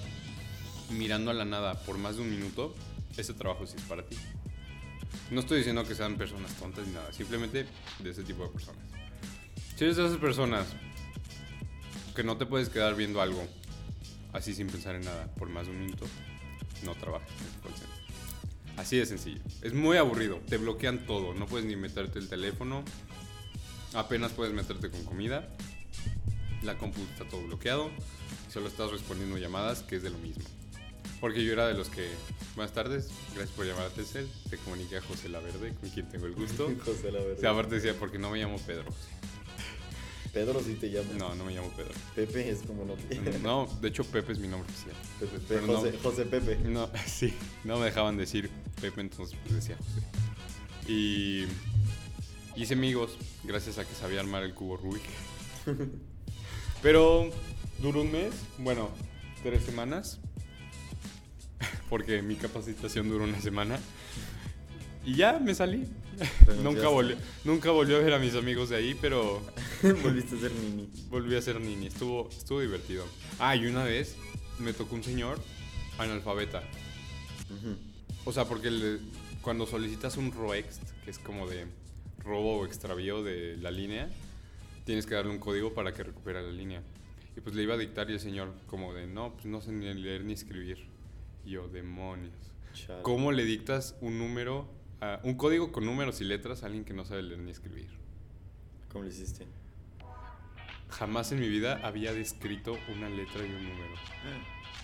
mirando 0.90 1.30
a 1.30 1.34
la 1.34 1.44
nada 1.44 1.74
por 1.84 1.98
más 1.98 2.16
de 2.16 2.22
un 2.22 2.30
minuto, 2.30 2.74
ese 3.16 3.34
trabajo 3.34 3.66
sí 3.66 3.74
es 3.76 3.82
para 3.82 4.04
ti. 4.04 4.16
No 5.30 5.40
estoy 5.40 5.58
diciendo 5.58 5.84
que 5.84 5.94
sean 5.94 6.16
personas 6.16 6.52
tontas 6.54 6.86
ni 6.86 6.92
nada, 6.92 7.12
simplemente 7.12 7.66
de 7.98 8.10
ese 8.10 8.22
tipo 8.22 8.44
de 8.44 8.50
personas. 8.50 8.82
Si 9.76 9.84
eres 9.84 9.96
de 9.96 10.06
esas 10.06 10.18
personas 10.18 10.66
que 12.14 12.22
no 12.22 12.36
te 12.36 12.46
puedes 12.46 12.68
quedar 12.68 12.94
viendo 12.94 13.20
algo 13.20 13.44
así 14.32 14.54
sin 14.54 14.68
pensar 14.68 14.94
en 14.94 15.04
nada 15.04 15.26
por 15.34 15.48
más 15.48 15.66
de 15.66 15.72
un 15.72 15.80
minuto, 15.80 16.06
no 16.84 16.94
trabajes 16.94 17.30
en 17.40 17.46
el. 17.46 17.93
Así 18.76 18.96
de 18.96 19.06
sencillo. 19.06 19.40
Es 19.62 19.72
muy 19.72 19.96
aburrido. 19.96 20.40
Te 20.48 20.56
bloquean 20.56 21.06
todo. 21.06 21.34
No 21.34 21.46
puedes 21.46 21.66
ni 21.66 21.76
meterte 21.76 22.18
el 22.18 22.28
teléfono. 22.28 22.84
Apenas 23.94 24.32
puedes 24.32 24.52
meterte 24.52 24.90
con 24.90 25.04
comida. 25.04 25.48
La 26.62 26.76
compu 26.76 27.00
está 27.12 27.24
todo 27.28 27.42
bloqueado. 27.42 27.90
Solo 28.52 28.68
estás 28.68 28.90
respondiendo 28.90 29.38
llamadas, 29.38 29.82
que 29.82 29.96
es 29.96 30.02
de 30.02 30.10
lo 30.10 30.18
mismo. 30.18 30.44
Porque 31.20 31.44
yo 31.44 31.52
era 31.52 31.68
de 31.68 31.74
los 31.74 31.88
que. 31.88 32.08
Buenas 32.56 32.72
tardes, 32.72 33.08
gracias 33.34 33.50
por 33.50 33.66
llamar 33.66 33.86
a 33.86 33.90
Telcel. 33.90 34.28
Te 34.50 34.58
comuniqué 34.58 34.98
a 34.98 35.02
José 35.02 35.28
Laverde, 35.28 35.74
con 35.74 35.90
quien 35.90 36.08
tengo 36.08 36.26
el 36.26 36.34
gusto. 36.34 36.70
José, 36.84 37.10
la 37.10 37.20
O 37.20 37.36
sea, 37.38 37.50
aparte 37.50 37.76
decía, 37.76 37.94
porque 37.98 38.18
no 38.18 38.30
me 38.30 38.38
llamo 38.38 38.58
Pedro. 38.58 38.84
Pedro 40.34 40.60
sí 40.60 40.74
te 40.74 40.90
llama. 40.90 41.08
No, 41.16 41.34
no 41.36 41.44
me 41.44 41.54
llamo 41.54 41.70
Pedro. 41.70 41.92
Pepe 42.14 42.50
es 42.50 42.62
como 42.62 42.84
no 42.84 42.94
te 42.94 43.38
No, 43.38 43.66
de 43.80 43.88
hecho 43.88 44.04
Pepe 44.04 44.32
es 44.32 44.38
mi 44.40 44.48
nombre 44.48 44.68
oficial. 44.70 44.96
Pepe, 45.20 45.38
Pepe, 45.38 45.66
no- 45.66 45.76
José, 45.78 45.98
José 46.02 46.24
Pepe. 46.26 46.56
No, 46.68 46.90
sí, 47.06 47.32
no 47.62 47.78
me 47.78 47.86
dejaban 47.86 48.16
decir 48.16 48.50
Pepe, 48.80 49.00
entonces 49.00 49.38
pues 49.44 49.54
decía 49.54 49.76
José. 49.76 50.92
Y 50.92 51.46
hice 52.56 52.74
amigos 52.74 53.16
gracias 53.44 53.78
a 53.78 53.84
que 53.86 53.94
sabía 53.94 54.20
armar 54.20 54.42
el 54.42 54.54
cubo 54.54 54.76
Rubik. 54.76 55.02
Pero 56.82 57.30
duró 57.80 58.02
un 58.02 58.12
mes, 58.12 58.34
bueno, 58.58 58.90
tres 59.42 59.62
semanas, 59.62 60.18
porque 61.88 62.22
mi 62.22 62.34
capacitación 62.36 63.08
duró 63.08 63.24
una 63.24 63.40
semana. 63.40 63.78
Y 65.04 65.14
ya 65.14 65.38
me 65.38 65.54
salí. 65.54 65.84
Nunca, 66.62 66.88
volví, 66.88 67.16
nunca 67.44 67.73
volví 67.73 67.92
a 67.92 67.99
ver 67.99 68.12
a 68.14 68.18
mis 68.20 68.34
amigos 68.37 68.68
de 68.68 68.76
ahí, 68.76 68.96
pero 69.00 69.42
Volviste 70.02 70.37
a 70.37 70.40
ser 70.40 70.52
nini. 70.52 70.88
volví 71.11 71.34
a 71.34 71.42
ser 71.42 71.61
nini. 71.61 71.87
Estuvo, 71.88 72.28
estuvo 72.30 72.61
divertido. 72.61 73.04
Ah, 73.40 73.56
y 73.56 73.66
una 73.66 73.82
vez 73.82 74.16
me 74.61 74.73
tocó 74.73 74.94
un 74.94 75.02
señor 75.02 75.40
analfabeta. 75.99 76.62
O 78.25 78.32
sea, 78.32 78.44
porque 78.46 78.70
le- 78.70 78.99
cuando 79.42 79.66
solicitas 79.66 80.16
un 80.16 80.33
ROEXT, 80.33 80.83
que 81.05 81.11
es 81.11 81.18
como 81.18 81.46
de 81.48 81.66
robo 82.18 82.59
o 82.61 82.64
extravío 82.66 83.22
de 83.22 83.57
la 83.59 83.70
línea, 83.70 84.09
tienes 84.85 85.07
que 85.07 85.14
darle 85.14 85.33
un 85.33 85.38
código 85.38 85.74
para 85.74 85.92
que 85.92 86.02
recupere 86.05 86.42
la 86.42 86.50
línea. 86.52 86.83
Y 87.37 87.40
pues 87.40 87.57
le 87.57 87.64
iba 87.64 87.74
a 87.74 87.78
dictar 87.78 88.09
y 88.09 88.14
el 88.14 88.20
señor 88.20 88.55
como 88.68 88.94
de, 88.94 89.07
no, 89.09 89.33
pues 89.35 89.46
no 89.46 89.61
sé 89.61 89.72
ni 89.72 89.92
leer 89.94 90.24
ni 90.24 90.33
escribir. 90.33 90.78
Y 91.44 91.50
yo, 91.50 91.66
demonios. 91.68 92.33
Chale. 92.72 93.02
¿Cómo 93.02 93.33
le 93.33 93.44
dictas 93.44 93.96
un 94.00 94.18
número, 94.18 94.68
a- 95.04 95.20
un 95.22 95.34
código 95.34 95.72
con 95.72 95.84
números 95.84 96.20
y 96.20 96.24
letras 96.24 96.62
a 96.62 96.66
alguien 96.66 96.84
que 96.84 96.94
no 96.94 97.04
sabe 97.04 97.22
leer 97.22 97.40
ni 97.40 97.50
escribir? 97.50 97.88
¿Cómo 98.90 99.04
lo 99.04 99.10
hiciste? 99.10 99.46
Jamás 100.90 101.32
en 101.32 101.40
mi 101.40 101.48
vida 101.48 101.80
había 101.82 102.12
descrito 102.12 102.76
una 102.94 103.08
letra 103.08 103.44
y 103.44 103.50
un 103.50 103.64
número. 103.68 103.94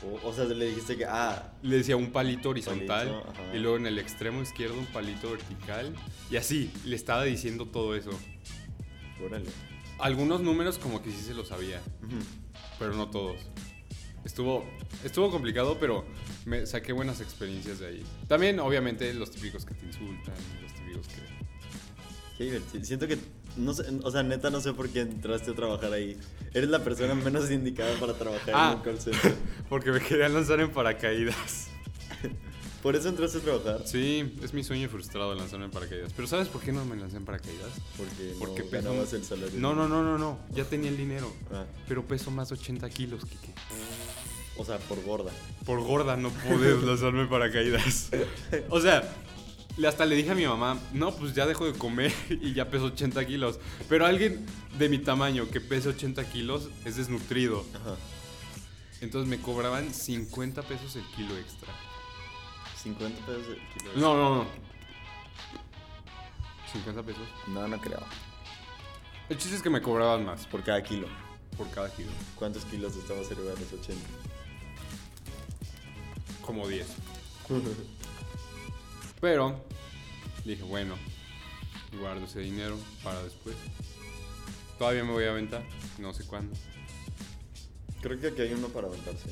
O, 0.03 0.29
o 0.29 0.33
sea, 0.33 0.45
le 0.47 0.67
dijiste 0.67 0.97
que, 0.97 1.05
ah, 1.05 1.53
Le 1.63 1.77
decía 1.77 1.95
un 1.97 2.11
palito 2.11 2.49
horizontal 2.51 3.23
Palito, 3.23 3.57
y 3.57 3.59
luego 3.59 3.77
en 3.77 3.87
el 3.87 3.99
extremo 3.99 4.41
izquierdo 4.43 4.79
un 4.79 4.87
palito 4.87 5.31
vertical 5.31 5.95
y 6.31 6.37
así, 6.37 6.73
le 6.87 6.97
estaba 6.97 7.23
diciendo 7.25 7.67
todo 7.67 7.95
eso. 7.95 8.11
órale. 9.25 9.51
Algunos 9.99 10.41
números 10.41 10.79
como 10.79 11.03
que 11.03 11.11
sí 11.11 11.21
se 11.21 11.35
lo 11.35 11.45
sabía, 11.45 11.81
pero 12.79 12.95
no 12.95 13.11
todos. 13.11 13.39
Estuvo, 14.31 14.65
estuvo 15.05 15.29
complicado, 15.29 15.77
pero 15.81 16.05
me 16.45 16.65
saqué 16.65 16.93
buenas 16.93 17.21
experiencias 17.21 17.81
de 17.81 17.87
ahí. 17.89 18.03
También, 18.29 18.61
obviamente, 18.61 19.13
los 19.13 19.33
típicos 19.33 19.65
que 19.65 19.75
te 19.75 19.87
insultan, 19.87 20.35
los 20.63 20.73
típicos 20.73 21.09
que... 21.09 21.21
Qué 22.39 22.45
divertido. 22.45 22.85
Siento 22.85 23.09
que, 23.09 23.19
no 23.57 23.75
sé, 23.75 23.85
o 24.05 24.11
sea, 24.13 24.23
neta 24.23 24.49
no 24.51 24.61
sé 24.61 24.73
por 24.73 24.89
qué 24.89 25.01
entraste 25.01 25.51
a 25.51 25.55
trabajar 25.55 25.93
ahí. 25.93 26.17
Eres 26.55 26.71
la 26.71 26.79
persona 26.85 27.13
menos 27.17 27.51
indicada 27.51 27.93
para 27.99 28.15
trabajar 28.15 28.55
Ah. 28.55 28.71
en 28.73 28.79
un 28.79 28.85
call 28.85 29.01
center. 29.01 29.35
Porque 29.69 29.91
me 29.91 30.01
querían 30.01 30.33
lanzar 30.33 30.61
en 30.61 30.71
paracaídas. 30.71 31.67
¿Por 32.83 32.97
eso 32.97 33.11
entraste 33.11 33.39
a 33.39 33.41
trabajar? 33.43 33.83
Sí, 33.87 34.39
es 34.43 34.55
mi 34.55 34.65
sueño 34.65 34.89
frustrado 34.89 35.35
lanzarme 35.35 35.67
en 35.67 35.71
paracaídas. 35.71 36.15
Pero 36.15 36.27
¿sabes 36.27 36.49
por 36.49 36.63
qué 36.63 36.73
no 36.73 36.83
me 36.87 36.97
lancé 36.97 37.19
en 37.19 37.27
paracaídas? 37.27 37.73
Porque, 37.99 38.35
Porque 38.39 38.63
no 38.63 38.71
peso- 38.71 38.89
ganabas 38.89 39.13
el 39.13 39.23
salario. 39.25 39.61
No, 39.61 39.75
no, 39.75 39.87
no, 39.87 40.03
no, 40.03 40.17
no. 40.17 40.39
Ya 40.55 40.65
tenía 40.65 40.89
el 40.89 40.97
dinero. 40.97 41.31
Ah, 41.53 41.67
Pero 41.87 42.07
peso 42.09 42.31
más 42.31 42.49
de 42.49 42.55
80 42.55 42.89
kilos, 42.89 43.23
Kike. 43.27 43.53
O 44.61 44.65
sea, 44.65 44.79
por 44.79 45.03
gorda. 45.03 45.33
Por 45.65 45.81
gorda 45.83 46.17
no 46.17 46.31
pude 46.31 46.81
lanzarme 46.87 47.27
paracaídas. 47.27 48.11
O 48.69 48.81
sea, 48.81 49.11
hasta 49.87 50.05
le 50.05 50.15
dije 50.17 50.31
a 50.31 50.35
mi 50.35 50.47
mamá, 50.47 50.79
no, 50.93 51.13
pues 51.13 51.35
ya 51.35 51.47
dejo 51.47 51.65
de 51.65 51.73
comer 51.79 52.13
y 52.29 52.53
ya 52.53 52.69
peso 52.69 52.85
80 52.87 53.25
kilos. 53.27 53.59
Pero 53.89 54.05
alguien 54.07 54.45
de 54.79 54.89
mi 54.89 54.99
tamaño 54.99 55.49
que 55.49 55.61
pese 55.61 55.89
80 55.89 56.25
kilos 56.31 56.69
es 56.85 56.97
desnutrido. 56.97 57.65
Ajá. 57.75 57.97
Entonces 59.01 59.29
me 59.31 59.41
cobraban 59.41 59.95
50 59.95 60.61
pesos 60.63 60.95
el 60.97 61.05
kilo 61.17 61.35
extra. 61.39 61.73
50 62.83 63.27
pesos 63.27 63.47
el 63.49 63.79
kilo. 63.79 63.93
No, 63.97 64.15
no, 64.17 64.35
no. 64.37 64.47
50 66.73 67.03
pesos. 67.03 67.23
No, 67.49 67.67
no 67.67 67.81
creo. 67.81 68.01
El 69.31 69.39
chiste 69.39 69.57
es 69.57 69.63
que 69.63 69.71
me 69.71 69.81
cobraban 69.81 70.25
más 70.25 70.47
Por 70.47 70.63
cada 70.63 70.83
kilo. 70.83 71.07
por 71.57 71.71
cada 71.71 71.89
kilo. 71.95 72.11
¿Cuántos 72.37 72.65
kilos 72.67 72.95
estabas 72.97 73.27
arriba 73.31 73.53
de 73.55 73.61
los 73.61 73.73
80? 73.73 73.95
Como 76.51 76.67
10. 76.67 76.85
Pero 79.21 79.65
dije, 80.45 80.65
bueno, 80.65 80.97
guardo 82.01 82.25
ese 82.25 82.41
dinero 82.41 82.77
para 83.05 83.23
después. 83.23 83.55
Todavía 84.77 85.05
me 85.05 85.13
voy 85.13 85.27
a 85.27 85.31
aventar, 85.31 85.63
no 86.01 86.13
sé 86.13 86.27
cuándo. 86.27 86.57
Creo 88.03 88.19
que 88.19 88.27
aquí 88.27 88.43
hay 88.43 88.53
uno 88.53 88.67
para 88.67 88.89
aventarse. 88.89 89.31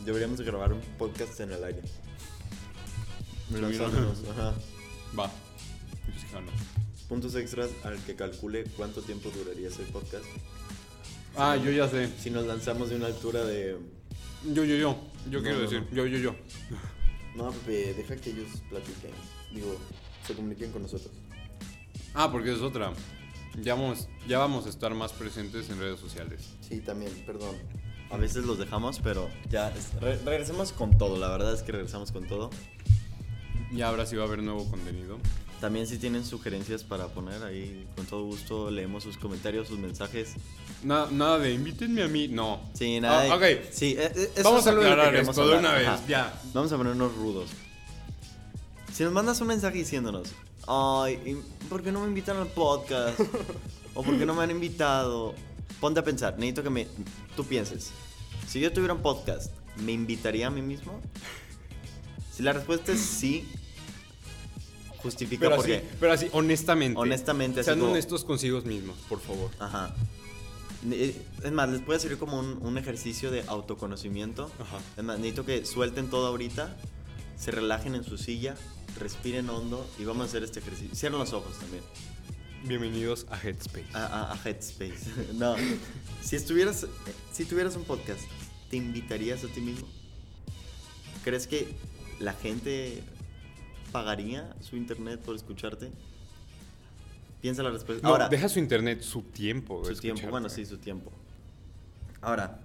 Deberíamos 0.00 0.36
de 0.36 0.44
grabar 0.44 0.74
un 0.74 0.82
podcast 0.98 1.40
en 1.40 1.52
el 1.52 1.64
aire. 1.64 1.80
Me 3.48 3.58
lo 3.58 3.68
miro. 3.68 3.84
Lanzándonos, 3.84 4.28
Ajá. 4.28 4.52
Va. 5.18 5.30
Jalo. 6.32 6.52
Puntos 7.08 7.34
extras 7.34 7.70
al 7.82 7.96
que 8.04 8.14
calcule 8.14 8.64
cuánto 8.76 9.00
tiempo 9.00 9.30
duraría 9.30 9.68
ese 9.68 9.84
podcast. 9.84 10.26
Ah, 11.34 11.56
yo 11.56 11.70
ya 11.70 11.88
sé. 11.88 12.10
Si 12.18 12.28
nos 12.28 12.44
lanzamos 12.44 12.90
de 12.90 12.96
una 12.96 13.06
altura 13.06 13.42
de... 13.42 13.78
Yo, 14.52 14.64
yo, 14.64 14.76
yo. 14.76 15.15
Yo 15.30 15.38
No, 15.38 15.42
quiero 15.44 15.56
no, 15.56 15.62
decir. 15.62 15.86
no. 15.90 15.96
Yo, 15.96 16.06
yo, 16.06 16.18
yo. 16.18 16.34
No, 17.34 17.50
Pepe, 17.50 17.94
deja 17.94 18.16
que 18.16 18.30
ellos 18.30 18.48
platiquen. 18.70 19.10
Digo, 19.52 19.76
se 20.26 20.34
comuniquen 20.34 20.72
con 20.72 20.82
nosotros. 20.82 21.10
Ah, 22.14 22.30
porque 22.32 22.52
es 22.52 22.60
otra. 22.60 22.92
Ya 23.62 23.74
vamos, 23.74 24.08
ya 24.28 24.38
vamos 24.38 24.66
a 24.66 24.68
estar 24.68 24.94
más 24.94 25.12
presentes 25.12 25.68
en 25.70 25.78
redes 25.78 25.98
sociales. 26.00 26.50
Sí, 26.60 26.80
también, 26.80 27.12
perdón. 27.26 27.56
A 28.10 28.16
veces 28.16 28.44
los 28.44 28.58
dejamos, 28.58 29.00
pero 29.00 29.28
ya 29.50 29.70
es- 29.70 29.94
re- 30.00 30.18
regresamos 30.24 30.72
con 30.72 30.96
todo. 30.96 31.18
La 31.18 31.28
verdad 31.28 31.52
es 31.54 31.62
que 31.62 31.72
regresamos 31.72 32.12
con 32.12 32.26
todo. 32.26 32.50
Y 33.72 33.80
ahora 33.82 34.06
sí 34.06 34.14
va 34.16 34.24
a 34.24 34.26
haber 34.26 34.42
nuevo 34.42 34.68
contenido. 34.70 35.18
También 35.60 35.86
si 35.86 35.96
tienen 35.96 36.24
sugerencias 36.24 36.84
para 36.84 37.08
poner 37.08 37.42
ahí, 37.42 37.86
con 37.96 38.04
todo 38.04 38.24
gusto 38.24 38.70
leemos 38.70 39.02
sus 39.02 39.16
comentarios, 39.16 39.68
sus 39.68 39.78
mensajes. 39.78 40.34
Nada, 40.82 41.08
nada 41.10 41.38
de 41.38 41.54
invítenme 41.54 42.02
a 42.02 42.08
mí. 42.08 42.28
No. 42.28 42.60
Sí, 42.74 43.00
nada. 43.00 43.22
de- 43.22 43.30
Ah, 43.30 43.36
ok. 43.36 43.44
Sí, 43.72 43.96
eh, 43.98 44.30
Vamos 44.44 44.66
a 44.66 44.70
que 44.72 44.76
aclarar 44.76 45.10
queremos 45.12 45.30
esto 45.36 45.48
de 45.48 45.58
una 45.58 45.72
vez. 45.72 45.88
Ajá. 45.88 46.02
Ya. 46.06 46.40
Vamos 46.52 46.70
a 46.72 46.76
ponernos 46.76 47.14
rudos. 47.16 47.48
Si 48.92 49.02
nos 49.02 49.12
mandas 49.12 49.40
un 49.40 49.48
mensaje 49.48 49.78
diciéndonos, 49.78 50.28
ay, 50.68 51.14
¿y 51.24 51.66
¿por 51.68 51.82
qué 51.82 51.90
no 51.90 52.00
me 52.02 52.08
invitan 52.08 52.36
al 52.36 52.48
podcast? 52.48 53.18
o 53.94 54.02
¿por 54.02 54.18
qué 54.18 54.26
no 54.26 54.34
me 54.34 54.42
han 54.42 54.50
invitado? 54.50 55.34
Ponte 55.80 56.00
a 56.00 56.04
pensar, 56.04 56.34
necesito 56.38 56.62
que 56.62 56.70
me, 56.70 56.86
tú 57.34 57.44
pienses. 57.44 57.90
Si 58.46 58.60
yo 58.60 58.72
tuviera 58.72 58.92
un 58.94 59.02
podcast, 59.02 59.52
¿me 59.82 59.92
invitaría 59.92 60.46
a 60.46 60.50
mí 60.50 60.60
mismo? 60.62 61.00
Si 62.32 62.42
la 62.42 62.52
respuesta 62.52 62.92
es 62.92 63.00
sí, 63.00 63.46
justifica 64.98 65.40
Pero 65.46 65.56
por 65.56 65.64
así, 65.64 65.72
qué. 65.74 65.84
pero 66.00 66.12
así, 66.12 66.28
honestamente. 66.32 66.98
Honestamente, 66.98 67.60
así 67.60 67.66
Sean 67.66 67.78
como- 67.80 67.92
honestos 67.92 68.24
consigo 68.24 68.60
mismos, 68.62 68.96
por 69.08 69.20
favor. 69.20 69.50
Ajá. 69.58 69.94
Es 71.42 71.52
más, 71.52 71.68
les 71.68 71.80
puede 71.80 71.98
servir 71.98 72.18
como 72.18 72.38
un, 72.38 72.58
un 72.62 72.78
ejercicio 72.78 73.30
de 73.30 73.42
autoconocimiento. 73.48 74.50
Ajá. 74.60 74.78
Es 74.96 75.02
más, 75.04 75.18
necesito 75.18 75.44
que 75.44 75.64
suelten 75.66 76.08
todo 76.10 76.26
ahorita, 76.28 76.76
se 77.36 77.50
relajen 77.50 77.94
en 77.94 78.04
su 78.04 78.18
silla, 78.18 78.54
respiren 79.00 79.48
hondo 79.50 79.88
y 79.98 80.04
vamos 80.04 80.22
a 80.22 80.26
hacer 80.26 80.42
este 80.44 80.60
ejercicio. 80.60 80.94
Cierren 80.94 81.18
los 81.18 81.32
ojos 81.32 81.58
también. 81.58 81.82
Bienvenidos 82.64 83.26
a 83.30 83.36
Headspace. 83.40 83.86
A, 83.94 84.06
a- 84.06 84.32
a 84.32 84.36
Headspace. 84.48 85.10
no. 85.34 85.56
Si 86.22 86.36
estuvieras, 86.36 86.86
si 87.32 87.44
tuvieras 87.44 87.74
un 87.76 87.84
podcast, 87.84 88.20
¿te 88.70 88.76
invitarías 88.76 89.42
a 89.44 89.48
ti 89.48 89.60
mismo? 89.60 89.86
¿Crees 91.24 91.46
que 91.46 91.68
la 92.20 92.32
gente 92.32 93.02
pagaría 93.92 94.54
su 94.60 94.76
internet 94.76 95.20
por 95.20 95.34
escucharte? 95.36 95.90
Piensa 97.40 97.62
la 97.62 97.70
respuesta. 97.70 98.02
No, 98.06 98.12
Ahora, 98.14 98.28
deja 98.28 98.48
su 98.48 98.58
internet, 98.58 99.02
su 99.02 99.22
tiempo. 99.22 99.84
su 99.84 99.94
tiempo, 99.96 100.28
bueno, 100.28 100.48
sí, 100.48 100.64
su 100.66 100.78
tiempo. 100.78 101.12
Ahora, 102.20 102.60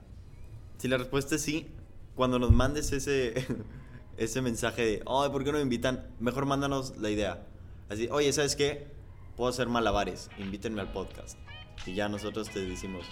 si 0.78 0.88
la 0.88 0.98
respuesta 0.98 1.36
es 1.36 1.42
sí, 1.42 1.70
cuando 2.16 2.40
nos 2.40 2.52
mandes 2.52 2.92
ese, 2.92 3.46
ese 4.18 4.42
mensaje 4.42 4.82
de, 4.84 5.04
ay, 5.06 5.30
¿por 5.30 5.44
qué 5.44 5.52
no 5.52 5.58
me 5.58 5.64
invitan? 5.64 6.08
Mejor 6.20 6.46
mándanos 6.46 6.98
la 6.98 7.10
idea. 7.10 7.46
Así, 7.90 8.08
oye, 8.12 8.32
¿sabes 8.34 8.56
qué? 8.56 8.88
Puedo 9.36 9.50
hacer 9.50 9.68
malabares, 9.68 10.30
invítenme 10.38 10.82
al 10.82 10.92
podcast. 10.92 11.38
Y 11.86 11.94
ya 11.94 12.10
nosotros 12.10 12.50
te 12.50 12.66
decimos, 12.66 13.06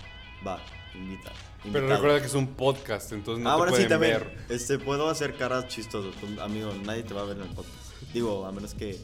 va, 0.46 0.60
invita. 0.96 1.32
Pero 1.64 1.80
invitado". 1.80 1.96
recuerda 1.96 2.20
que 2.22 2.28
es 2.28 2.34
un 2.36 2.48
podcast, 2.48 3.12
entonces 3.12 3.44
no 3.44 3.50
ah, 3.50 3.54
te 3.54 3.58
bueno, 3.58 3.72
sí, 3.76 3.84
pueden 3.84 3.90
también. 3.90 4.20
ver. 4.20 4.46
Este, 4.50 4.80
puedo 4.80 5.10
hacer 5.10 5.36
caras 5.36 5.68
chistosas. 5.68 6.14
Amigo, 6.42 6.72
nadie 6.86 7.04
te 7.04 7.14
va 7.14 7.22
a 7.22 7.26
ver 7.26 7.38
en 7.38 7.44
el 7.44 7.50
podcast. 7.50 7.89
Digo, 8.14 8.46
a 8.46 8.52
menos 8.52 8.74
que 8.74 8.98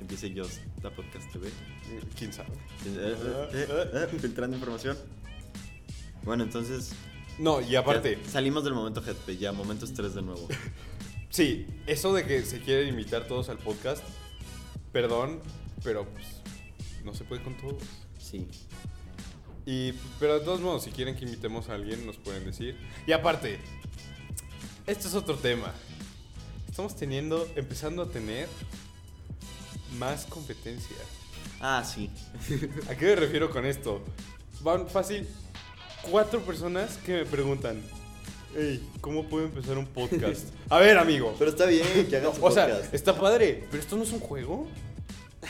empiece 0.00 0.32
yo 0.32 0.44
la 0.82 0.90
podcast 0.90 1.30
TV. 1.32 1.50
¿Quién 2.18 2.32
sabe? 2.32 2.50
Eh, 2.86 3.16
eh, 3.52 3.90
eh, 3.94 4.18
filtrando 4.18 4.56
información. 4.56 4.96
Bueno, 6.24 6.44
entonces. 6.44 6.92
No, 7.38 7.60
y 7.60 7.76
aparte, 7.76 8.18
salimos 8.28 8.64
del 8.64 8.74
momento 8.74 9.00
Headspace, 9.00 9.38
ya, 9.38 9.52
momento 9.52 9.84
estrés 9.84 10.14
de 10.14 10.22
nuevo. 10.22 10.46
sí, 11.30 11.66
eso 11.86 12.12
de 12.12 12.26
que 12.26 12.42
se 12.42 12.60
quieren 12.60 12.88
invitar 12.88 13.26
todos 13.26 13.48
al 13.48 13.58
podcast, 13.58 14.04
perdón, 14.92 15.40
pero 15.82 16.06
pues 16.06 16.26
no 17.04 17.14
se 17.14 17.24
puede 17.24 17.42
con 17.42 17.56
todos. 17.56 17.82
Sí. 18.18 18.46
Y, 19.64 19.92
pero 20.18 20.38
de 20.38 20.44
todos 20.44 20.60
modos, 20.60 20.84
si 20.84 20.90
quieren 20.90 21.16
que 21.16 21.24
invitemos 21.24 21.68
a 21.68 21.74
alguien, 21.74 22.04
nos 22.06 22.16
pueden 22.16 22.44
decir. 22.44 22.76
Y 23.06 23.12
aparte, 23.12 23.58
este 24.86 25.08
es 25.08 25.14
otro 25.14 25.36
tema. 25.36 25.72
Estamos 26.72 26.96
teniendo, 26.96 27.46
empezando 27.54 28.00
a 28.02 28.08
tener 28.08 28.48
más 29.98 30.24
competencia. 30.24 30.96
Ah, 31.60 31.84
sí. 31.84 32.08
¿A 32.88 32.94
qué 32.94 33.04
me 33.08 33.16
refiero 33.16 33.50
con 33.50 33.66
esto? 33.66 34.00
Van 34.62 34.88
fácil 34.88 35.28
cuatro 36.10 36.40
personas 36.40 36.96
que 36.96 37.12
me 37.12 37.24
preguntan, 37.26 37.82
hey, 38.56 38.82
¿cómo 39.02 39.28
puedo 39.28 39.44
empezar 39.44 39.76
un 39.76 39.84
podcast? 39.84 40.46
A 40.70 40.78
ver, 40.78 40.96
amigo. 40.96 41.36
Pero 41.38 41.50
está 41.50 41.66
bien 41.66 42.06
que 42.08 42.16
hagan 42.16 42.34
su 42.34 42.42
O 42.42 42.50
sea, 42.50 42.66
podcast. 42.66 42.94
está 42.94 43.20
padre, 43.20 43.66
pero 43.70 43.82
esto 43.82 43.98
no 43.98 44.04
es 44.04 44.12
un 44.12 44.20
juego. 44.20 44.66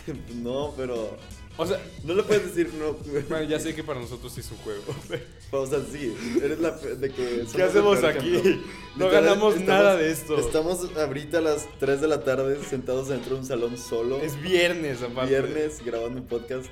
No, 0.35 0.75
pero. 0.77 1.17
O 1.59 1.67
sea, 1.67 1.79
No 2.05 2.15
le 2.15 2.23
puedes 2.23 2.47
decir 2.47 2.73
no. 2.75 2.95
bueno, 3.29 3.43
ya 3.49 3.61
sé 3.61 3.75
que 3.75 3.85
para 3.85 4.01
nosotros 4.01 4.33
sí 4.33 4.41
es 4.41 4.51
un 4.51 4.57
juego. 4.59 4.83
O 5.55 5.67
sea, 5.67 5.81
sí. 5.93 6.15
Eres 6.43 6.61
la 6.61 6.71
de 6.71 7.11
que. 7.11 7.45
¿Qué 7.55 7.63
hacemos 7.63 8.03
aquí? 8.03 8.37
ejemplo. 8.37 8.63
No 8.97 9.05
Literal, 9.07 9.25
ganamos 9.25 9.55
estamos- 9.57 9.69
nada 9.69 9.97
de 9.97 10.11
esto. 10.11 10.39
Estamos 10.39 10.97
ahorita 10.97 11.39
a 11.39 11.41
las 11.43 11.67
3 11.79 12.01
de 12.01 12.09
la 12.09 12.25
tarde 12.25 12.59
sentados 12.65 13.09
dentro 13.09 13.35
de 13.35 13.41
un 13.43 13.47
salón 13.47 13.77
solo. 13.79 14.19
Es 14.21 14.41
viernes, 14.41 15.03
aparte. 15.03 15.29
viernes 15.31 15.85
grabando 15.85 16.21
un 16.21 16.27
podcast. 16.27 16.67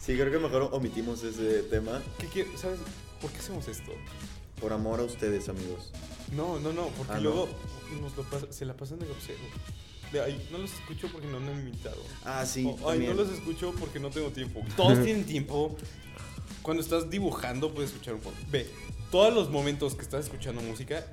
Sí, 0.00 0.14
creo 0.16 0.30
que 0.32 0.38
mejor 0.38 0.68
omitimos 0.72 1.22
ese 1.22 1.62
tema. 1.62 2.02
¿Qué 2.18 2.44
¿Sabes 2.56 2.78
por 3.20 3.30
qué 3.30 3.38
hacemos 3.38 3.66
esto? 3.68 3.92
Por 4.60 4.72
amor 4.72 4.98
a 5.00 5.04
ustedes, 5.04 5.48
amigos. 5.48 5.92
No, 6.32 6.58
no, 6.58 6.72
no, 6.72 6.88
porque 6.96 7.12
Ah, 7.12 7.16
¿no? 7.16 7.22
luego 7.22 7.48
nos 8.00 8.16
lo 8.16 8.24
pas- 8.24 8.50
se 8.50 8.64
la 8.64 8.74
pasan 8.76 8.98
de 8.98 9.06
grosero. 9.06 9.38
De 10.14 10.38
no 10.52 10.58
los 10.58 10.72
escucho 10.72 11.08
porque 11.08 11.26
no 11.26 11.40
me 11.40 11.50
han 11.50 11.58
invitado. 11.58 12.00
Ah, 12.24 12.46
sí. 12.46 12.64
O, 12.64 12.88
ay, 12.88 13.00
no 13.00 13.14
los 13.14 13.30
escucho 13.30 13.74
porque 13.80 13.98
no 13.98 14.10
tengo 14.10 14.30
tiempo. 14.30 14.62
Todos 14.76 15.02
tienen 15.02 15.24
tiempo. 15.24 15.76
Cuando 16.62 16.84
estás 16.84 17.10
dibujando 17.10 17.74
puedes 17.74 17.90
escuchar 17.90 18.14
un 18.14 18.20
podcast. 18.20 18.48
Ve, 18.48 18.70
todos 19.10 19.34
los 19.34 19.50
momentos 19.50 19.96
que 19.96 20.02
estás 20.02 20.26
escuchando 20.26 20.62
música, 20.62 21.04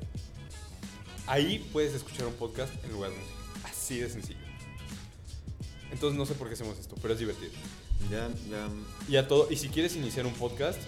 ahí 1.26 1.68
puedes 1.74 1.96
escuchar 1.96 2.28
un 2.28 2.34
podcast 2.34 2.72
en 2.86 2.92
lugar 2.92 3.10
de 3.10 3.18
música. 3.18 3.36
Así 3.64 3.98
de 3.98 4.08
sencillo. 4.08 4.40
Entonces 5.92 6.16
no 6.16 6.28
sé 6.28 6.36
por 6.36 6.48
qué 6.48 6.54
hacemos 6.54 6.78
esto, 6.78 6.96
pero 7.02 7.16
es 7.16 7.20
divertido. 7.20 7.52
Ya, 8.12 8.30
ya. 8.52 8.70
Y 9.10 9.16
a 9.16 9.28
todo, 9.28 9.48
y 9.50 9.56
si 9.56 9.70
quieres 9.70 9.96
iniciar 9.96 10.28
un 10.28 10.34
podcast, 10.34 10.80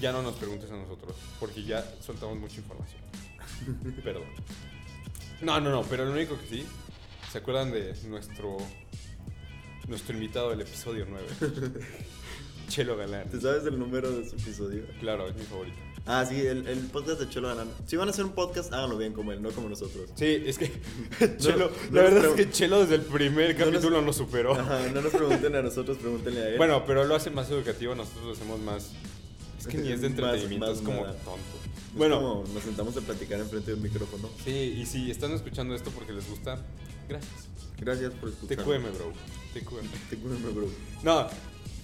ya 0.00 0.10
no 0.12 0.22
nos 0.22 0.36
preguntes 0.36 0.70
a 0.70 0.76
nosotros, 0.76 1.14
porque 1.38 1.64
ya 1.64 1.84
soltamos 2.00 2.38
mucha 2.38 2.56
información. 2.56 3.00
Perdón. 4.02 4.24
No, 5.42 5.60
no, 5.60 5.70
no, 5.70 5.82
pero 5.82 6.06
lo 6.06 6.12
único 6.12 6.38
que 6.40 6.46
sí, 6.48 6.66
¿se 7.32 7.38
acuerdan 7.38 7.70
de 7.72 7.94
nuestro 8.08 8.56
nuestro 9.86 10.14
invitado 10.14 10.50
del 10.50 10.60
episodio 10.62 11.06
9? 11.08 11.26
Chelo 12.68 12.96
Galán. 12.96 13.28
¿Te 13.30 13.40
sabes 13.40 13.64
el 13.64 13.78
número 13.78 14.10
de 14.10 14.28
su 14.28 14.36
episodio? 14.36 14.84
Claro, 15.00 15.26
es 15.28 15.34
mi 15.36 15.42
favorito. 15.44 15.76
Ah, 16.04 16.24
sí, 16.28 16.38
el, 16.38 16.66
el 16.68 16.78
podcast 16.88 17.20
de 17.20 17.28
Chelo 17.28 17.48
Galán. 17.48 17.68
Si 17.86 17.96
van 17.96 18.08
a 18.08 18.10
hacer 18.10 18.24
un 18.26 18.32
podcast, 18.32 18.72
háganlo 18.74 18.98
bien 18.98 19.14
como 19.14 19.32
él, 19.32 19.40
no 19.42 19.50
como 19.50 19.68
nosotros. 19.70 20.10
Sí, 20.16 20.42
es 20.46 20.58
que 20.58 20.70
Chelo, 21.38 21.70
no 21.90 21.96
la 21.96 22.02
verdad 22.02 22.24
es 22.26 22.32
que 22.34 22.50
Chelo 22.50 22.80
desde 22.80 22.96
el 22.96 23.02
primer 23.02 23.54
no 23.58 23.64
nos- 23.64 23.74
capítulo 23.74 24.02
nos 24.02 24.16
superó. 24.16 24.54
Ajá, 24.54 24.80
no 24.92 25.00
nos 25.00 25.12
pregunten 25.12 25.56
a 25.56 25.62
nosotros, 25.62 25.96
pregúntenle 25.98 26.40
a 26.42 26.48
él. 26.50 26.56
Bueno, 26.58 26.84
pero 26.86 27.04
lo 27.04 27.14
hace 27.14 27.30
más 27.30 27.50
educativo, 27.50 27.94
nosotros 27.94 28.24
lo 28.26 28.32
hacemos 28.32 28.60
más... 28.60 28.92
Es 29.58 29.66
que 29.66 29.78
ni 29.78 29.90
es 29.90 30.02
de 30.02 30.10
Más- 30.10 30.18
entretenimiento, 30.18 30.66
más 30.66 30.76
es 30.78 30.82
como 30.84 31.00
nada. 31.02 31.12
tonto. 31.24 31.40
Es 31.90 31.94
Bueno, 31.96 32.20
como 32.20 32.44
nos 32.54 32.62
sentamos 32.62 32.96
a 32.96 33.00
platicar 33.00 33.40
enfrente 33.40 33.70
de 33.70 33.76
un 33.78 33.82
micrófono. 33.82 34.28
Sí, 34.44 34.50
y 34.78 34.84
si 34.86 35.10
están 35.10 35.32
escuchando 35.32 35.74
esto 35.74 35.90
porque 35.90 36.12
les 36.12 36.28
gusta, 36.28 36.62
gracias. 37.08 37.48
Gracias 37.78 38.12
por 38.14 38.28
escuchar. 38.30 38.56
TQM, 38.58 38.82
bro. 38.94 39.12
TQM. 39.54 39.88
TQM, 40.10 40.54
bro. 40.54 40.68
No, 41.02 41.28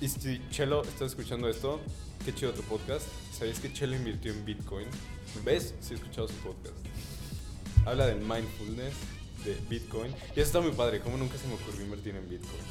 y 0.00 0.08
si 0.08 0.40
Chelo 0.50 0.82
estás 0.82 1.12
escuchando 1.12 1.48
esto, 1.48 1.80
qué 2.24 2.34
chido 2.34 2.52
tu 2.52 2.62
podcast. 2.62 3.06
¿Sabías 3.36 3.60
que 3.60 3.72
Chelo 3.72 3.94
invirtió 3.96 4.32
en 4.32 4.44
Bitcoin? 4.44 4.86
¿Ves? 5.44 5.74
Sí 5.80 5.92
he 5.92 5.96
escuchado 5.96 6.28
su 6.28 6.34
podcast. 6.34 6.74
Habla 7.86 8.06
del 8.06 8.18
mindfulness, 8.20 8.94
de 9.44 9.56
Bitcoin. 9.68 10.10
Y 10.34 10.40
eso 10.40 10.42
está 10.42 10.60
muy 10.60 10.72
padre, 10.72 11.00
como 11.00 11.16
nunca 11.16 11.36
se 11.38 11.46
me 11.48 11.54
ocurrió 11.54 11.82
invertir 11.84 12.14
en 12.16 12.28
Bitcoin. 12.28 12.62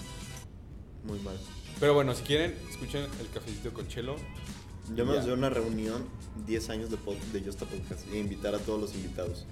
Muy 1.06 1.20
mal. 1.20 1.38
Pero 1.80 1.94
bueno, 1.94 2.14
si 2.16 2.24
quieren, 2.24 2.56
escuchen 2.70 3.04
el 3.20 3.30
cafecito 3.34 3.74
con 3.74 3.88
Chelo. 3.88 4.16
Yo 4.96 5.06
me 5.06 5.14
Ya. 5.14 5.22
hacer 5.22 5.34
una 5.34 5.50
reunión 5.50 6.06
10 6.46 6.70
años 6.70 6.90
de, 6.90 6.98
pod- 6.98 7.20
de 7.32 7.42
Yosta 7.42 7.66
Podcast 7.66 8.06
e 8.12 8.20
invitar 8.20 8.54
a 8.56 8.60
todos 8.60 8.82
los 8.82 8.96
invitados. 8.96 9.46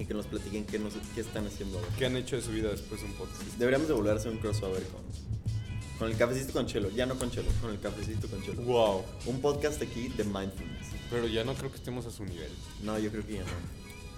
Y 0.00 0.06
que 0.06 0.14
nos 0.14 0.26
platiquen 0.26 0.64
qué, 0.64 0.78
nos, 0.78 0.94
qué 1.14 1.20
están 1.20 1.46
haciendo 1.46 1.78
ahora. 1.78 1.90
¿Qué 1.98 2.06
han 2.06 2.16
hecho 2.16 2.36
de 2.36 2.40
su 2.40 2.52
vida 2.52 2.70
después 2.70 3.02
de 3.02 3.06
un 3.06 3.12
podcast? 3.12 3.42
Deberíamos 3.58 3.86
de 3.86 3.92
volver 3.92 4.14
a 4.14 4.16
hacer 4.16 4.32
un 4.32 4.38
crossover 4.38 4.82
con, 4.84 5.02
con 5.98 6.10
el 6.10 6.16
cafecito 6.16 6.54
con 6.54 6.64
Chelo. 6.64 6.88
Ya 6.88 7.04
no 7.04 7.16
con 7.16 7.30
Chelo, 7.30 7.50
con 7.60 7.70
el 7.70 7.78
cafecito 7.80 8.26
con 8.28 8.42
Chelo. 8.42 8.62
Wow. 8.62 9.04
Un 9.26 9.42
podcast 9.42 9.82
aquí 9.82 10.08
de 10.08 10.24
mindfulness. 10.24 10.88
Pero 11.10 11.26
ya 11.26 11.44
no 11.44 11.52
creo 11.52 11.70
que 11.70 11.76
estemos 11.76 12.06
a 12.06 12.10
su 12.10 12.24
nivel. 12.24 12.50
No, 12.82 12.98
yo 12.98 13.10
creo 13.10 13.26
que 13.26 13.34
ya 13.34 13.40
no. 13.40 13.46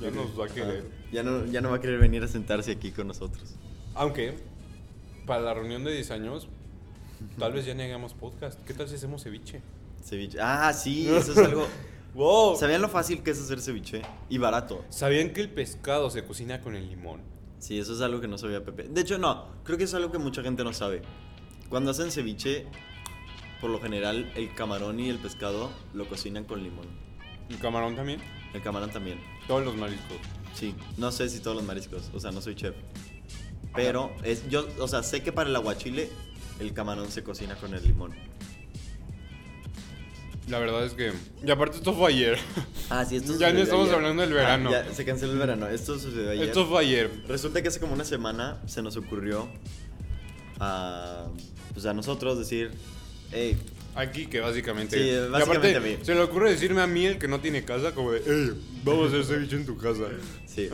Ya 0.00 0.10
Yo 0.10 0.22
nos 0.22 0.38
va 0.38 0.46
a 0.46 0.48
querer. 0.48 0.84
Ah, 0.86 1.08
ya, 1.10 1.22
no, 1.24 1.46
ya 1.46 1.60
no 1.60 1.70
va 1.70 1.78
a 1.78 1.80
querer 1.80 1.98
venir 1.98 2.22
a 2.22 2.28
sentarse 2.28 2.70
aquí 2.70 2.92
con 2.92 3.08
nosotros. 3.08 3.56
Aunque, 3.94 4.34
para 5.26 5.42
la 5.42 5.52
reunión 5.52 5.82
de 5.82 5.92
10 5.94 6.12
años, 6.12 6.46
tal 7.40 7.54
vez 7.54 7.66
ya 7.66 7.74
ni 7.74 7.82
hagamos 7.82 8.14
podcast. 8.14 8.62
¿Qué 8.64 8.72
tal 8.72 8.88
si 8.88 8.94
hacemos 8.94 9.24
ceviche? 9.24 9.60
Ceviche. 10.04 10.38
Ah, 10.40 10.72
sí, 10.72 11.08
eso 11.12 11.32
es 11.32 11.38
algo. 11.38 11.66
¡Wow! 12.14 12.56
¿Sabían 12.56 12.82
lo 12.82 12.90
fácil 12.90 13.22
que 13.22 13.30
es 13.30 13.40
hacer 13.40 13.62
ceviche? 13.62 14.02
Y 14.28 14.36
barato. 14.36 14.84
¿Sabían 14.90 15.32
que 15.32 15.40
el 15.40 15.48
pescado 15.48 16.10
se 16.10 16.24
cocina 16.24 16.60
con 16.60 16.74
el 16.74 16.90
limón? 16.90 17.22
Sí, 17.58 17.78
eso 17.78 17.94
es 17.94 18.02
algo 18.02 18.20
que 18.20 18.28
no 18.28 18.36
sabía 18.36 18.62
Pepe. 18.62 18.88
De 18.88 19.00
hecho, 19.00 19.16
no, 19.16 19.46
creo 19.64 19.78
que 19.78 19.84
es 19.84 19.94
algo 19.94 20.12
que 20.12 20.18
mucha 20.18 20.42
gente 20.42 20.62
no 20.62 20.74
sabe. 20.74 21.00
Cuando 21.70 21.90
hacen 21.90 22.10
ceviche, 22.10 22.66
por 23.62 23.70
lo 23.70 23.80
general, 23.80 24.30
el 24.36 24.54
camarón 24.54 25.00
y 25.00 25.08
el 25.08 25.18
pescado 25.18 25.70
lo 25.94 26.06
cocinan 26.06 26.44
con 26.44 26.62
limón. 26.62 26.86
¿El 27.48 27.58
camarón 27.58 27.96
también? 27.96 28.20
El 28.52 28.60
camarón 28.60 28.90
también. 28.90 29.18
Todos 29.48 29.64
los 29.64 29.74
mariscos. 29.76 30.18
Sí, 30.52 30.74
no 30.98 31.12
sé 31.12 31.30
si 31.30 31.40
todos 31.40 31.56
los 31.56 31.64
mariscos, 31.64 32.10
o 32.12 32.20
sea, 32.20 32.30
no 32.30 32.42
soy 32.42 32.56
chef. 32.56 32.74
Pero 33.74 34.12
es 34.22 34.46
yo, 34.50 34.66
o 34.78 34.86
sea, 34.86 35.02
sé 35.02 35.22
que 35.22 35.32
para 35.32 35.48
el 35.48 35.56
aguachile 35.56 36.10
el 36.60 36.74
camarón 36.74 37.10
se 37.10 37.22
cocina 37.22 37.56
con 37.56 37.72
el 37.72 37.82
limón. 37.82 38.12
La 40.48 40.58
verdad 40.58 40.84
es 40.84 40.94
que... 40.94 41.12
Y 41.44 41.50
aparte 41.50 41.76
esto 41.76 41.94
fue 41.94 42.10
ayer. 42.10 42.36
Ah, 42.90 43.04
sí, 43.04 43.16
esto 43.16 43.34
Ya 43.38 43.52
no 43.52 43.60
estamos 43.60 43.84
ayer. 43.86 43.94
hablando 43.96 44.22
del 44.22 44.32
Ah, 44.32 44.34
verano. 44.34 44.70
ya, 44.72 44.92
se 44.92 45.04
canceló 45.04 45.32
el 45.32 45.38
verano. 45.38 45.68
Esto 45.68 45.98
sucedió 45.98 46.30
ayer. 46.30 46.44
Esto 46.44 46.66
fue 46.66 46.80
ayer. 46.80 47.10
Resulta 47.28 47.62
que 47.62 47.68
hace 47.68 47.78
como 47.80 47.92
una 47.94 48.04
semana 48.04 48.60
se 48.66 48.82
nos 48.82 48.96
ocurrió 48.96 49.48
a, 50.60 51.26
pues 51.72 51.86
a 51.86 51.94
nosotros 51.94 52.38
decir, 52.38 52.70
hey, 53.32 53.56
Aquí 53.94 54.24
que 54.24 54.40
básicamente. 54.40 54.96
Sí, 54.96 55.04
Y 55.10 55.28
básicamente 55.28 55.68
aparte, 55.70 55.76
a 55.76 55.80
mí. 55.80 55.98
Se 56.02 56.14
le 56.14 56.22
ocurre 56.22 56.50
decirme 56.50 56.80
a 56.80 56.86
mí, 56.86 57.04
el 57.04 57.18
que 57.18 57.28
no 57.28 57.40
tiene 57.40 57.62
casa, 57.62 57.92
como 57.94 58.12
de, 58.12 58.22
hey, 58.26 58.58
vamos 58.84 59.04
a 59.04 59.08
hacer 59.18 59.24
ceviche 59.36 59.56
en 59.56 59.66
tu 59.66 59.76
casa. 59.76 60.04
Sí. 60.46 60.70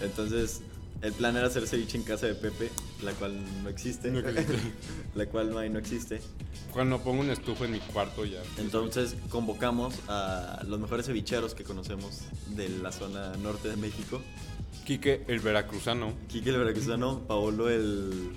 Entonces, 0.00 0.62
el 1.02 1.12
plan 1.12 1.36
era 1.36 1.48
hacer 1.48 1.66
ceviche 1.66 1.98
en 1.98 2.04
casa 2.04 2.26
de 2.26 2.34
Pepe, 2.34 2.70
la 3.02 3.12
cual 3.12 3.42
no 3.62 3.68
existe. 3.68 4.10
No 4.10 4.20
existe. 4.20 4.56
la 5.14 5.26
cual 5.26 5.50
no 5.50 5.58
hay, 5.58 5.68
no 5.68 5.80
existe. 5.80 6.20
Cuando 6.72 7.00
pongo 7.00 7.20
un 7.20 7.30
estufa 7.30 7.64
en 7.64 7.72
mi 7.72 7.80
cuarto 7.80 8.24
ya. 8.24 8.40
Entonces 8.58 9.16
convocamos 9.28 9.94
a 10.08 10.62
los 10.66 10.78
mejores 10.78 11.06
cevicheros 11.06 11.54
que 11.54 11.64
conocemos 11.64 12.20
de 12.54 12.68
la 12.68 12.92
zona 12.92 13.36
norte 13.36 13.68
de 13.68 13.76
México. 13.76 14.22
Quique, 14.86 15.24
el 15.26 15.40
veracruzano. 15.40 16.12
Kike 16.28 16.50
el 16.50 16.58
veracruzano, 16.58 17.20
Paolo 17.26 17.68
el... 17.68 18.30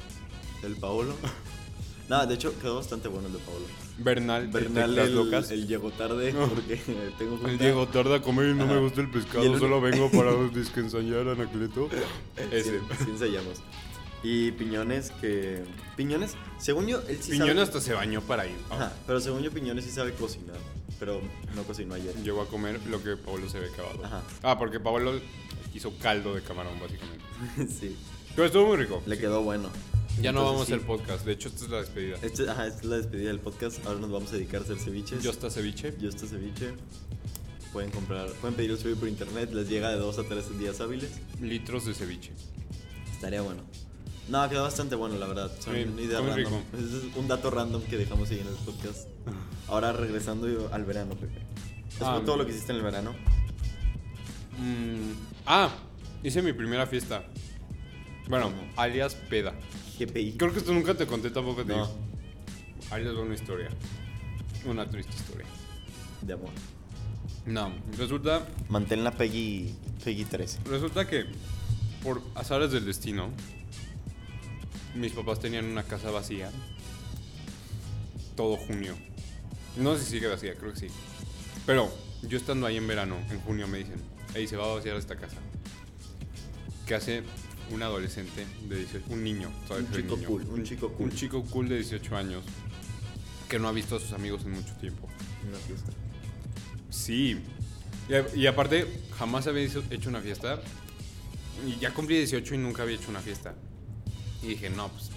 el 0.64 0.76
Paolo. 0.78 1.16
Nada, 2.10 2.26
de 2.26 2.36
hecho 2.36 2.58
quedó 2.60 2.76
bastante 2.76 3.08
bueno 3.08 3.28
el 3.28 3.34
de 3.34 3.40
Paolo. 3.40 3.85
Bernal, 3.98 4.48
Bernal 4.50 4.98
el, 4.98 5.16
Locas. 5.16 5.52
el 5.52 5.68
llegó 5.68 5.90
tarde 5.92 6.34
No. 6.34 6.48
porque 6.50 6.76
tengo 7.18 7.38
junta. 7.38 7.52
El 7.52 7.58
Diego 7.58 7.88
tarda 7.88 8.18
a 8.18 8.22
comer 8.22 8.50
y 8.50 8.54
no 8.54 8.66
me 8.68 8.78
gusta 8.80 9.02
el 9.02 9.10
pescado, 9.10 9.44
el- 9.54 9.60
solo 9.60 9.80
vengo 9.82 10.10
para 10.12 10.32
ensayar 10.76 11.28
Anacleto. 11.30 11.90
Ese. 12.52 12.80
Sí, 12.80 12.86
sí 13.06 13.10
ensayamos. 13.12 13.62
Y 14.24 14.52
Piñones 14.54 15.12
que... 15.22 15.64
Piñones, 15.96 16.36
según 16.58 16.88
yo, 16.88 17.00
él 17.08 17.20
sí 17.22 17.32
Piñón 17.34 17.50
sabe... 17.50 17.62
hasta 17.62 17.80
se 17.80 17.94
bañó 17.94 18.22
para 18.22 18.48
ir. 18.48 18.56
Ajá, 18.72 18.92
pero 19.06 19.20
según 19.20 19.44
yo 19.44 19.52
Piñones 19.52 19.86
sí 19.86 19.92
sabe 19.92 20.14
cocinar, 20.14 20.58
pero 21.00 21.22
no 21.56 21.62
cocinó 21.64 21.94
ayer. 21.94 22.16
Llegó 22.24 22.42
a 22.42 22.48
comer 22.48 22.80
lo 22.88 23.04
que 23.04 23.16
Pablo 23.18 23.48
se 23.48 23.60
ve 23.60 23.68
acabado. 23.72 24.04
Ajá. 24.04 24.24
Ah, 24.42 24.58
porque 24.58 24.80
Pablo 24.80 25.14
hizo 25.76 25.94
caldo 26.00 26.34
de 26.34 26.42
camarón, 26.42 26.74
básicamente. 26.80 27.24
sí, 27.80 27.96
Pero 28.36 28.48
estuvo 28.48 28.66
muy 28.68 28.78
rico. 28.78 29.04
le 29.06 29.18
quedó 29.20 29.44
bueno. 29.44 29.70
Ya 30.22 30.32
no 30.32 30.40
Entonces, 30.40 30.44
vamos 30.44 30.62
a 30.62 30.66
sí. 30.66 30.74
hacer 30.74 30.86
podcast. 30.88 31.26
De 31.26 31.32
hecho, 31.34 31.50
esta 31.50 31.66
es 31.66 31.70
la 31.72 31.78
despedida. 31.80 32.18
Este, 32.22 32.50
ajá, 32.50 32.68
esta 32.68 32.80
es 32.80 32.86
la 32.86 32.98
despedida 32.98 33.28
del 33.30 33.40
podcast. 33.40 33.86
Ahora 33.86 34.00
nos 34.00 34.12
vamos 34.12 34.30
a 34.32 34.36
dedicar 34.36 34.62
a 34.62 34.64
hacer 34.64 34.78
ceviches. 34.78 35.22
Yo 35.24 35.30
hasta 35.32 35.50
ceviche. 35.50 35.94
Yo 36.00 36.10
este 36.10 36.28
ceviche. 36.28 36.74
Pueden 37.74 37.92
comprar, 37.92 38.30
pueden 38.40 38.56
pedir 38.56 38.72
el 38.72 38.78
ceviche 38.78 39.00
por 39.00 39.10
internet. 39.10 39.52
Les 39.54 39.68
llega 39.68 39.90
de 39.90 39.98
dos 39.98 40.18
a 40.18 40.24
tres 40.24 40.58
días 40.58 40.80
hábiles. 40.80 41.12
Litros 41.42 41.86
de 41.86 41.94
ceviche. 41.94 42.32
Estaría 43.12 43.42
bueno. 43.42 43.62
No, 44.30 44.48
quedó 44.50 44.64
bastante 44.64 44.96
bueno, 44.96 45.18
la 45.18 45.28
verdad. 45.28 45.52
Son 45.60 45.74
Sí, 45.76 45.82
está 46.04 46.22
random. 46.22 46.54
es 46.74 47.16
un 47.18 47.28
dato 47.28 47.52
random 47.52 47.82
que 47.84 47.98
dejamos 47.98 48.32
ahí 48.32 48.40
en 48.40 48.48
el 48.48 48.54
podcast. 48.56 49.08
Ahora 49.68 49.92
regresando 49.94 50.48
yo 50.48 50.70
al 50.74 50.86
verano, 50.86 51.16
Pepe. 51.16 51.40
Eso 51.96 52.08
Ah, 52.08 52.16
fue 52.16 52.26
todo 52.26 52.38
lo 52.38 52.46
que 52.46 52.52
hiciste 52.54 52.72
en 52.72 52.78
el 52.78 52.84
verano. 52.84 53.14
Mm, 54.58 55.12
ah, 55.46 55.70
hice 56.24 56.42
mi 56.42 56.54
primera 56.54 56.88
fiesta. 56.88 57.24
Bueno, 58.30 58.46
¿Cómo? 58.46 58.72
alias 58.78 59.16
peda. 59.30 59.54
GPI. 59.98 60.34
Creo 60.38 60.52
que 60.52 60.60
esto 60.60 60.74
nunca 60.74 60.94
te 60.96 61.06
conté 61.08 61.30
tampoco. 61.32 61.64
Te 61.64 61.74
No. 61.74 61.86
digo. 61.86 61.96
Ahí 62.92 63.04
les 63.04 63.16
va 63.16 63.22
una 63.22 63.36
historia. 63.36 63.70
Una 64.66 64.86
triste 64.90 65.14
historia. 65.16 65.46
De 66.22 66.34
amor. 66.34 66.50
No, 67.46 67.72
resulta, 67.98 68.48
Mantén 68.70 69.04
la 69.04 69.12
Peggy, 69.12 69.76
Peggy 70.04 70.26
13. 70.26 70.60
resulta 70.66 71.08
que 71.08 71.26
por 72.02 72.22
azares 72.34 72.72
del 72.72 72.86
destino, 72.86 73.30
mis 74.96 75.12
papás 75.12 75.40
tenían 75.40 75.66
una 75.66 75.84
casa 75.84 76.10
vacía 76.10 76.50
todo 78.36 78.58
junio. 78.58 78.96
No 79.78 79.96
sé 79.96 80.04
si 80.06 80.12
sigue 80.12 80.28
vacía, 80.28 80.56
creo 80.56 80.74
que 80.74 80.80
sí. 80.80 80.88
Pero 81.66 81.92
yo 82.24 82.38
estando 82.38 82.66
ahí 82.66 82.78
en 82.78 82.88
verano, 82.88 83.18
en 83.30 83.40
junio, 83.42 83.68
me 83.68 83.78
dicen, 83.80 84.02
hey, 84.34 84.48
se 84.48 84.58
va 84.58 84.66
a 84.66 84.76
vaciar 84.76 84.96
esta 84.98 85.16
casa. 85.16 85.38
¿Qué 86.88 86.96
hace 86.96 87.24
un 87.72 87.82
adolescente 87.84 88.46
de 88.70 88.78
18, 88.78 89.06
un 89.10 89.24
niño, 89.24 89.52
todavía 89.68 89.90
Un 89.90 89.96
chico 89.96 90.16
niño. 90.16 90.28
cool, 90.28 90.42
un 90.50 90.64
chico 90.64 90.90
cool. 90.94 91.10
Un 91.10 91.16
chico 91.16 91.44
cool 91.46 91.70
de 91.70 91.76
18 91.76 92.16
años 92.18 92.44
que 93.50 93.60
no 93.60 93.68
ha 93.68 93.72
visto 93.72 93.96
a 93.96 94.00
sus 94.00 94.12
amigos 94.14 94.44
en 94.46 94.52
mucho 94.52 94.74
tiempo. 94.76 95.08
Una 95.48 95.58
fiesta. 95.60 95.92
Sí. 96.90 97.40
Y, 98.10 98.14
a- 98.14 98.26
y 98.36 98.48
aparte, 98.48 98.88
jamás 99.18 99.48
había 99.48 99.64
hecho 99.64 100.10
una 100.10 100.22
fiesta. 100.22 100.60
Y 101.66 101.80
ya 101.80 101.92
cumplí 101.94 102.18
18 102.18 102.56
y 102.56 102.58
nunca 102.58 102.84
había 102.84 102.96
hecho 102.96 103.10
una 103.10 103.20
fiesta. 103.22 103.54
Y 104.44 104.48
dije, 104.48 104.70
no, 104.70 104.90
pues 104.90 105.10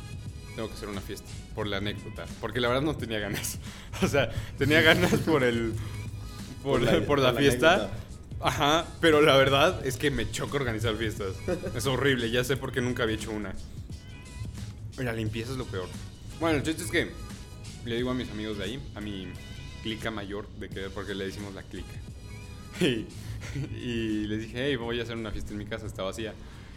tengo 0.55 0.69
que 0.69 0.75
hacer 0.75 0.89
una 0.89 1.01
fiesta. 1.01 1.29
Por 1.55 1.67
la 1.67 1.79
anécdota. 1.79 2.27
Porque 2.41 2.61
la 2.61 2.69
verdad 2.69 2.83
no 2.83 2.97
tenía 2.97 3.19
ganas. 3.19 3.59
O 4.03 4.07
sea, 4.07 4.31
tenía 4.57 4.81
ganas 4.81 5.13
por 5.21 5.43
el. 5.43 5.73
Por, 6.63 6.81
Por 6.81 6.83
la- 6.83 6.91
por 6.93 7.01
la 7.01 7.07
por 7.07 7.19
la 7.21 7.35
fiesta. 7.35 7.91
Ajá, 8.41 8.87
pero 9.01 9.21
la 9.21 9.37
verdad 9.37 9.85
es 9.85 9.97
que 9.97 10.11
me 10.11 10.31
choca 10.31 10.57
organizar 10.57 10.95
fiestas. 10.97 11.35
Es 11.75 11.87
horrible, 11.87 12.31
ya 12.31 12.45
sé 12.45 12.57
por 12.57 12.73
qué 12.73 12.81
nunca 12.81 13.03
había 13.03 13.17
hecho 13.17 13.33
una. 13.33 13.55
La 14.99 15.13
limpieza 15.13 15.53
es 15.53 15.59
lo 15.59 15.65
peor. 15.65 15.89
Bueno, 16.41 16.59
el 16.59 16.63
chiste 16.63 16.85
es 16.85 16.91
que 16.91 17.11
le 17.85 17.97
digo 17.97 18.11
a 18.11 18.15
mis 18.15 18.31
amigos 18.31 18.59
de 18.59 18.65
ahí, 18.65 18.83
a 18.95 19.01
mi 19.01 19.29
clica 19.83 20.11
mayor, 20.11 20.49
de 20.59 20.69
que 20.69 20.91
porque 20.91 21.15
le 21.15 21.27
decimos 21.27 21.55
la 21.55 21.63
clica. 21.63 21.89
Y, 22.81 23.07
y 23.77 24.27
les 24.27 24.41
dije, 24.41 24.67
hey, 24.67 24.77
voy 24.77 24.99
a 24.99 25.05
hacer 25.05 25.17
una 25.17 25.31
fiesta 25.31 25.53
en 25.53 25.59
mi 25.59 25.65
casa, 25.65 25.87
está 25.87 26.03
vacía. 26.03 26.35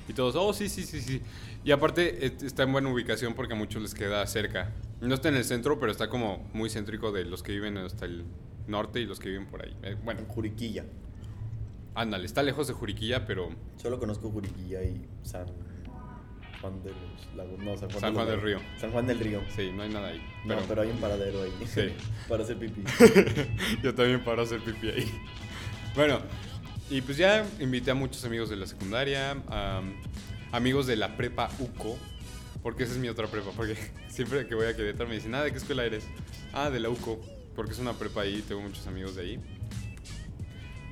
Y 0.07 0.13
todos, 0.13 0.35
oh, 0.35 0.53
sí, 0.53 0.69
sí, 0.69 0.83
sí, 0.83 1.01
sí. 1.01 1.21
Y 1.63 1.71
aparte 1.71 2.25
está 2.45 2.63
en 2.63 2.71
buena 2.71 2.89
ubicación 2.89 3.33
porque 3.33 3.53
a 3.53 3.55
muchos 3.55 3.81
les 3.81 3.93
queda 3.93 4.25
cerca. 4.27 4.71
No 4.99 5.13
está 5.15 5.29
en 5.29 5.35
el 5.35 5.43
centro, 5.43 5.79
pero 5.79 5.91
está 5.91 6.09
como 6.09 6.49
muy 6.53 6.69
céntrico 6.69 7.11
de 7.11 7.25
los 7.25 7.43
que 7.43 7.51
viven 7.51 7.77
hasta 7.77 8.05
el 8.05 8.25
norte 8.67 8.99
y 8.99 9.05
los 9.05 9.19
que 9.19 9.29
viven 9.29 9.47
por 9.47 9.63
ahí. 9.63 9.75
Eh, 9.83 9.95
bueno, 10.03 10.21
En 10.21 10.27
Juriquilla. 10.27 10.85
Ándale, 11.95 12.25
está 12.25 12.43
lejos 12.43 12.67
de 12.67 12.73
Juriquilla, 12.73 13.25
pero 13.25 13.49
Solo 13.77 13.99
conozco 13.99 14.29
Juriquilla 14.29 14.83
y 14.83 15.07
San 15.23 15.45
Juan 16.61 16.83
de 16.83 16.89
los 16.91 17.35
Lagos. 17.35 17.59
No, 17.59 17.77
San 17.77 17.89
Juan, 17.89 18.01
San 18.01 18.13
de 18.13 18.15
Juan 18.19 18.27
los 18.27 18.41
del 18.43 18.51
Lagos. 18.53 18.65
San 18.79 18.91
Juan 18.91 19.07
del 19.07 19.19
Río. 19.19 19.41
sí, 19.55 19.71
no 19.73 19.83
hay 19.83 19.89
nada 19.89 20.09
ahí. 20.09 20.21
No, 20.45 20.55
pero 20.67 20.81
hay 20.83 20.89
un 20.89 20.97
paradero 20.97 21.43
ahí. 21.43 21.51
Sí. 21.67 21.93
Para 22.29 22.43
hacer 22.43 22.57
pipí. 22.57 22.83
Yo 23.83 23.93
también 23.95 24.23
paro 24.23 24.41
a 24.41 24.45
hacer 24.45 24.59
pipí 24.61 24.89
ahí. 24.89 25.11
Bueno, 25.95 26.19
y 26.89 27.01
pues 27.01 27.17
ya 27.17 27.45
invité 27.59 27.91
a 27.91 27.95
muchos 27.95 28.23
amigos 28.25 28.49
de 28.49 28.55
la 28.57 28.65
secundaria, 28.67 29.35
amigos 30.51 30.87
de 30.87 30.95
la 30.97 31.15
prepa 31.17 31.49
UCO, 31.59 31.97
porque 32.63 32.83
esa 32.83 32.93
es 32.93 32.99
mi 32.99 33.09
otra 33.09 33.27
prepa, 33.27 33.51
porque 33.55 33.75
siempre 34.09 34.45
que 34.45 34.55
voy 34.55 34.67
a 34.67 34.75
Querétaro 34.75 35.07
me 35.09 35.15
dicen, 35.15 35.33
ah, 35.35 35.41
¿de 35.43 35.51
qué 35.51 35.57
escuela 35.57 35.85
eres? 35.85 36.05
Ah, 36.53 36.69
de 36.69 36.79
la 36.79 36.89
UCO, 36.89 37.19
porque 37.55 37.71
es 37.71 37.79
una 37.79 37.93
prepa 37.93 38.21
ahí, 38.21 38.41
tengo 38.47 38.61
muchos 38.61 38.85
amigos 38.87 39.15
de 39.15 39.21
ahí. 39.21 39.39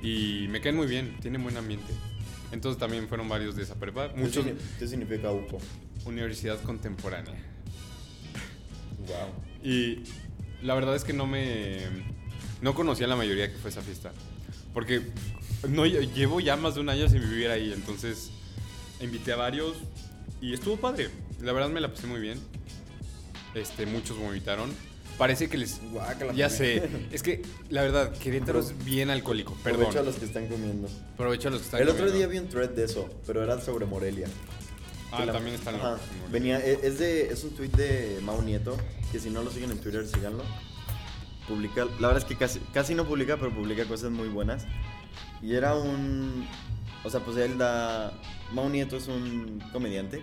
Y 0.02 0.46
me 0.48 0.60
caen 0.60 0.76
muy 0.76 0.86
bien, 0.86 1.16
tienen 1.20 1.42
buen 1.42 1.56
ambiente. 1.56 1.92
Entonces 2.52 2.78
también 2.80 3.08
fueron 3.08 3.28
varios 3.28 3.54
de 3.54 3.62
esa 3.62 3.74
prepa, 3.76 4.08
muchos 4.16 4.44
¿Qué 4.44 4.52
signi- 4.54 4.58
¿Qué 4.78 4.88
significa 4.88 5.30
UCO? 5.30 5.58
universidad 6.04 6.60
contemporánea. 6.62 7.34
Wow. 9.06 9.70
Y 9.70 10.02
la 10.62 10.74
verdad 10.74 10.94
es 10.96 11.04
que 11.04 11.12
no 11.12 11.26
me. 11.26 11.80
No 12.62 12.74
conocía 12.74 13.06
a 13.06 13.08
la 13.08 13.16
mayoría 13.16 13.50
que 13.50 13.58
fue 13.58 13.70
esa 13.70 13.82
fiesta. 13.82 14.12
Porque 14.74 15.02
no, 15.68 15.86
llevo 15.86 16.40
ya 16.40 16.56
más 16.56 16.74
de 16.74 16.80
un 16.80 16.88
año 16.88 17.08
sin 17.08 17.20
vivir 17.20 17.48
ahí. 17.50 17.72
Entonces 17.72 18.30
invité 19.00 19.32
a 19.32 19.36
varios 19.36 19.76
y 20.40 20.52
estuvo 20.52 20.76
padre. 20.76 21.08
La 21.40 21.52
verdad 21.52 21.70
me 21.70 21.80
la 21.80 21.92
pasé 21.92 22.06
muy 22.06 22.20
bien. 22.20 22.38
Este, 23.54 23.86
muchos 23.86 24.18
vomitaron. 24.18 24.70
Parece 25.20 25.50
que 25.50 25.58
les. 25.58 25.78
Guácala, 25.92 26.32
Ya 26.32 26.48
sé. 26.48 26.88
Es 27.12 27.22
que 27.22 27.42
la 27.68 27.82
verdad, 27.82 28.10
Querétaro 28.16 28.58
es 28.60 28.72
bien 28.86 29.10
alcohólico. 29.10 29.54
Perdón. 29.62 29.82
Aprovecho 29.82 30.00
a 30.00 30.02
los 30.02 30.16
que 30.16 30.24
están 30.24 30.46
comiendo. 30.48 30.88
Aprovecho 31.12 31.48
a 31.48 31.50
los 31.50 31.60
que 31.60 31.64
están 31.66 31.82
El 31.82 31.90
otro 31.90 32.10
día 32.10 32.26
vi 32.26 32.38
un 32.38 32.48
thread 32.48 32.70
de 32.70 32.84
eso, 32.84 33.06
pero 33.26 33.42
era 33.44 33.60
sobre 33.60 33.84
Morelia. 33.84 34.28
Ah, 35.12 35.26
la- 35.26 35.34
también 35.34 35.56
están 35.56 35.74
Ajá. 35.74 35.98
bien. 36.20 36.32
Venía, 36.32 36.58
e- 36.64 36.80
es, 36.84 36.98
de, 36.98 37.26
es 37.30 37.44
un 37.44 37.50
tweet 37.50 37.68
de 37.68 38.18
Mau 38.22 38.40
Nieto, 38.40 38.78
que 39.12 39.18
si 39.20 39.28
no 39.28 39.42
lo 39.42 39.50
siguen 39.50 39.72
en 39.72 39.78
Twitter, 39.78 40.06
síganlo. 40.08 40.42
Publica, 41.46 41.84
la 41.98 42.08
verdad 42.08 42.18
es 42.18 42.24
que 42.24 42.36
casi, 42.36 42.58
casi 42.72 42.94
no 42.94 43.04
publica, 43.04 43.36
pero 43.36 43.54
publica 43.54 43.84
cosas 43.84 44.10
muy 44.10 44.28
buenas. 44.28 44.64
Y 45.42 45.54
era 45.54 45.74
un... 45.74 46.46
O 47.04 47.10
sea, 47.10 47.20
pues 47.20 47.36
él 47.36 47.58
da... 47.58 48.12
Mau 48.54 48.70
Nieto 48.70 48.96
es 48.96 49.06
un 49.08 49.62
comediante. 49.70 50.22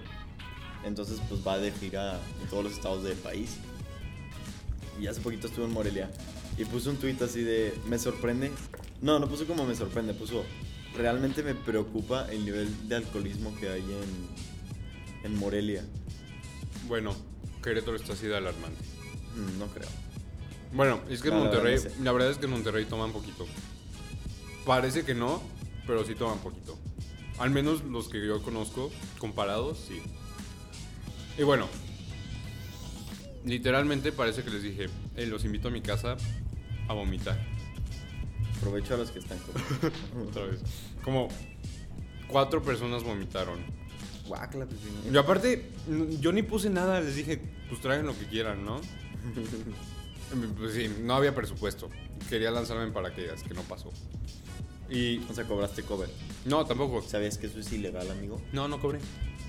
Entonces, 0.83 1.19
pues 1.29 1.45
va 1.45 1.59
de 1.59 1.71
gira 1.71 2.19
en 2.41 2.47
todos 2.49 2.63
los 2.63 2.73
estados 2.73 3.03
del 3.03 3.17
país. 3.17 3.57
Y 4.99 5.07
hace 5.07 5.21
poquito 5.21 5.47
estuvo 5.47 5.65
en 5.65 5.71
Morelia. 5.71 6.09
Y 6.57 6.65
puso 6.65 6.89
un 6.89 6.97
tweet 6.97 7.17
así 7.21 7.43
de... 7.43 7.73
Me 7.87 7.99
sorprende. 7.99 8.51
No, 9.01 9.19
no 9.19 9.27
puso 9.27 9.45
como 9.45 9.65
me 9.65 9.75
sorprende, 9.75 10.13
puso... 10.13 10.43
Realmente 10.95 11.43
me 11.43 11.53
preocupa 11.53 12.27
el 12.31 12.43
nivel 12.43 12.87
de 12.87 12.95
alcoholismo 12.95 13.55
que 13.59 13.69
hay 13.69 13.81
en, 13.81 15.25
en 15.25 15.37
Morelia. 15.37 15.83
Bueno, 16.87 17.15
Querétaro 17.61 17.97
está 17.97 18.13
así 18.13 18.25
de 18.25 18.35
alarmante. 18.35 18.83
Mm, 19.35 19.59
no 19.59 19.67
creo. 19.67 19.89
Bueno, 20.73 21.01
es 21.09 21.21
que 21.21 21.29
en 21.29 21.35
Monterrey, 21.35 21.75
verdad 21.75 21.89
no 21.89 21.95
sé. 21.95 22.03
la 22.03 22.11
verdad 22.11 22.31
es 22.31 22.37
que 22.37 22.45
en 22.45 22.51
Monterrey 22.51 22.85
toman 22.85 23.11
poquito. 23.11 23.45
Parece 24.65 25.05
que 25.05 25.13
no, 25.13 25.41
pero 25.85 26.03
sí 26.03 26.15
toman 26.15 26.39
poquito. 26.39 26.77
Al 27.37 27.51
menos 27.51 27.83
los 27.83 28.09
que 28.09 28.25
yo 28.25 28.41
conozco, 28.41 28.91
comparados, 29.19 29.77
sí. 29.87 30.01
Y 31.37 31.43
bueno, 31.43 31.67
literalmente 33.47 34.11
parece 34.11 34.43
que 34.43 34.49
les 34.49 34.63
dije, 34.63 34.87
"Hey, 35.15 35.25
los 35.25 35.45
invito 35.45 35.67
a 35.69 35.71
mi 35.71 35.81
casa 35.81 36.17
a 36.87 36.93
vomitar. 36.93 37.37
Aprovecho 38.57 38.95
a 38.95 38.97
los 38.97 39.11
que 39.11 39.19
están 39.19 39.37
comiendo. 39.39 40.27
Otra 40.29 40.45
vez. 40.45 40.61
Como 41.03 41.27
cuatro 42.27 42.61
personas 42.61 43.03
vomitaron. 43.03 43.59
Guácala, 44.27 44.65
pepino. 44.65 45.13
Y 45.13 45.17
aparte, 45.17 45.69
yo 46.19 46.31
ni 46.33 46.43
puse 46.43 46.69
nada, 46.69 46.99
les 46.99 47.15
dije, 47.15 47.41
pues 47.69 47.79
traigan 47.81 48.05
lo 48.07 48.17
que 48.17 48.25
quieran, 48.25 48.65
¿no? 48.65 48.81
Pues 50.57 50.73
sí, 50.73 50.93
no 51.03 51.15
había 51.15 51.33
presupuesto. 51.33 51.89
Quería 52.29 52.51
lanzarme 52.51 52.83
en 52.83 52.91
paracaídas, 52.91 53.43
que 53.43 53.53
no 53.53 53.61
pasó. 53.61 53.91
Y. 54.89 55.19
O 55.29 55.33
sea, 55.33 55.45
cobraste 55.45 55.83
cover. 55.83 56.09
No, 56.43 56.65
tampoco. 56.65 57.01
¿Sabías 57.01 57.37
que 57.37 57.47
eso 57.47 57.59
es 57.61 57.71
ilegal, 57.71 58.11
amigo? 58.11 58.41
No, 58.51 58.67
no 58.67 58.79
cobré. 58.81 58.99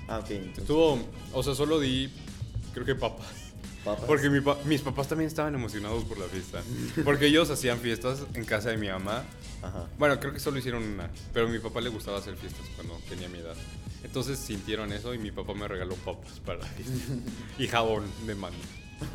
Ah, 0.07 0.19
ok. 0.19 0.29
Entonces, 0.31 0.59
Estuvo. 0.59 0.99
O 1.33 1.43
sea, 1.43 1.53
solo 1.53 1.81
di. 1.81 2.09
Creo 2.73 2.85
que 2.85 2.95
papas. 2.95 3.48
Papas. 3.83 4.05
Porque 4.05 4.29
mi 4.29 4.41
pa- 4.41 4.57
mis 4.65 4.81
papás 4.81 5.07
también 5.07 5.27
estaban 5.27 5.53
emocionados 5.55 6.03
por 6.05 6.17
la 6.17 6.25
fiesta. 6.25 6.61
Porque 7.03 7.27
ellos 7.27 7.49
hacían 7.49 7.79
fiestas 7.79 8.23
en 8.33 8.45
casa 8.45 8.69
de 8.69 8.77
mi 8.77 8.87
mamá. 8.89 9.23
Ajá. 9.61 9.87
Bueno, 9.97 10.19
creo 10.19 10.33
que 10.33 10.39
solo 10.39 10.57
hicieron 10.59 10.83
una. 10.83 11.09
Pero 11.33 11.47
a 11.47 11.49
mi 11.49 11.59
papá 11.59 11.81
le 11.81 11.89
gustaba 11.89 12.17
hacer 12.19 12.35
fiestas 12.37 12.61
cuando 12.75 12.97
tenía 13.09 13.27
mi 13.29 13.39
edad. 13.39 13.55
Entonces 14.03 14.39
sintieron 14.39 14.93
eso 14.93 15.13
y 15.13 15.17
mi 15.17 15.31
papá 15.31 15.53
me 15.53 15.67
regaló 15.67 15.95
papas 15.95 16.39
para 16.45 16.59
la 16.59 16.65
fiesta. 16.65 16.93
y 17.59 17.67
jabón 17.67 18.03
de 18.25 18.35
mano. 18.35 18.55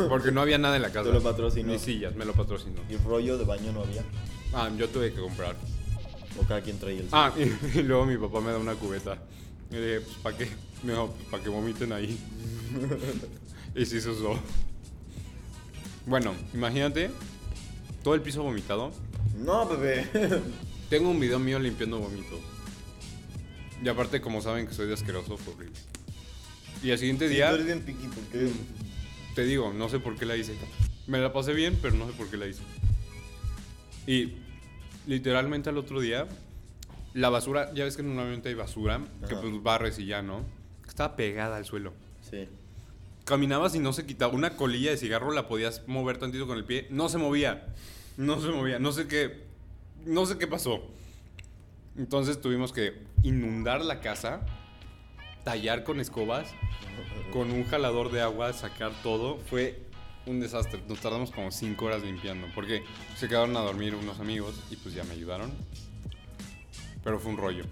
Porque 0.08 0.32
no 0.32 0.40
había 0.40 0.56
nada 0.58 0.76
en 0.76 0.82
la 0.82 0.90
casa. 0.92 1.08
Te 1.08 1.14
lo 1.14 1.22
patrocinó. 1.22 1.72
Ni 1.72 1.78
sillas, 1.78 2.14
me 2.16 2.24
lo 2.24 2.32
patrocinó. 2.32 2.80
¿Y 2.88 2.96
rollo 2.96 3.36
de 3.38 3.44
baño 3.44 3.72
no 3.72 3.82
había? 3.82 4.02
Ah, 4.52 4.70
yo 4.76 4.88
tuve 4.88 5.12
que 5.12 5.20
comprar. 5.20 5.56
¿O 6.40 6.42
cada 6.46 6.60
quien 6.62 6.78
traía 6.78 7.00
el 7.00 7.08
Ah, 7.12 7.32
y, 7.36 7.42
y 7.78 7.82
luego 7.82 8.06
mi 8.06 8.16
papá 8.16 8.40
me 8.40 8.50
da 8.50 8.58
una 8.58 8.74
cubeta. 8.74 9.18
Y 9.70 9.74
le 9.74 9.86
dije, 9.86 10.00
pues, 10.00 10.16
¿para 10.18 10.36
qué? 10.38 10.48
Me 10.82 10.92
dijo, 10.92 11.08
pues, 11.16 11.28
para 11.28 11.42
que 11.42 11.48
vomiten 11.48 11.92
ahí. 11.92 12.18
Y 13.74 13.84
sí 13.86 14.00
se 14.00 14.10
usó. 14.10 14.38
Bueno, 16.06 16.34
imagínate, 16.52 17.10
todo 18.02 18.14
el 18.14 18.20
piso 18.20 18.42
vomitado. 18.42 18.92
No, 19.38 19.66
bebé. 19.68 20.08
Tengo 20.90 21.10
un 21.10 21.18
video 21.18 21.38
mío 21.38 21.58
limpiando 21.58 21.98
vómito. 21.98 22.38
Y 23.82 23.88
aparte, 23.88 24.20
como 24.20 24.40
saben 24.40 24.66
que 24.66 24.74
soy 24.74 24.86
de 24.86 24.94
asqueroso, 24.94 25.36
fue 25.36 25.54
horrible. 25.54 25.76
Y 26.82 26.90
al 26.90 26.98
siguiente 26.98 27.28
Sí, 27.28 27.34
día, 27.34 27.48
tú 27.48 27.54
eres 27.54 27.66
bien 27.66 27.80
piqui, 27.80 28.06
¿por 28.08 28.22
qué? 28.24 28.50
te 29.34 29.44
digo, 29.44 29.72
no 29.72 29.88
sé 29.88 29.98
por 29.98 30.16
qué 30.16 30.26
la 30.26 30.36
hice. 30.36 30.54
Me 31.06 31.18
la 31.18 31.32
pasé 31.32 31.52
bien, 31.54 31.76
pero 31.82 31.94
no 31.96 32.06
sé 32.06 32.12
por 32.12 32.28
qué 32.28 32.36
la 32.36 32.46
hice. 32.46 32.62
Y 34.06 34.34
literalmente 35.06 35.70
al 35.70 35.78
otro 35.78 36.00
día, 36.00 36.28
la 37.14 37.30
basura, 37.30 37.72
ya 37.74 37.84
ves 37.84 37.96
que 37.96 38.02
normalmente 38.02 38.50
hay 38.50 38.54
basura, 38.54 39.00
que 39.26 39.34
Ajá. 39.34 39.40
pues 39.40 39.62
barres 39.62 39.98
y 39.98 40.06
ya, 40.06 40.22
¿no? 40.22 40.44
Estaba 40.86 41.16
pegada 41.16 41.56
al 41.56 41.64
suelo. 41.64 41.94
Sí. 42.30 42.46
Caminabas 43.24 43.74
y 43.74 43.78
no 43.78 43.92
se 43.92 44.04
quitaba. 44.04 44.34
Una 44.34 44.56
colilla 44.56 44.90
de 44.90 44.96
cigarro 44.96 45.32
la 45.32 45.48
podías 45.48 45.82
mover 45.86 46.18
tantito 46.18 46.46
con 46.46 46.58
el 46.58 46.64
pie. 46.64 46.86
No 46.90 47.08
se 47.08 47.18
movía. 47.18 47.74
No 48.16 48.40
se 48.40 48.48
movía. 48.48 48.78
No 48.78 48.92
sé 48.92 49.08
qué. 49.08 49.44
No 50.04 50.26
sé 50.26 50.36
qué 50.36 50.46
pasó. 50.46 50.82
Entonces 51.96 52.40
tuvimos 52.40 52.72
que 52.72 53.02
inundar 53.22 53.82
la 53.84 54.00
casa, 54.00 54.44
tallar 55.44 55.84
con 55.84 56.00
escobas, 56.00 56.48
con 57.32 57.50
un 57.50 57.64
jalador 57.64 58.12
de 58.12 58.20
agua, 58.20 58.52
sacar 58.52 58.92
todo. 59.02 59.38
Fue 59.38 59.82
un 60.26 60.40
desastre. 60.40 60.82
Nos 60.86 61.00
tardamos 61.00 61.30
como 61.30 61.50
5 61.50 61.84
horas 61.84 62.02
limpiando. 62.02 62.46
Porque 62.54 62.82
se 63.16 63.28
quedaron 63.28 63.56
a 63.56 63.60
dormir 63.60 63.94
unos 63.94 64.20
amigos 64.20 64.60
y 64.70 64.76
pues 64.76 64.94
ya 64.94 65.04
me 65.04 65.12
ayudaron. 65.12 65.50
Pero 67.02 67.18
fue 67.18 67.30
un 67.30 67.38
rollo. 67.38 67.64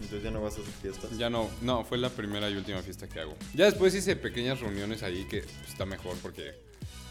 Entonces 0.00 0.22
ya 0.22 0.30
no 0.30 0.40
vas 0.42 0.56
a 0.56 0.62
hacer 0.62 0.72
fiestas. 0.74 1.18
Ya 1.18 1.30
no, 1.30 1.50
no, 1.60 1.84
fue 1.84 1.98
la 1.98 2.08
primera 2.08 2.48
y 2.48 2.56
última 2.56 2.82
fiesta 2.82 3.08
que 3.08 3.20
hago. 3.20 3.36
Ya 3.54 3.66
después 3.66 3.94
hice 3.94 4.16
pequeñas 4.16 4.60
reuniones 4.60 5.02
ahí 5.02 5.24
que 5.24 5.42
pues, 5.42 5.68
está 5.68 5.84
mejor 5.84 6.16
porque 6.22 6.54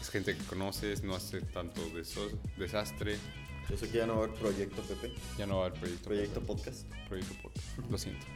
es 0.00 0.08
gente 0.10 0.36
que 0.36 0.42
conoces, 0.44 1.02
no 1.02 1.14
hace 1.14 1.40
tanto 1.40 1.80
desastre. 2.56 3.16
Yo 3.68 3.76
sé 3.76 3.88
que 3.88 3.98
ya 3.98 4.06
no 4.06 4.16
va 4.16 4.22
a 4.22 4.24
haber 4.24 4.38
proyecto, 4.38 4.82
Pepe. 4.82 5.14
Ya 5.38 5.46
no 5.46 5.58
va 5.58 5.64
a 5.64 5.66
haber 5.68 5.78
proyecto. 5.78 6.08
Proyecto 6.08 6.40
podcast. 6.40 6.86
Proyecto 7.08 7.34
podcast. 7.42 7.66
Lo 7.88 7.98
siento. 7.98 8.26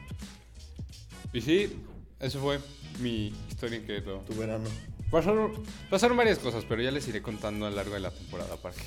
Y 1.32 1.40
sí, 1.40 1.72
eso 2.20 2.40
fue 2.40 2.60
mi 3.00 3.34
historia 3.48 3.78
en 3.78 3.86
Querétaro. 3.86 4.20
Tu 4.20 4.36
verano. 4.36 4.68
Pasaron, 5.10 5.52
pasaron 5.90 6.16
varias 6.16 6.38
cosas, 6.38 6.64
pero 6.68 6.82
ya 6.82 6.90
les 6.90 7.06
iré 7.08 7.22
contando 7.22 7.66
a 7.66 7.70
lo 7.70 7.76
largo 7.76 7.94
de 7.94 8.00
la 8.00 8.10
temporada 8.10 8.56
para 8.56 8.74
que, 8.74 8.82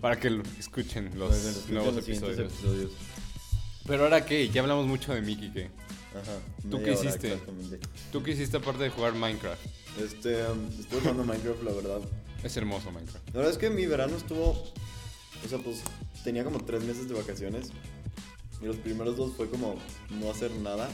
para 0.00 0.18
que 0.18 0.30
lo 0.30 0.42
escuchen 0.58 1.16
los 1.18 1.68
nuevos 1.68 1.96
episodios. 1.96 2.52
episodios. 2.52 2.92
Pero 3.86 4.04
ahora 4.04 4.24
qué, 4.24 4.48
ya 4.48 4.60
hablamos 4.60 4.86
mucho 4.86 5.12
de 5.14 5.22
Mickey, 5.22 5.52
¿qué? 5.52 5.70
Ajá. 6.14 6.38
¿Tú 6.70 6.82
qué 6.82 6.92
hiciste? 6.92 7.38
¿Tú 8.12 8.22
qué 8.22 8.32
hiciste 8.32 8.56
aparte 8.58 8.84
de 8.84 8.90
jugar 8.90 9.14
Minecraft? 9.14 9.60
Este, 9.98 10.46
um, 10.46 10.68
estuve 10.78 11.00
jugando 11.00 11.24
Minecraft, 11.24 11.62
la 11.62 11.72
verdad. 11.72 12.00
Es 12.42 12.56
hermoso 12.56 12.90
Minecraft. 12.90 13.26
La 13.28 13.34
verdad 13.34 13.52
es 13.52 13.58
que 13.58 13.70
mi 13.70 13.86
verano 13.86 14.16
estuvo. 14.16 14.50
O 15.44 15.48
sea, 15.48 15.58
pues 15.58 15.82
tenía 16.22 16.44
como 16.44 16.64
tres 16.64 16.84
meses 16.84 17.08
de 17.08 17.14
vacaciones. 17.14 17.70
Y 18.60 18.66
los 18.66 18.76
primeros 18.76 19.16
dos 19.16 19.32
fue 19.36 19.50
como 19.50 19.76
no 20.10 20.30
hacer 20.30 20.52
nada, 20.52 20.88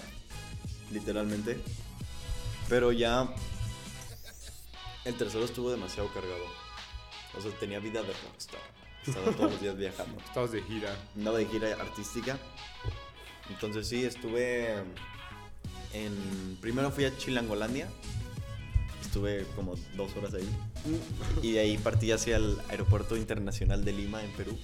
literalmente. 0.90 1.58
Pero 2.68 2.92
ya. 2.92 3.28
El 5.04 5.14
tercero 5.14 5.44
estuvo 5.44 5.70
demasiado 5.70 6.12
cargado. 6.12 6.44
O 7.36 7.40
sea, 7.40 7.50
tenía 7.58 7.78
vida 7.78 8.02
de 8.02 8.12
rockstar. 8.12 8.60
Estaba 9.06 9.30
todos 9.32 9.52
los 9.52 9.60
días 9.60 9.76
viajando. 9.76 10.20
Estabas 10.26 10.52
de 10.52 10.62
gira. 10.62 10.94
Andaba 11.16 11.38
de 11.38 11.46
gira 11.46 11.72
artística. 11.80 12.38
Entonces 13.50 13.88
sí, 13.88 14.04
estuve 14.04 14.74
en... 15.94 16.58
Primero 16.60 16.90
fui 16.90 17.04
a 17.06 17.16
Chilangolandia. 17.16 17.88
Estuve 19.02 19.46
como 19.56 19.74
dos 19.96 20.14
horas 20.16 20.34
ahí. 20.34 20.48
Y 21.42 21.52
de 21.52 21.60
ahí 21.60 21.78
partí 21.78 22.12
hacia 22.12 22.36
el 22.36 22.58
Aeropuerto 22.68 23.16
Internacional 23.16 23.84
de 23.84 23.92
Lima, 23.92 24.22
en 24.22 24.30
Perú. 24.32 24.58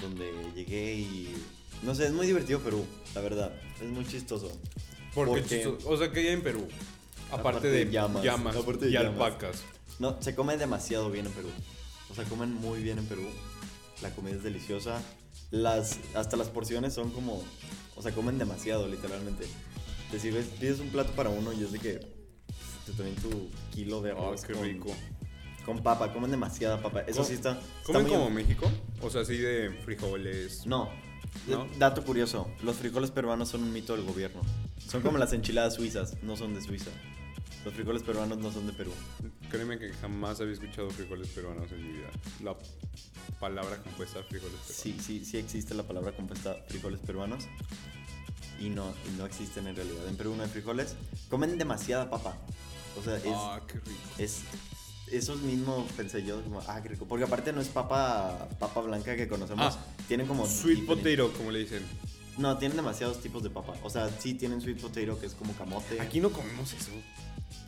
Donde 0.00 0.32
llegué 0.54 0.94
y... 0.94 1.34
No 1.82 1.94
sé, 1.94 2.06
es 2.06 2.12
muy 2.12 2.26
divertido 2.26 2.60
Perú, 2.60 2.86
la 3.14 3.20
verdad. 3.20 3.52
Es 3.80 3.88
muy 3.88 4.06
chistoso. 4.06 4.50
Porque, 5.14 5.40
Porque- 5.40 5.48
chistoso. 5.62 5.88
O 5.88 5.96
sea, 5.96 6.10
que 6.12 6.24
ya 6.24 6.32
en 6.32 6.42
Perú. 6.42 6.66
Aparte, 7.28 7.40
Aparte 7.48 7.68
de 7.70 7.84
de 7.84 7.90
llamas, 7.92 8.24
llamas, 8.24 8.56
aparte 8.56 8.86
de 8.86 8.90
y 8.90 8.94
llamas. 8.94 9.10
alpacas. 9.12 9.62
No, 9.98 10.16
se 10.20 10.34
come 10.34 10.56
demasiado 10.56 11.10
bien 11.10 11.26
en 11.26 11.32
Perú. 11.32 11.48
O 12.10 12.14
sea, 12.14 12.24
comen 12.24 12.54
muy 12.54 12.82
bien 12.82 12.98
en 12.98 13.06
Perú. 13.06 13.22
La 14.02 14.10
comida 14.14 14.36
es 14.36 14.42
deliciosa. 14.42 15.02
Las, 15.50 15.98
hasta 16.14 16.36
las 16.36 16.48
porciones 16.48 16.94
son 16.94 17.10
como... 17.10 17.42
O 17.96 18.02
sea, 18.02 18.12
comen 18.12 18.38
demasiado, 18.38 18.88
literalmente. 18.88 19.46
Te 20.10 20.18
sirves, 20.18 20.46
pides 20.58 20.80
un 20.80 20.88
plato 20.88 21.12
para 21.12 21.28
uno 21.30 21.52
y 21.52 21.62
es 21.62 21.72
de 21.72 21.78
que 21.78 22.00
te 22.86 22.92
traen 22.92 23.14
tu 23.16 23.50
kilo 23.72 24.00
de 24.02 24.12
Oh, 24.12 24.28
arroz 24.28 24.42
qué 24.42 24.54
con, 24.54 24.64
rico. 24.64 24.94
con 25.64 25.82
papa. 25.82 26.12
Comen 26.12 26.30
demasiada 26.30 26.80
papa. 26.82 27.00
Eso 27.02 27.18
¿Cómo- 27.18 27.24
sí 27.28 27.34
está... 27.34 27.52
está 27.52 27.62
¿Comen 27.84 28.02
muy- 28.02 28.10
como 28.12 28.30
México? 28.30 28.70
O 29.02 29.10
sea, 29.10 29.20
así 29.22 29.36
de 29.36 29.70
frijoles. 29.84 30.66
No. 30.66 30.88
¿No? 31.46 31.68
Dato 31.78 32.02
curioso. 32.04 32.48
Los 32.64 32.76
frijoles 32.76 33.10
peruanos 33.12 33.50
son 33.50 33.62
un 33.62 33.72
mito 33.72 33.94
del 33.94 34.04
gobierno. 34.04 34.40
Son 34.88 35.02
como 35.02 35.18
las 35.18 35.32
enchiladas 35.32 35.74
suizas. 35.74 36.16
No 36.22 36.36
son 36.36 36.54
de 36.54 36.60
Suiza. 36.62 36.90
Los 37.64 37.74
frijoles 37.74 38.02
peruanos 38.02 38.38
no 38.38 38.50
son 38.50 38.66
de 38.66 38.72
Perú. 38.72 38.92
Créeme 39.50 39.78
que 39.78 39.92
jamás 39.94 40.40
había 40.40 40.54
escuchado 40.54 40.88
frijoles 40.90 41.28
peruanos 41.28 41.70
en 41.72 41.82
mi 41.86 41.92
vida. 41.92 42.08
La 42.42 42.56
palabra 43.38 43.76
compuesta 43.82 44.22
frijoles 44.22 44.54
peruanos. 44.56 44.76
Sí, 44.76 44.96
sí, 45.00 45.24
sí 45.24 45.36
existe 45.36 45.74
la 45.74 45.82
palabra 45.82 46.12
compuesta 46.12 46.56
frijoles 46.68 47.00
peruanos. 47.00 47.44
Y 48.58 48.70
no, 48.70 48.94
y 49.08 49.18
no 49.18 49.26
existen 49.26 49.66
en 49.66 49.76
realidad. 49.76 50.06
En 50.08 50.16
Perú 50.16 50.34
no 50.36 50.42
hay 50.42 50.48
frijoles. 50.48 50.94
Comen 51.28 51.58
demasiada 51.58 52.08
papa. 52.08 52.36
O 52.98 53.02
sea, 53.02 53.16
es, 53.16 53.24
Ah, 53.26 53.60
qué 53.66 53.74
rico. 53.74 54.00
es 54.18 54.40
eso 55.10 55.34
mismo 55.36 55.86
pensé 55.96 56.24
yo, 56.24 56.42
como, 56.42 56.60
ah, 56.66 56.80
qué 56.82 56.90
rico. 56.90 57.06
Porque 57.06 57.24
aparte 57.24 57.52
no 57.52 57.60
es 57.60 57.68
papa, 57.68 58.48
papa 58.58 58.80
blanca 58.80 59.16
que 59.16 59.28
conocemos. 59.28 59.76
Ah, 59.76 59.84
tienen 60.08 60.26
como... 60.26 60.46
Sweet 60.46 60.86
potato, 60.86 61.32
como 61.34 61.50
le 61.50 61.60
dicen. 61.60 61.82
No, 62.38 62.56
tienen 62.58 62.76
demasiados 62.76 63.20
tipos 63.20 63.42
de 63.42 63.50
papa. 63.50 63.74
O 63.82 63.90
sea, 63.90 64.08
sí 64.18 64.34
tienen 64.34 64.60
sweet 64.62 64.80
potato, 64.80 65.18
que 65.18 65.26
es 65.26 65.34
como 65.34 65.52
camote. 65.54 66.00
Aquí 66.00 66.20
no 66.20 66.30
comemos 66.30 66.72
eso. 66.72 66.90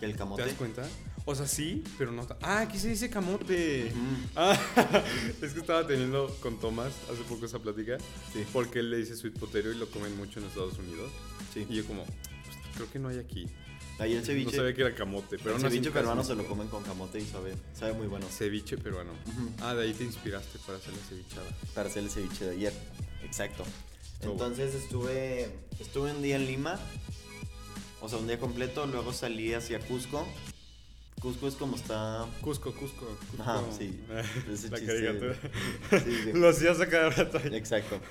Que 0.03 0.07
el 0.07 0.13
¿Te 0.15 0.19
camote. 0.19 0.43
das 0.43 0.55
cuenta? 0.55 0.83
O 1.27 1.35
sea, 1.37 1.47
sí, 1.47 1.85
pero 1.97 2.11
no. 2.11 2.27
Ah, 2.41 2.63
aquí 2.63 2.77
se 2.77 2.89
dice 2.89 3.09
camote. 3.09 3.93
Ah, 4.35 4.59
es 5.41 5.53
que 5.53 5.61
estaba 5.61 5.87
teniendo 5.87 6.27
con 6.41 6.59
Tomás 6.59 6.93
hace 7.09 7.23
poco 7.29 7.47
esa 7.47 7.61
plática. 7.61 7.99
Sí. 8.33 8.45
Porque 8.53 8.81
él 8.81 8.91
le 8.91 8.97
dice 8.97 9.15
sweet 9.15 9.39
potato 9.39 9.71
y 9.71 9.77
lo 9.77 9.89
comen 9.89 10.17
mucho 10.17 10.41
en 10.41 10.47
Estados 10.47 10.77
Unidos. 10.77 11.13
Sí. 11.55 11.69
Y 11.71 11.77
yo 11.77 11.87
como, 11.87 12.05
pues, 12.05 12.57
creo 12.75 12.91
que 12.91 12.99
no 12.99 13.11
hay 13.11 13.19
aquí. 13.19 13.47
Ahí 14.01 14.15
el 14.15 14.25
ceviche. 14.25 14.51
No 14.51 14.57
sabía 14.57 14.75
que 14.75 14.81
era 14.83 14.93
camote, 14.93 15.39
pero 15.39 15.51
el 15.51 15.57
así 15.65 15.67
ceviche 15.77 15.93
peruano 15.93 16.25
se 16.25 16.35
lo 16.35 16.45
comen 16.49 16.67
con 16.67 16.83
camote 16.83 17.21
y 17.21 17.25
sabe, 17.25 17.55
sabe 17.73 17.93
muy 17.93 18.09
bueno. 18.09 18.27
Ceviche 18.29 18.77
peruano. 18.79 19.13
Ah, 19.61 19.75
de 19.75 19.85
ahí 19.85 19.95
te 19.95 20.03
inspiraste 20.03 20.59
para 20.67 20.79
hacer 20.79 20.93
la 20.95 21.05
cevichada. 21.09 21.49
Para 21.77 21.89
hacer 21.89 22.03
el 22.03 22.11
ceviche 22.11 22.45
de 22.47 22.51
ayer. 22.57 22.73
Exacto. 23.23 23.63
Estuvo 24.15 24.33
Entonces 24.33 24.75
estuve 24.75 25.49
estuve 25.79 26.11
un 26.11 26.23
día 26.23 26.35
en 26.35 26.47
Lima. 26.47 26.81
O 28.03 28.09
sea, 28.09 28.19
un 28.19 28.27
día 28.27 28.39
completo. 28.39 28.87
Luego 28.87 29.13
salí 29.13 29.55
hacia 29.55 29.79
Cusco. 29.81 30.27
Cusco 31.21 31.47
es 31.47 31.55
como 31.55 31.77
está. 31.77 32.27
Cusco, 32.41 32.73
Cusco. 32.75 33.07
Cusco. 33.07 33.43
Ajá, 33.43 33.63
sí. 33.79 34.01
Ese 34.53 34.69
la 34.71 34.81
caricatura. 34.81 35.37
Sí, 35.91 36.17
sí. 36.25 36.33
Lo 36.35 36.49
hacías 36.49 36.81
a 36.81 36.89
cada 36.89 37.11
rato. 37.11 37.39
Exacto. 37.39 38.01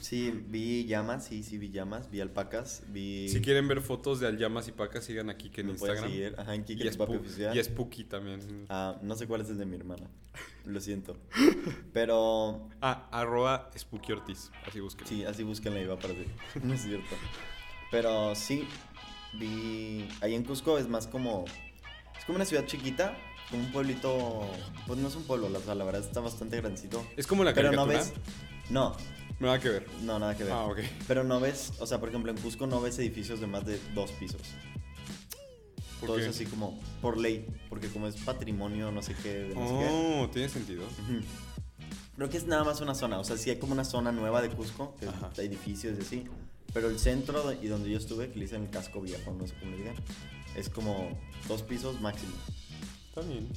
Sí, 0.00 0.30
vi 0.48 0.86
llamas, 0.86 1.26
sí, 1.26 1.42
sí 1.42 1.58
vi 1.58 1.70
llamas, 1.72 2.10
vi 2.10 2.22
alpacas, 2.22 2.84
vi. 2.88 3.28
Si 3.28 3.42
quieren 3.42 3.68
ver 3.68 3.82
fotos 3.82 4.18
de 4.18 4.28
Alyamas 4.28 4.66
y 4.66 4.72
Pacas, 4.72 5.04
sigan 5.04 5.28
a 5.28 5.36
Kike 5.36 5.60
en 5.60 5.66
me 5.66 5.72
Instagram. 5.74 6.04
seguir, 6.04 6.34
ajá, 6.38 6.54
en 6.54 6.64
Kike 6.64 6.86
y, 6.86 6.90
Spu- 6.90 7.18
oficial. 7.20 7.54
y 7.54 7.62
Spooky 7.62 8.04
también. 8.04 8.64
Ah, 8.70 8.96
no 9.02 9.14
sé 9.14 9.26
cuál 9.26 9.42
es 9.42 9.50
el 9.50 9.58
de 9.58 9.66
mi 9.66 9.76
hermana. 9.76 10.08
Lo 10.64 10.80
siento. 10.80 11.18
Pero 11.92 12.66
Ah, 12.80 13.08
arroba 13.12 13.70
Spooky 13.78 14.12
Ortiz. 14.12 14.50
Así 14.66 14.80
busquen. 14.80 15.06
Sí, 15.06 15.24
así 15.24 15.42
búsquenla 15.42 15.80
y 15.80 15.84
va 15.84 15.94
a 15.94 15.96
aparecer. 15.98 16.28
No 16.62 16.72
es 16.72 16.80
cierto. 16.82 17.14
Pero 17.90 18.34
sí, 18.34 18.66
vi. 19.34 20.08
Ahí 20.20 20.34
en 20.34 20.44
Cusco 20.44 20.78
es 20.78 20.88
más 20.88 21.06
como. 21.06 21.44
Es 22.18 22.24
como 22.24 22.36
una 22.36 22.44
ciudad 22.44 22.66
chiquita 22.66 23.16
como 23.50 23.64
un 23.64 23.72
pueblito, 23.72 24.48
pues 24.86 24.98
no 25.00 25.08
es 25.08 25.16
un 25.16 25.24
pueblo, 25.24 25.48
la, 25.48 25.58
o 25.58 25.62
sea, 25.62 25.74
la 25.74 25.82
verdad 25.84 26.02
está 26.02 26.20
bastante 26.20 26.56
grandecito. 26.58 27.04
Es 27.16 27.26
como 27.26 27.42
la 27.42 27.52
Pero 27.52 27.72
no 27.72 27.84
caricatura. 27.86 27.98
ves, 27.98 28.70
no, 28.70 28.94
Nada 29.40 29.58
que 29.58 29.68
ver. 29.70 29.86
no, 30.02 30.20
nada 30.20 30.36
que 30.36 30.44
ver. 30.44 30.52
Ah, 30.52 30.66
ok. 30.66 30.78
Pero 31.08 31.24
no 31.24 31.40
ves, 31.40 31.72
o 31.80 31.86
sea, 31.86 31.98
por 31.98 32.10
ejemplo, 32.10 32.30
en 32.30 32.38
Cusco 32.38 32.68
no 32.68 32.80
ves 32.80 32.96
edificios 33.00 33.40
de 33.40 33.48
más 33.48 33.66
de 33.66 33.80
dos 33.92 34.12
pisos. 34.12 34.42
¿Por 35.98 36.06
Todo 36.06 36.16
qué? 36.18 36.22
es 36.22 36.28
así 36.28 36.46
como 36.46 36.78
por 37.02 37.18
ley, 37.18 37.44
porque 37.68 37.88
como 37.88 38.06
es 38.06 38.14
patrimonio, 38.16 38.92
no 38.92 39.02
sé 39.02 39.14
qué, 39.20 39.34
de 39.34 39.54
no 39.54 39.66
sé 39.66 39.74
qué. 39.74 39.88
Oh, 39.90 40.28
tiene 40.30 40.48
sentido. 40.48 40.84
Creo 42.16 42.28
que 42.30 42.36
es 42.36 42.46
nada 42.46 42.62
más 42.64 42.80
una 42.80 42.94
zona, 42.94 43.18
o 43.18 43.24
sea, 43.24 43.36
sí 43.36 43.50
hay 43.50 43.58
como 43.58 43.72
una 43.72 43.84
zona 43.84 44.12
nueva 44.12 44.40
de 44.42 44.50
Cusco, 44.50 44.94
que 45.00 45.08
Ajá. 45.08 45.30
hay 45.38 45.46
edificios 45.46 45.98
y 45.98 46.02
así, 46.02 46.24
pero 46.72 46.88
el 46.88 46.98
centro 46.98 47.52
y 47.52 47.66
donde 47.66 47.90
yo 47.90 47.98
estuve, 47.98 48.28
que 48.30 48.36
le 48.36 48.44
dicen 48.44 48.62
el 48.62 48.70
casco 48.70 49.00
viejo, 49.00 49.32
no 49.32 49.46
sé 49.46 49.54
cómo 49.58 49.72
le 49.72 49.78
digan, 49.78 49.94
es 50.56 50.68
como 50.68 51.18
dos 51.48 51.62
pisos 51.62 52.00
máximo. 52.00 52.32
Está 53.08 53.22
bien. 53.22 53.48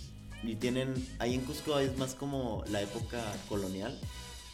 Y 0.44 0.56
tienen, 0.56 0.94
ahí 1.20 1.36
en 1.36 1.42
Cusco 1.42 1.80
es 1.80 1.98
más 1.98 2.16
como 2.16 2.64
la 2.70 2.82
época 2.82 3.24
colonial. 3.48 3.98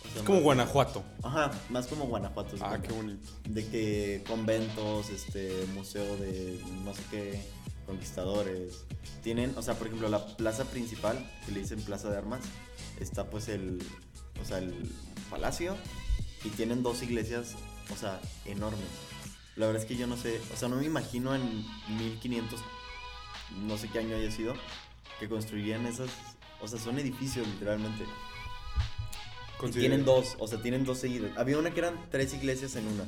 o 0.01 0.07
sea, 0.09 0.19
Es 0.19 0.23
como 0.23 0.41
Guanajuato. 0.41 1.03
Ajá, 1.23 1.51
más 1.69 1.87
como 1.87 2.05
Guanajuato. 2.05 2.55
Ah, 2.59 2.69
cuenta. 2.69 2.87
qué 2.87 2.93
bonito. 2.93 3.29
De 3.47 3.67
que 3.67 4.23
conventos, 4.27 5.09
este, 5.09 5.65
museo 5.73 6.17
de 6.17 6.63
no 6.83 6.93
sé 6.93 7.01
qué, 7.09 7.41
conquistadores. 7.87 8.85
Tienen, 9.23 9.53
o 9.57 9.63
sea, 9.63 9.73
por 9.73 9.87
ejemplo, 9.87 10.09
la 10.09 10.25
plaza 10.37 10.65
principal, 10.65 11.17
que 11.45 11.51
le 11.51 11.61
dicen 11.61 11.81
plaza 11.81 12.09
de 12.11 12.17
armas, 12.17 12.41
está 12.99 13.29
pues 13.29 13.49
el, 13.49 13.81
o 14.41 14.45
sea, 14.45 14.59
el 14.59 14.73
palacio 15.29 15.75
y 16.43 16.49
tienen 16.49 16.83
dos 16.83 17.01
iglesias, 17.01 17.55
o 17.91 17.95
sea, 17.95 18.19
enormes. 18.45 18.87
La 19.55 19.65
verdad 19.67 19.81
es 19.81 19.87
que 19.87 19.95
yo 19.97 20.07
no 20.07 20.15
sé, 20.15 20.39
o 20.53 20.57
sea, 20.57 20.69
no 20.69 20.77
me 20.77 20.85
imagino 20.85 21.35
en 21.35 21.65
1500, 21.97 22.59
no 23.67 23.77
sé 23.77 23.89
qué 23.89 23.99
año 23.99 24.15
haya 24.15 24.31
sido, 24.31 24.53
que 25.19 25.27
construían 25.27 25.85
esas, 25.85 26.09
o 26.61 26.67
sea, 26.67 26.79
son 26.79 26.97
edificios 26.99 27.47
literalmente. 27.47 28.05
Y 29.61 29.71
tienen 29.71 30.05
dos, 30.05 30.35
o 30.39 30.47
sea, 30.47 30.61
tienen 30.61 30.85
dos 30.85 30.99
seguidas. 30.99 31.31
Había 31.37 31.57
una 31.57 31.71
que 31.71 31.79
eran 31.79 31.95
tres 32.09 32.33
iglesias 32.33 32.75
en 32.77 32.87
una. 32.87 33.03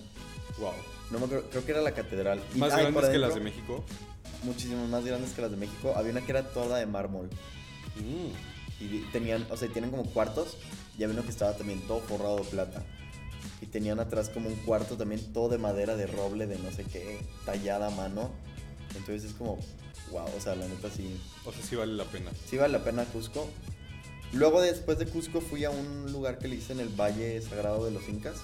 Wow. 0.60 0.74
No 1.10 1.20
me 1.20 1.26
acuerdo, 1.26 1.50
creo 1.50 1.66
que 1.66 1.72
era 1.72 1.82
la 1.82 1.94
catedral. 1.94 2.42
Y- 2.54 2.58
Más 2.58 2.76
grandes 2.76 3.10
que 3.10 3.18
las 3.18 3.36
de 3.36 3.40
México. 3.40 3.86
Muchísimo 4.44 4.86
más 4.88 5.06
grandes 5.06 5.32
que 5.32 5.42
las 5.42 5.52
de 5.52 5.58
México. 5.58 5.94
Había 5.96 6.12
una 6.12 6.22
que 6.22 6.32
era 6.32 6.44
toda 6.50 6.78
de 6.80 6.86
mármol. 6.86 7.30
Mm. 7.96 8.84
Y 8.84 9.00
tenían, 9.12 9.46
o 9.50 9.56
sea, 9.56 9.70
tienen 9.70 9.92
como 9.92 10.04
cuartos. 10.06 10.58
Y 10.98 11.04
había 11.04 11.16
uno 11.16 11.24
que 11.24 11.32
estaba 11.32 11.56
también 11.56 11.80
todo 11.88 12.00
forrado 12.02 12.38
de 12.38 12.44
plata. 12.44 12.84
Y 13.62 13.68
tenían 13.68 13.99
atrás 13.99 14.30
como 14.30 14.49
un 14.49 14.55
cuarto 14.55 14.97
también 14.97 15.32
todo 15.34 15.49
de 15.49 15.59
madera, 15.59 15.95
de 15.95 16.07
roble, 16.07 16.47
de 16.47 16.57
no 16.57 16.72
sé 16.72 16.84
qué, 16.84 17.20
tallada 17.45 17.88
a 17.88 17.91
mano. 17.91 18.32
Entonces 18.95 19.24
es 19.24 19.34
como, 19.34 19.59
wow, 20.12 20.26
o 20.36 20.41
sea, 20.41 20.55
la 20.55 20.68
neta 20.68 20.89
sí. 20.89 21.16
O 21.45 21.51
sea, 21.51 21.64
sí 21.64 21.76
vale 21.76 21.93
la 21.93 22.05
pena. 22.05 22.32
Sí 22.47 22.57
vale 22.57 22.74
la 22.74 22.84
pena 22.84 23.05
Cusco. 23.05 23.47
Luego 24.34 24.62
después 24.62 24.97
de 24.97 25.05
Cusco 25.05 25.41
fui 25.41 25.64
a 25.66 25.70
un 25.70 26.12
lugar 26.12 26.39
que 26.39 26.47
le 26.47 26.55
dicen 26.55 26.80
el 26.80 26.89
Valle 26.89 27.41
Sagrado 27.41 27.86
de 27.86 27.91
los 27.91 28.07
Incas. 28.09 28.38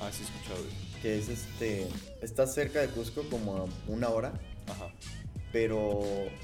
Ah, 0.00 0.10
sí 0.12 0.22
escuchado. 0.22 0.64
Que 1.02 1.18
es 1.18 1.28
este. 1.28 1.88
Está 2.22 2.46
cerca 2.46 2.80
de 2.80 2.88
Cusco 2.88 3.22
como 3.28 3.56
a 3.56 3.64
una 3.90 4.08
hora. 4.10 4.32
Ajá. 4.68 4.92
pero 5.50 6.02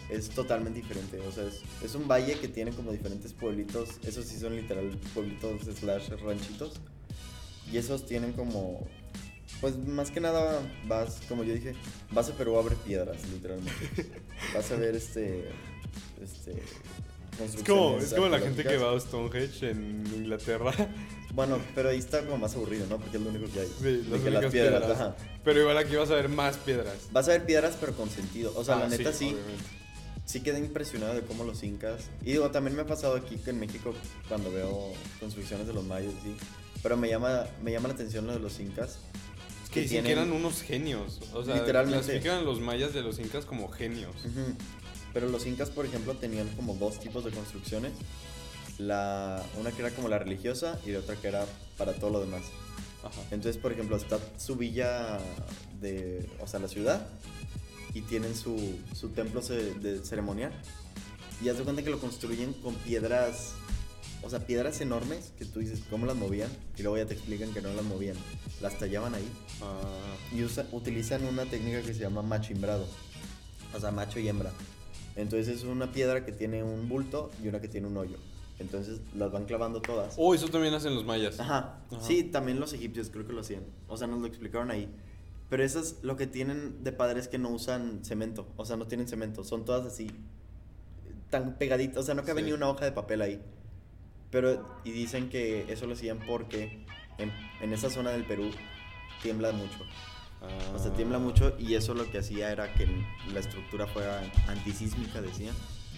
es 0.09 0.31
totalmente 0.31 0.81
diferente. 0.81 1.21
O 1.21 1.31
sea, 1.31 1.45
es, 1.45 1.61
es 1.83 1.95
un 1.95 2.09
valle 2.09 2.39
que 2.39 2.49
tiene 2.49 2.73
como 2.73 2.91
diferentes 2.91 3.35
pueblitos. 3.35 3.99
Esos 4.03 4.25
sí 4.25 4.39
son 4.39 4.57
literal 4.57 4.99
pueblitos 5.13 5.61
slash 5.79 6.09
ranchitos. 6.23 6.81
Y 7.75 7.79
esos 7.79 8.07
tienen 8.07 8.33
como... 8.35 8.87
Pues 9.61 9.77
más 9.77 10.13
que 10.13 10.21
nada 10.21 10.61
vas, 10.87 11.21
como 11.29 11.43
yo 11.43 11.55
dije, 11.55 11.75
vas 12.13 12.29
a 12.31 12.33
Perú 12.35 12.57
a 12.57 12.63
ver 12.63 12.77
piedras, 12.77 13.17
literalmente. 13.33 13.73
vas 14.55 14.71
a 14.71 14.77
ver 14.77 14.95
este... 14.95 15.51
Este... 16.23 16.63
Es 17.45 17.65
como, 17.65 17.99
es 17.99 18.15
como 18.15 18.29
la 18.29 18.39
gente 18.39 18.63
que 18.63 18.77
va 18.77 18.95
a 18.95 19.01
Stonehenge 19.01 19.71
en 19.71 20.07
Inglaterra. 20.15 20.73
Bueno, 21.35 21.59
pero 21.75 21.89
ahí 21.89 21.99
está 21.99 22.25
como 22.25 22.39
más 22.39 22.55
aburrido, 22.55 22.87
¿no? 22.89 22.97
Porque 23.01 23.17
es 23.17 23.23
lo 23.25 23.31
único 23.31 23.53
que 23.53 23.59
hay. 23.59 23.67
Sí, 23.67 24.07
las 24.09 24.21
que 24.21 24.29
únicas 24.29 24.53
piedras. 24.53 24.89
ajá. 24.89 25.17
Pero 25.43 25.63
igual 25.63 25.77
aquí 25.79 25.97
vas 25.97 26.09
a 26.13 26.15
ver 26.15 26.29
más 26.29 26.57
piedras. 26.59 26.95
Vas 27.11 27.27
a 27.27 27.33
ver 27.33 27.45
piedras, 27.45 27.77
pero 27.81 27.93
con 27.97 28.09
sentido. 28.09 28.53
O 28.55 28.63
sea, 28.63 28.77
Ah, 28.77 28.81
la 28.83 28.89
neta 28.89 29.13
sí. 29.13 29.35
sí 30.25 30.43
quedé 30.45 30.61
impresionado 30.61 31.15
de 31.15 31.23
cómo 31.23 31.43
los 31.43 31.65
incas. 31.65 32.03
Y 32.23 32.31
digo, 32.35 32.53
también 32.53 32.77
me 32.77 32.83
ha 32.83 32.87
pasado 32.87 33.17
aquí 33.17 33.37
en 33.47 33.59
México 33.59 33.93
cuando 34.29 34.53
veo 34.53 34.93
construcciones 35.19 35.67
de 35.67 35.73
los 35.73 35.83
mayas, 35.83 36.13
sí. 36.23 36.37
Pero 36.85 36.97
me 36.97 37.09
llama, 37.09 37.47
me 37.63 37.73
llama 37.73 37.89
la 37.89 37.95
atención 37.95 38.27
lo 38.29 38.33
de 38.35 38.39
los 38.39 38.61
incas. 38.61 38.99
Es 39.65 39.71
que 39.71 39.81
dicen 39.81 40.05
que 40.05 40.13
eran 40.13 40.31
unos 40.31 40.63
genios. 40.63 41.19
O 41.33 41.43
sea, 41.45 41.57
Literalmente. 41.57 42.05
clasifican 42.05 42.45
los 42.45 42.61
mayas 42.61 42.93
de 42.95 43.03
los 43.03 43.19
incas 43.19 43.45
como 43.45 43.69
genios. 43.69 44.15
Pero 45.13 45.29
los 45.29 45.47
incas, 45.47 45.71
por 45.71 45.87
ejemplo, 45.87 46.15
tenían 46.15 46.47
como 46.51 46.75
dos 46.75 47.01
tipos 47.01 47.25
de 47.25 47.33
construcciones. 47.33 47.93
La, 48.79 49.43
una 49.59 49.71
que 49.73 49.81
era 49.83 49.91
como 49.91 50.09
la 50.09 50.19
religiosa 50.19 50.79
y 50.85 50.91
la 50.91 50.99
otra 51.01 51.17
que 51.17 51.29
era 51.29 51.47
para 51.79 51.93
todo 51.95 52.11
lo 52.11 52.21
demás. 52.21 52.43
Ajá. 53.03 53.21
Entonces, 53.31 53.61
por 53.61 53.73
ejemplo, 53.73 53.97
está 53.97 54.19
su 54.39 54.57
villa 54.57 55.19
de, 55.81 56.29
o 56.41 56.47
sea, 56.47 56.59
la 56.61 56.69
ciudad, 56.69 57.07
y 57.95 58.01
tienen 58.03 58.35
su, 58.35 58.57
su 58.95 59.11
templo 59.11 59.43
ce- 59.43 59.75
de 59.75 60.05
ceremonial. 60.05 60.53
Y 61.43 61.49
haz 61.49 61.59
de 61.59 61.65
cuenta 61.65 61.83
que 61.83 61.91
lo 61.91 61.99
construyen 62.01 62.53
con 62.55 62.75
piedras, 62.75 63.53
o 64.25 64.31
sea, 64.31 64.41
piedras 64.47 64.81
enormes 64.81 65.33
que 65.39 65.45
tú 65.45 65.61
dices, 65.61 65.83
¿cómo 65.91 66.07
las 66.07 66.17
movían? 66.17 66.51
Y 66.77 66.83
luego 66.83 66.97
ya 66.99 67.07
te 67.07 67.15
explican 67.15 67.53
que 67.53 67.61
no 67.63 67.73
las 67.75 67.85
movían, 67.85 68.17
las 68.61 68.79
tallaban 68.79 69.15
ahí. 69.15 69.29
Ah, 69.63 69.81
Y 70.35 70.43
usa- 70.43 70.67
utilizan 70.73 71.25
una 71.25 71.45
técnica 71.45 71.83
que 71.83 71.93
se 71.95 72.01
llama 72.01 72.23
machimbrado, 72.23 72.87
o 73.75 73.81
sea, 73.81 73.91
macho 73.91 74.19
y 74.21 74.29
hembra. 74.29 74.51
Entonces 75.17 75.49
es 75.57 75.65
una 75.65 75.93
piedra 75.93 76.25
que 76.25 76.33
tiene 76.33 76.63
un 76.65 76.89
bulto 76.89 77.31
y 77.43 77.49
una 77.49 77.61
que 77.61 77.69
tiene 77.69 77.87
un 77.87 77.97
hoyo. 77.97 78.17
Entonces 78.59 79.01
las 79.17 79.31
van 79.33 79.45
clavando 79.47 79.81
todas. 79.83 80.15
Oh, 80.17 80.35
eso 80.35 80.49
también 80.49 80.75
hacen 80.75 80.95
los 80.95 81.05
mayas. 81.05 81.39
Ajá. 81.41 81.79
Ajá. 81.91 82.01
Sí, 82.03 82.23
también 82.25 82.61
los 82.61 82.73
egipcios 82.73 83.11
creo 83.11 83.27
que 83.27 83.33
lo 83.33 83.41
hacían. 83.41 83.63
O 83.89 83.97
sea, 83.97 84.07
nos 84.07 84.21
lo 84.21 84.27
explicaron 84.27 84.71
ahí. 84.71 84.89
Pero 85.51 85.63
esas 85.65 85.97
lo 86.03 86.17
que 86.17 86.27
tienen 86.27 86.83
de 86.83 86.93
padre 86.93 87.21
es 87.21 87.29
que 87.29 87.39
no 87.39 87.51
usan 87.51 88.05
cemento. 88.05 88.47
O 88.57 88.65
sea, 88.65 88.77
no 88.77 88.87
tienen 88.87 89.07
cemento. 89.09 89.45
Son 89.45 89.65
todas 89.65 89.85
así. 89.87 90.11
Tan 91.31 91.57
pegaditas. 91.59 91.99
O 91.99 92.03
sea, 92.03 92.15
no 92.15 92.25
cabe 92.25 92.41
Sí. 92.43 92.47
ni 92.47 92.53
una 92.53 92.69
hoja 92.69 92.85
de 92.85 92.93
papel 92.93 93.23
ahí. 93.23 93.43
Pero, 94.35 94.81
y 94.83 94.91
dicen 94.91 95.29
que 95.29 95.65
eso 95.73 95.87
lo 95.87 95.93
hacían 95.93 96.19
porque 96.27 96.85
en, 97.19 97.33
en 97.61 97.73
esa 97.73 97.89
zona 97.89 98.11
del 98.11 98.25
Perú 98.25 98.51
tiembla 99.23 99.53
mucho. 99.53 99.79
O 100.75 100.79
sea, 100.81 100.93
tiembla 100.93 101.19
Ah, 101.19 101.21
mucho 101.21 101.55
y 101.57 101.75
eso 101.75 101.95
lo 101.95 102.11
que 102.11 102.19
hacía 102.19 102.51
era 102.51 102.75
que 102.75 102.89
la 103.33 103.39
estructura 103.39 103.87
fuera 103.87 104.21
antisísmica, 104.49 105.23
decían. 105.23 105.55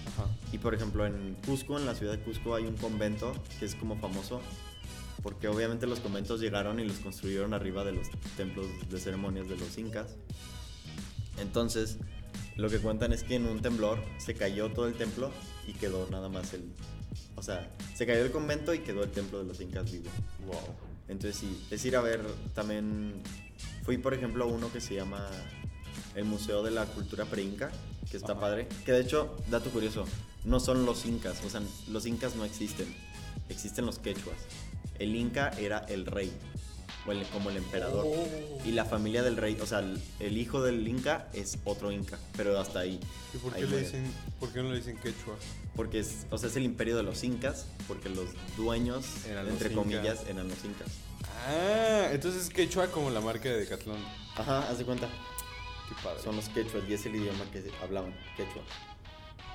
Ajá. 0.08 0.28
Y 0.52 0.58
por 0.58 0.74
ejemplo, 0.74 1.06
en 1.06 1.34
Cusco, 1.46 1.78
en 1.78 1.86
la 1.86 1.94
ciudad 1.94 2.12
de 2.12 2.20
Cusco, 2.20 2.54
hay 2.54 2.66
un 2.66 2.76
convento 2.76 3.32
que 3.58 3.64
es 3.64 3.74
como 3.74 3.96
famoso 3.96 4.42
porque 5.22 5.48
obviamente 5.48 5.86
los 5.86 6.00
conventos 6.00 6.38
llegaron 6.38 6.78
y 6.78 6.84
los 6.84 6.98
construyeron 6.98 7.54
arriba 7.54 7.84
de 7.84 7.92
los 7.92 8.08
templos 8.36 8.66
de 8.90 9.00
ceremonias 9.00 9.48
de 9.48 9.56
los 9.56 9.78
incas. 9.78 10.14
Entonces, 11.40 11.96
lo 12.56 12.68
que 12.68 12.80
cuentan 12.80 13.14
es 13.14 13.22
que 13.22 13.36
en 13.36 13.46
un 13.46 13.62
temblor 13.62 13.98
se 14.18 14.34
cayó 14.34 14.70
todo 14.72 14.88
el 14.88 14.94
templo 14.94 15.30
y 15.66 15.72
quedó 15.72 16.06
nada 16.10 16.28
más 16.28 16.52
el. 16.52 16.70
O 17.36 17.42
sea, 17.42 17.70
se 17.94 18.06
cayó 18.06 18.24
el 18.24 18.30
convento 18.30 18.72
y 18.74 18.78
quedó 18.80 19.02
el 19.04 19.10
templo 19.10 19.38
de 19.38 19.44
los 19.44 19.60
incas 19.60 19.90
vivo. 19.90 20.08
Wow. 20.46 20.56
Entonces, 21.08 21.36
sí, 21.40 21.66
es 21.70 21.84
ir 21.84 21.96
a 21.96 22.00
ver 22.00 22.20
también. 22.54 23.22
Fui, 23.84 23.98
por 23.98 24.14
ejemplo, 24.14 24.44
a 24.44 24.46
uno 24.48 24.72
que 24.72 24.80
se 24.80 24.94
llama 24.94 25.28
el 26.14 26.24
Museo 26.24 26.62
de 26.62 26.70
la 26.70 26.86
Cultura 26.86 27.24
Preinca, 27.26 27.70
que 28.10 28.16
está 28.16 28.32
Ajá. 28.32 28.40
padre. 28.40 28.68
Que 28.84 28.92
de 28.92 29.00
hecho, 29.02 29.36
dato 29.50 29.70
curioso, 29.70 30.04
no 30.44 30.60
son 30.60 30.84
los 30.86 31.04
incas, 31.06 31.44
o 31.44 31.50
sea, 31.50 31.60
los 31.88 32.06
incas 32.06 32.34
no 32.36 32.44
existen, 32.44 32.86
existen 33.48 33.84
los 33.86 33.98
quechuas. 33.98 34.36
El 34.98 35.14
inca 35.14 35.50
era 35.58 35.78
el 35.88 36.06
rey, 36.06 36.32
o 37.06 37.12
el- 37.12 37.26
como 37.26 37.50
el 37.50 37.58
emperador. 37.58 38.04
Oh. 38.08 38.58
Y 38.64 38.72
la 38.72 38.84
familia 38.86 39.22
del 39.22 39.36
rey, 39.36 39.58
o 39.60 39.66
sea, 39.66 39.80
el, 39.80 40.00
el 40.20 40.38
hijo 40.38 40.62
del 40.62 40.88
inca 40.88 41.28
es 41.34 41.58
otro 41.64 41.92
inca, 41.92 42.18
pero 42.36 42.58
hasta 42.58 42.80
ahí. 42.80 42.98
¿Y 43.34 43.36
por 43.38 43.52
ahí 43.54 43.60
qué, 43.60 43.66
le 43.66 43.72
muere. 43.72 43.84
dicen, 43.86 44.12
por 44.40 44.52
qué 44.52 44.62
no 44.62 44.70
le 44.70 44.76
dicen 44.78 44.96
quechua? 44.96 45.36
Porque 45.76 45.98
es, 46.00 46.26
o 46.30 46.38
sea, 46.38 46.48
es 46.48 46.56
el 46.56 46.64
imperio 46.64 46.96
de 46.96 47.02
los 47.02 47.22
incas, 47.22 47.66
porque 47.86 48.08
los 48.08 48.30
dueños, 48.56 49.26
Eran 49.26 49.44
los 49.44 49.52
entre 49.52 49.70
incas. 49.72 49.82
comillas, 49.84 50.24
eran 50.26 50.48
los 50.48 50.64
incas. 50.64 50.88
Ah, 51.48 52.08
entonces 52.12 52.48
quechua 52.48 52.86
como 52.88 53.10
la 53.10 53.20
marca 53.20 53.48
de 53.50 53.58
Decathlon. 53.58 53.98
Ajá, 54.36 54.68
haz 54.68 54.78
de 54.78 54.84
cuenta. 54.84 55.08
Qué 55.88 55.94
padre. 56.02 56.20
Son 56.22 56.34
los 56.34 56.48
quechuas 56.48 56.82
y 56.88 56.94
es 56.94 57.04
el 57.06 57.16
idioma 57.16 57.44
que 57.52 57.62
hablaban, 57.82 58.14
quechua. 58.36 58.62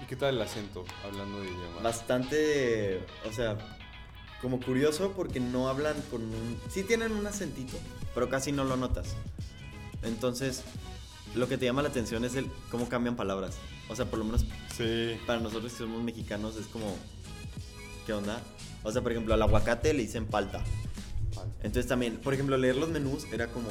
¿Y 0.01 0.05
qué 0.05 0.15
tal 0.15 0.35
el 0.35 0.41
acento 0.41 0.85
hablando 1.03 1.41
de 1.41 1.47
idioma? 1.47 1.81
Bastante, 1.81 3.01
o 3.29 3.33
sea, 3.33 3.57
como 4.41 4.59
curioso 4.59 5.11
porque 5.15 5.39
no 5.39 5.67
hablan 5.69 5.99
con 6.09 6.21
un... 6.21 6.59
Sí 6.69 6.83
tienen 6.83 7.11
un 7.11 7.25
acentito, 7.27 7.77
pero 8.13 8.29
casi 8.29 8.51
no 8.51 8.63
lo 8.63 8.77
notas. 8.77 9.09
Entonces, 10.03 10.63
lo 11.35 11.47
que 11.47 11.57
te 11.57 11.65
llama 11.65 11.81
la 11.81 11.89
atención 11.89 12.25
es 12.25 12.35
el 12.35 12.47
cómo 12.71 12.89
cambian 12.89 13.15
palabras. 13.15 13.55
O 13.91 13.95
sea, 13.95 14.05
por 14.05 14.19
lo 14.19 14.25
menos 14.25 14.45
Sí. 14.77 15.17
para 15.27 15.41
nosotros 15.41 15.73
que 15.73 15.79
somos 15.79 16.01
mexicanos 16.01 16.55
es 16.55 16.65
como... 16.67 16.95
¿Qué 18.05 18.13
onda? 18.13 18.41
O 18.83 18.91
sea, 18.91 19.01
por 19.01 19.11
ejemplo, 19.11 19.33
al 19.33 19.41
aguacate 19.41 19.93
le 19.93 20.03
dicen 20.03 20.25
palta. 20.25 20.63
Entonces 21.57 21.87
también, 21.87 22.15
por 22.17 22.33
ejemplo, 22.33 22.57
leer 22.57 22.77
los 22.77 22.87
menús 22.89 23.25
era 23.33 23.47
como... 23.47 23.67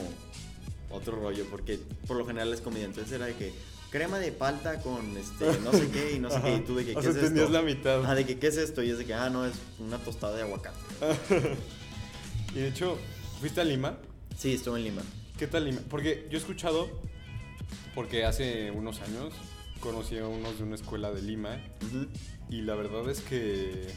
otro 0.91 1.17
rollo, 1.17 1.47
porque 1.51 1.81
por 2.07 2.19
lo 2.19 2.27
general 2.27 2.53
es 2.53 2.61
comida. 2.61 2.85
Entonces 2.85 3.11
era 3.15 3.25
de 3.27 3.35
que 3.35 3.53
crema 3.91 4.19
de 4.19 4.31
palta 4.31 4.81
con 4.83 5.17
este, 5.17 5.59
no 5.65 5.73
sé 5.73 5.89
qué 5.91 6.13
y 6.17 6.19
no 6.19 6.31
sé 6.31 6.41
qué. 6.43 6.55
Y 6.57 6.61
tú 6.61 6.77
de 6.77 6.85
que, 6.85 6.93
O 6.97 7.01
¿qué 7.01 7.13
sea, 7.13 7.23
es 7.23 7.33
esto? 7.33 7.49
la 7.49 7.63
mitad. 7.63 8.05
Ah, 8.05 8.15
de 8.15 8.27
que, 8.27 8.39
¿qué 8.39 8.49
es 8.49 8.59
esto? 8.59 8.83
Y 8.83 8.91
es 8.91 8.99
de 8.99 9.07
que, 9.07 9.15
ah, 9.15 9.31
no, 9.31 9.47
es 9.47 9.55
una 9.79 9.97
tostada 9.99 10.37
de 10.37 10.43
aguacate. 10.43 10.77
Y 12.55 12.59
de 12.59 12.69
hecho, 12.69 12.99
¿fuiste 13.41 13.61
a 13.61 13.65
Lima? 13.65 13.97
Sí, 14.37 14.55
estuve 14.55 14.79
en 14.81 14.85
Lima. 14.85 15.03
¿Qué 15.39 15.47
tal 15.47 15.65
Lima? 15.65 15.81
Porque 15.89 16.27
yo 16.31 16.37
he 16.37 16.41
escuchado, 16.41 16.89
porque 17.95 18.25
hace 18.25 18.73
unos 18.73 19.01
años 19.01 19.33
conocí 19.81 20.19
a 20.19 20.27
unos 20.27 20.59
de 20.59 20.65
una 20.65 20.75
escuela 20.77 21.11
de 21.11 21.23
Lima 21.23 21.61
Ujú. 21.87 22.07
y 22.49 22.63
la 22.63 22.75
verdad 22.75 23.09
es 23.11 23.21
que, 23.21 23.89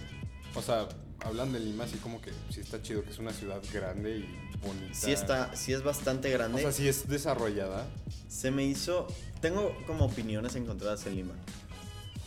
o 0.55 0.61
sea, 0.61 0.87
hablan 1.23 1.53
de 1.53 1.59
Lima 1.59 1.83
así 1.85 1.97
como 1.97 2.21
que 2.21 2.31
sí 2.49 2.61
está 2.61 2.81
chido, 2.81 3.03
que 3.03 3.11
es 3.11 3.19
una 3.19 3.31
ciudad 3.33 3.61
grande 3.73 4.17
y 4.17 4.57
bonita. 4.65 4.93
Sí 4.93 5.11
está, 5.11 5.55
sí 5.55 5.73
es 5.73 5.83
bastante 5.83 6.29
O 6.29 6.31
grande. 6.37 6.61
sea, 6.61 6.71
sí 6.71 6.87
es 6.87 7.07
desarrollada. 7.07 7.85
Se 8.27 8.51
me 8.51 8.65
hizo, 8.65 9.07
tengo 9.41 9.75
como 9.85 10.05
opiniones 10.05 10.55
encontradas 10.55 11.05
en 11.05 11.15
Lima. 11.15 11.33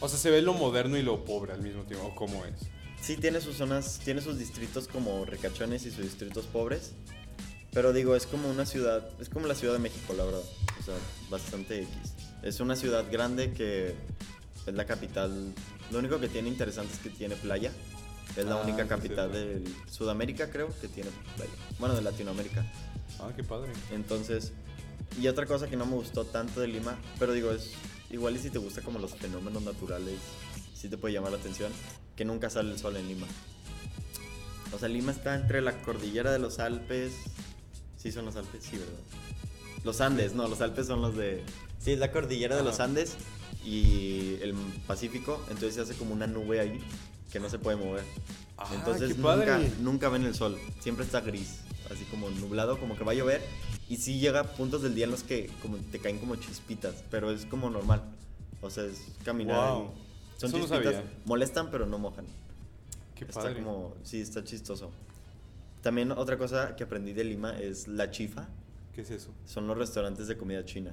O 0.00 0.08
sea, 0.08 0.18
se 0.18 0.30
ve 0.30 0.42
lo 0.42 0.52
moderno 0.52 0.96
y 0.98 1.02
lo 1.02 1.24
pobre 1.24 1.52
al 1.52 1.62
mismo 1.62 1.82
tiempo. 1.84 2.06
¿O 2.06 2.14
cómo 2.14 2.44
es? 2.44 2.54
Sí 3.00 3.16
tiene 3.16 3.40
sus 3.40 3.56
zonas, 3.56 4.00
tiene 4.04 4.20
sus 4.20 4.38
distritos 4.38 4.88
como 4.88 5.24
ricachones 5.24 5.86
y 5.86 5.90
sus 5.90 6.04
distritos 6.04 6.44
pobres. 6.46 6.92
Pero 7.72 7.92
digo, 7.92 8.16
es 8.16 8.26
como 8.26 8.48
una 8.50 8.64
ciudad, 8.66 9.06
es 9.20 9.28
como 9.28 9.46
la 9.46 9.54
Ciudad 9.54 9.74
de 9.74 9.78
México, 9.80 10.14
la 10.14 10.24
verdad. 10.24 10.40
O 10.80 10.82
sea, 10.82 10.94
bastante 11.30 11.82
X. 11.82 11.88
Es 12.46 12.60
una 12.60 12.76
ciudad 12.76 13.04
grande 13.10 13.52
que 13.52 13.92
es 14.66 14.74
la 14.74 14.84
capital. 14.84 15.52
Lo 15.90 15.98
único 15.98 16.20
que 16.20 16.28
tiene 16.28 16.48
interesante 16.48 16.92
es 16.92 17.00
que 17.00 17.10
tiene 17.10 17.34
playa. 17.34 17.72
Es 18.36 18.44
la 18.44 18.54
Ah, 18.60 18.62
única 18.62 18.86
capital 18.86 19.32
de 19.32 19.64
Sudamérica, 19.90 20.48
creo, 20.48 20.68
que 20.80 20.86
tiene 20.86 21.10
playa. 21.34 21.50
Bueno, 21.80 21.96
de 21.96 22.02
Latinoamérica. 22.02 22.64
Ah, 23.18 23.30
qué 23.34 23.42
padre. 23.42 23.72
Entonces, 23.92 24.52
y 25.20 25.26
otra 25.26 25.44
cosa 25.46 25.66
que 25.68 25.76
no 25.76 25.86
me 25.86 25.94
gustó 25.94 26.24
tanto 26.24 26.60
de 26.60 26.68
Lima, 26.68 26.96
pero 27.18 27.32
digo, 27.32 27.50
es 27.50 27.72
igual 28.10 28.36
y 28.36 28.38
si 28.38 28.50
te 28.50 28.58
gusta 28.58 28.80
como 28.80 29.00
los 29.00 29.14
fenómenos 29.16 29.62
naturales, 29.62 30.14
sí 30.72 30.88
te 30.88 30.96
puede 30.98 31.14
llamar 31.14 31.32
la 31.32 31.38
atención, 31.38 31.72
que 32.14 32.24
nunca 32.24 32.48
sale 32.48 32.70
el 32.70 32.78
sol 32.78 32.96
en 32.96 33.08
Lima. 33.08 33.26
O 34.72 34.78
sea, 34.78 34.88
Lima 34.88 35.10
está 35.10 35.34
entre 35.34 35.62
la 35.62 35.80
cordillera 35.82 36.30
de 36.30 36.38
los 36.38 36.60
Alpes. 36.60 37.12
Sí, 37.96 38.12
son 38.12 38.24
los 38.26 38.36
Alpes, 38.36 38.62
sí, 38.62 38.76
¿verdad? 38.76 39.00
Los 39.84 40.00
Andes, 40.00 40.34
no, 40.34 40.46
los 40.46 40.60
Alpes 40.60 40.86
son 40.86 41.00
los 41.02 41.16
de... 41.16 41.42
Sí, 41.86 41.92
es 41.92 42.00
la 42.00 42.10
cordillera 42.10 42.56
de 42.56 42.64
los. 42.64 42.80
Andes 42.80 43.14
y 43.64 44.38
el 44.42 44.54
Pacífico, 44.88 45.40
entonces 45.42 45.74
se 45.74 45.80
hace 45.82 45.94
como 45.94 46.14
una 46.14 46.26
nube 46.26 46.58
ahí 46.58 46.80
que 47.30 47.38
no 47.38 47.48
se 47.48 47.60
puede 47.60 47.76
mover. 47.76 48.02
Ah, 48.58 48.68
Entonces 48.74 49.16
nunca, 49.16 49.60
nunca 49.80 50.08
ven 50.08 50.24
el 50.24 50.34
sol, 50.34 50.58
siempre 50.80 51.04
está 51.04 51.20
gris, 51.20 51.60
así 51.88 52.02
como 52.06 52.28
nublado, 52.28 52.80
como 52.80 52.96
que 52.98 53.04
va 53.04 53.12
a 53.12 53.14
llover. 53.14 53.40
Y 53.88 53.98
sí 53.98 54.18
llega 54.18 54.40
a 54.40 54.44
puntos 54.54 54.82
del 54.82 54.96
día 54.96 55.04
en 55.04 55.12
los 55.12 55.22
que 55.22 55.48
como 55.62 55.76
te 55.76 56.00
caen 56.00 56.18
como 56.18 56.34
chispitas, 56.34 57.04
pero 57.08 57.30
es 57.30 57.46
como 57.46 57.70
normal. 57.70 58.02
O 58.62 58.68
sea, 58.68 58.82
es 58.82 59.06
caminar. 59.24 59.74
Wow. 59.74 59.92
y 60.36 60.40
son 60.40 60.50
Eso 60.50 60.58
chispitas, 60.58 61.04
molestan 61.24 61.70
pero 61.70 61.86
no 61.86 61.98
mojan. 61.98 62.26
Qué 63.14 63.26
está 63.26 63.42
padre. 63.42 63.62
como, 63.62 63.94
sí, 64.02 64.20
está 64.20 64.42
chistoso. 64.42 64.90
También 65.82 66.10
otra 66.10 66.36
cosa 66.36 66.74
que 66.74 66.82
aprendí 66.82 67.12
de 67.12 67.22
Lima 67.22 67.56
es 67.56 67.86
la 67.86 68.10
chifa. 68.10 68.48
¿Qué 68.92 69.02
es 69.02 69.10
eso? 69.12 69.30
Son 69.44 69.68
los 69.68 69.78
restaurantes 69.78 70.26
de 70.26 70.36
comida 70.36 70.64
china. 70.64 70.92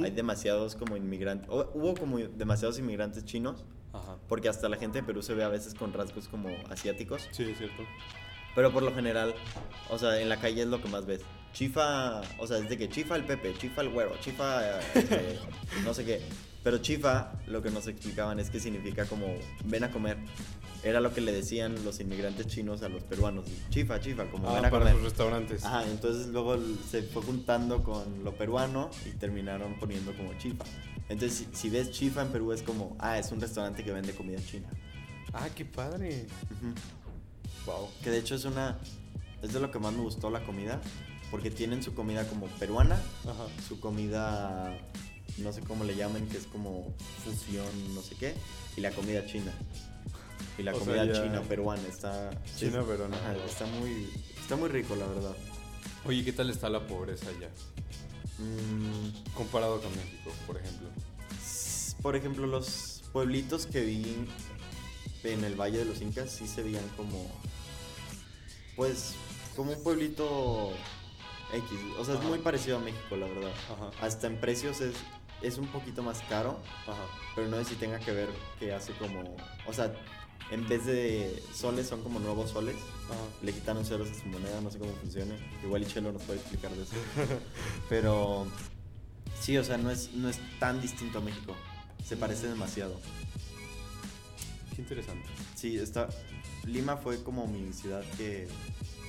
Mm. 0.00 0.04
Hay 0.04 0.10
demasiados 0.10 0.74
como 0.76 0.96
inmigrantes, 0.96 1.48
o- 1.50 1.70
hubo 1.74 1.94
como 1.94 2.18
demasiados 2.18 2.78
inmigrantes 2.78 3.24
chinos, 3.24 3.64
Ajá. 3.92 4.16
porque 4.28 4.48
hasta 4.48 4.68
la 4.68 4.76
gente 4.76 4.98
de 5.00 5.04
Perú 5.06 5.22
se 5.22 5.34
ve 5.34 5.44
a 5.44 5.48
veces 5.48 5.74
con 5.74 5.92
rasgos 5.92 6.28
como 6.28 6.48
asiáticos. 6.70 7.28
Sí, 7.32 7.44
es 7.44 7.58
cierto. 7.58 7.82
Pero 8.54 8.72
por 8.72 8.82
lo 8.82 8.94
general, 8.94 9.34
o 9.90 9.98
sea, 9.98 10.20
en 10.20 10.28
la 10.28 10.36
calle 10.38 10.62
es 10.62 10.68
lo 10.68 10.80
que 10.80 10.88
más 10.88 11.06
ves. 11.06 11.20
Chifa, 11.52 12.20
o 12.38 12.46
sea, 12.46 12.58
es 12.58 12.68
de 12.68 12.76
que 12.76 12.88
chifa 12.88 13.14
el 13.16 13.24
Pepe, 13.24 13.54
chifa 13.58 13.82
el 13.82 13.90
güero, 13.90 14.12
chifa 14.20 14.80
este, 14.94 15.38
no 15.84 15.94
sé 15.94 16.04
qué. 16.04 16.20
Pero 16.64 16.78
chifa, 16.78 17.32
lo 17.46 17.62
que 17.62 17.70
nos 17.70 17.86
explicaban 17.86 18.40
es 18.40 18.48
que 18.50 18.58
significa 18.58 19.04
como 19.04 19.26
ven 19.66 19.84
a 19.84 19.90
comer. 19.90 20.16
Era 20.82 21.00
lo 21.00 21.12
que 21.14 21.20
le 21.20 21.30
decían 21.32 21.82
los 21.84 22.00
inmigrantes 22.00 22.46
chinos 22.46 22.82
a 22.82 22.88
los 22.88 23.02
peruanos. 23.04 23.44
Chifa, 23.70 24.00
chifa, 24.00 24.24
como 24.30 24.52
ven 24.52 24.64
Ah, 24.64 24.68
a 24.68 24.70
para 24.70 24.84
comer. 24.86 24.94
sus 24.94 25.02
restaurantes. 25.04 25.64
Ajá, 25.64 25.84
entonces 25.88 26.26
luego 26.28 26.56
se 26.90 27.02
fue 27.02 27.22
juntando 27.22 27.82
con 27.82 28.24
lo 28.24 28.34
peruano 28.34 28.90
y 29.06 29.10
terminaron 29.10 29.78
poniendo 29.78 30.14
como 30.16 30.32
chifa. 30.38 30.64
Entonces, 31.08 31.46
si, 31.52 31.56
si 31.56 31.70
ves 31.70 31.90
chifa 31.90 32.22
en 32.22 32.28
Perú 32.28 32.52
es 32.52 32.62
como, 32.62 32.96
ah, 32.98 33.18
es 33.18 33.30
un 33.30 33.40
restaurante 33.40 33.84
que 33.84 33.92
vende 33.92 34.14
comida 34.14 34.38
china. 34.44 34.68
Ah, 35.34 35.48
qué 35.54 35.64
padre. 35.64 36.26
Wow. 37.66 37.88
Que 38.02 38.10
de 38.10 38.18
hecho 38.18 38.34
es 38.34 38.44
una. 38.44 38.78
Es 39.42 39.52
de 39.52 39.60
lo 39.60 39.70
que 39.70 39.78
más 39.78 39.92
me 39.92 40.00
gustó 40.02 40.30
la 40.30 40.40
comida. 40.44 40.80
Porque 41.30 41.50
tienen 41.50 41.82
su 41.82 41.94
comida 41.94 42.26
como 42.28 42.46
peruana, 42.46 42.94
Ajá. 43.24 43.46
su 43.68 43.80
comida. 43.80 44.76
No 45.38 45.52
sé 45.52 45.60
cómo 45.62 45.84
le 45.84 45.96
llaman, 45.96 46.26
que 46.28 46.36
es 46.38 46.46
como 46.46 46.94
fusión, 47.24 47.94
no 47.94 48.02
sé 48.02 48.14
qué. 48.16 48.34
Y 48.76 48.80
la 48.80 48.90
comida 48.92 49.26
china. 49.26 49.52
Y 50.58 50.62
la 50.62 50.74
O 50.74 50.78
comida 50.78 51.10
china 51.12 51.42
peruana. 51.42 51.82
Está. 51.88 52.30
China 52.56 52.80
es- 52.80 52.86
peruana. 52.86 53.16
ajá, 53.16 53.34
está 53.44 53.66
muy. 53.66 54.10
Está 54.40 54.56
muy 54.56 54.68
rico, 54.68 54.94
la 54.94 55.06
verdad. 55.06 55.36
Oye, 56.04 56.24
¿qué 56.24 56.32
tal 56.32 56.50
está 56.50 56.68
la 56.68 56.86
pobreza 56.86 57.26
allá? 57.28 57.48
Mm, 58.38 59.32
Comparado 59.34 59.80
con 59.80 59.90
México, 59.96 60.30
por 60.46 60.56
ejemplo. 60.58 60.88
por 62.02 62.16
ejemplo, 62.16 62.46
los 62.46 63.02
pueblitos 63.12 63.64
que 63.66 63.80
vi 63.80 64.14
en 65.24 65.42
el 65.44 65.54
Valle 65.58 65.78
de 65.78 65.84
los 65.86 66.00
Incas 66.02 66.30
sí 66.30 66.46
se 66.46 66.62
veían 66.62 66.86
como. 66.96 67.26
Pues. 68.76 69.14
Como 69.56 69.72
un 69.72 69.82
pueblito 69.84 70.72
X. 71.52 71.68
O 71.98 72.04
sea, 72.04 72.14
es 72.16 72.22
muy 72.24 72.40
parecido 72.40 72.76
a 72.78 72.80
México, 72.80 73.16
la 73.16 73.26
verdad. 73.26 73.52
Ajá. 73.72 73.90
Hasta 74.04 74.26
en 74.26 74.40
precios 74.40 74.80
es, 74.80 74.94
es 75.46 75.58
un 75.58 75.66
poquito 75.68 76.02
más 76.02 76.20
caro, 76.28 76.58
Ajá. 76.86 77.06
pero 77.34 77.48
no 77.48 77.58
sé 77.58 77.64
si 77.64 77.74
tenga 77.76 77.98
que 77.98 78.12
ver 78.12 78.28
que 78.58 78.72
hace 78.72 78.92
como. 78.94 79.36
O 79.66 79.72
sea, 79.72 79.94
en 80.50 80.66
vez 80.68 80.86
de 80.86 81.42
soles 81.52 81.86
son 81.86 82.02
como 82.02 82.18
nuevos 82.20 82.50
soles. 82.50 82.76
Ajá. 83.06 83.20
Le 83.42 83.52
quitaron 83.52 83.84
ceros 83.84 84.10
a 84.10 84.14
su 84.14 84.26
moneda, 84.26 84.60
no 84.60 84.70
sé 84.70 84.78
cómo 84.78 84.92
funciona. 84.94 85.34
Igual 85.62 85.82
y 85.82 85.86
Chelo 85.86 86.12
nos 86.12 86.22
puede 86.22 86.38
explicar 86.40 86.70
de 86.72 86.82
eso. 86.82 86.94
Pero 87.88 88.46
sí, 89.40 89.56
o 89.58 89.64
sea, 89.64 89.76
no 89.76 89.90
es, 89.90 90.12
no 90.14 90.28
es 90.28 90.38
tan 90.58 90.80
distinto 90.80 91.18
a 91.18 91.20
México. 91.20 91.54
Se 92.04 92.16
parece 92.16 92.48
demasiado. 92.48 92.98
Qué 94.74 94.82
interesante. 94.82 95.28
Sí, 95.54 95.76
está. 95.78 96.08
Lima 96.64 96.96
fue 96.96 97.22
como 97.22 97.46
mi 97.46 97.72
ciudad 97.72 98.02
que. 98.16 98.48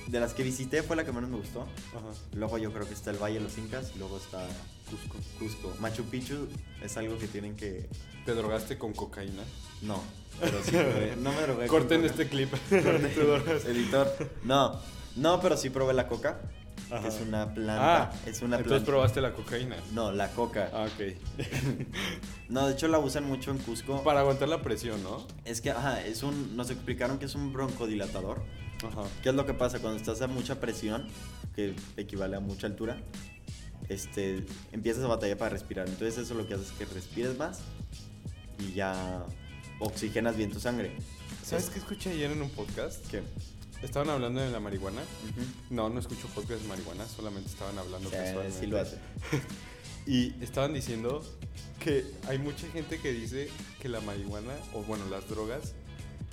De 0.08 0.20
las 0.20 0.34
que 0.34 0.44
visité 0.44 0.84
fue 0.84 0.94
la 0.94 1.04
que 1.04 1.10
menos 1.12 1.28
me 1.30 1.36
gustó. 1.36 1.62
Ajá. 1.62 2.12
Luego 2.32 2.58
yo 2.58 2.72
creo 2.72 2.86
que 2.86 2.94
está 2.94 3.10
el 3.10 3.16
Valle 3.16 3.38
de 3.38 3.40
los 3.40 3.58
Incas, 3.58 3.92
y 3.94 3.98
luego 3.98 4.18
está 4.18 4.46
Cusco. 4.90 5.18
Cusco. 5.38 5.74
Machu 5.80 6.04
Picchu 6.04 6.48
es 6.82 6.96
algo 6.96 7.18
que 7.18 7.26
tienen 7.28 7.56
que. 7.56 7.88
¿Te 8.24 8.34
drogaste 8.34 8.78
con 8.78 8.92
cocaína? 8.92 9.42
No, 9.82 10.02
pero 10.40 10.62
sí 10.62 10.70
probé. 10.72 11.16
No 11.16 11.32
me 11.32 11.42
drogué. 11.42 11.66
con 11.66 11.78
Corten 11.80 12.00
coca. 12.02 12.10
este 12.12 12.28
clip. 12.28 12.50
Corten. 12.70 13.14
Te 13.14 13.20
drogaste. 13.24 13.70
Editor. 13.70 14.30
No, 14.44 14.80
no, 15.16 15.40
pero 15.40 15.56
sí 15.56 15.70
probé 15.70 15.92
la 15.94 16.06
coca, 16.08 16.40
Ajá. 16.90 17.02
que 17.02 17.08
es 17.08 17.20
una 17.20 17.52
planta. 17.54 18.02
Ah, 18.04 18.12
es 18.26 18.42
una 18.42 18.56
entonces 18.56 18.64
planta. 18.82 18.86
probaste 18.86 19.20
la 19.20 19.32
cocaína. 19.32 19.76
No, 19.92 20.12
la 20.12 20.30
coca. 20.30 20.70
Ah, 20.72 20.86
ok. 20.86 21.14
No, 22.48 22.68
de 22.68 22.74
hecho 22.74 22.86
la 22.86 23.00
usan 23.00 23.24
mucho 23.24 23.50
en 23.50 23.58
Cusco. 23.58 24.04
Para 24.04 24.20
aguantar 24.20 24.48
la 24.48 24.62
presión, 24.62 25.02
¿no? 25.02 25.26
Es 25.44 25.60
que, 25.60 25.70
ajá, 25.72 26.00
es 26.04 26.22
un. 26.22 26.56
Nos 26.56 26.70
explicaron 26.70 27.18
que 27.18 27.24
es 27.26 27.34
un 27.34 27.52
broncodilatador. 27.52 28.40
Ajá. 28.86 29.02
¿Qué 29.22 29.30
es 29.30 29.34
lo 29.34 29.46
que 29.46 29.52
pasa? 29.54 29.80
Cuando 29.80 29.98
estás 29.98 30.22
a 30.22 30.28
mucha 30.28 30.60
presión, 30.60 31.08
que 31.56 31.74
equivale 31.96 32.36
a 32.36 32.40
mucha 32.40 32.68
altura, 32.68 32.98
este, 33.88 34.44
empiezas 34.72 35.04
a 35.04 35.08
batallar 35.08 35.38
para 35.38 35.50
respirar. 35.50 35.88
Entonces 35.88 36.18
eso 36.18 36.34
lo 36.34 36.46
que 36.46 36.54
hace 36.54 36.64
es 36.64 36.72
que 36.72 36.84
respires 36.86 37.36
más 37.36 37.60
y 38.58 38.72
ya 38.72 39.24
oxigenas 39.80 40.36
bien 40.36 40.50
tu 40.50 40.60
sangre. 40.60 40.96
¿Sabes 41.44 41.70
qué 41.70 41.78
escuché 41.78 42.10
ayer 42.10 42.30
en 42.30 42.42
un 42.42 42.50
podcast? 42.50 43.06
¿Qué? 43.08 43.22
Estaban 43.82 44.08
hablando 44.10 44.40
de 44.40 44.50
la 44.50 44.58
marihuana. 44.58 45.02
No, 45.70 45.88
no 45.90 46.00
escucho 46.00 46.26
podcast 46.28 46.62
de 46.62 46.68
marihuana, 46.68 47.06
solamente 47.06 47.50
estaban 47.50 47.78
hablando 47.78 48.08
Sí, 48.10 48.16
casualmente. 48.16 48.58
sí 48.60 48.66
lo 48.66 48.80
hace. 48.80 48.96
Y 50.08 50.40
estaban 50.40 50.72
diciendo 50.72 51.20
que 51.80 52.04
hay 52.28 52.38
mucha 52.38 52.68
gente 52.68 53.00
que 53.00 53.12
dice 53.12 53.48
que 53.82 53.88
la 53.88 54.00
marihuana, 54.00 54.54
o 54.72 54.82
bueno, 54.84 55.04
las 55.10 55.28
drogas, 55.28 55.74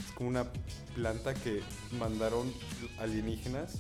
es 0.06 0.12
como 0.14 0.30
una 0.30 0.46
planta 0.94 1.34
que 1.34 1.62
mandaron 1.98 2.54
alienígenas 3.00 3.80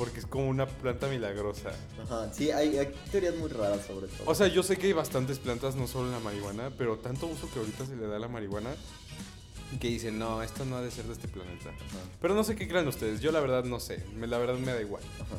porque 0.00 0.20
es 0.20 0.24
como 0.24 0.48
una 0.48 0.66
planta 0.66 1.08
milagrosa. 1.08 1.72
Ajá, 2.02 2.32
sí, 2.32 2.50
hay, 2.50 2.78
hay 2.78 2.90
teorías 3.12 3.36
muy 3.36 3.50
raras 3.50 3.84
sobre 3.86 4.06
todo. 4.08 4.30
O 4.30 4.34
sea, 4.34 4.46
yo 4.48 4.62
sé 4.62 4.78
que 4.78 4.86
hay 4.86 4.94
bastantes 4.94 5.38
plantas, 5.38 5.76
no 5.76 5.86
solo 5.86 6.10
la 6.10 6.18
marihuana, 6.20 6.70
pero 6.78 6.96
tanto 7.00 7.26
uso 7.26 7.50
que 7.52 7.58
ahorita 7.58 7.84
se 7.84 7.96
le 7.96 8.06
da 8.06 8.16
a 8.16 8.18
la 8.18 8.26
marihuana 8.28 8.70
que 9.78 9.88
dicen, 9.88 10.18
no, 10.18 10.42
esto 10.42 10.64
no 10.64 10.76
ha 10.76 10.80
de 10.80 10.90
ser 10.90 11.04
de 11.04 11.12
este 11.12 11.28
planeta. 11.28 11.68
Ajá, 11.68 11.98
Pero 12.18 12.34
no 12.34 12.44
sé 12.44 12.56
qué 12.56 12.66
crean 12.66 12.88
ustedes, 12.88 13.20
yo 13.20 13.30
la 13.30 13.40
verdad 13.40 13.62
no 13.64 13.78
sé, 13.78 14.02
me, 14.16 14.26
la 14.26 14.38
verdad 14.38 14.54
me 14.54 14.72
da 14.72 14.80
igual. 14.80 15.02
ajá. 15.20 15.36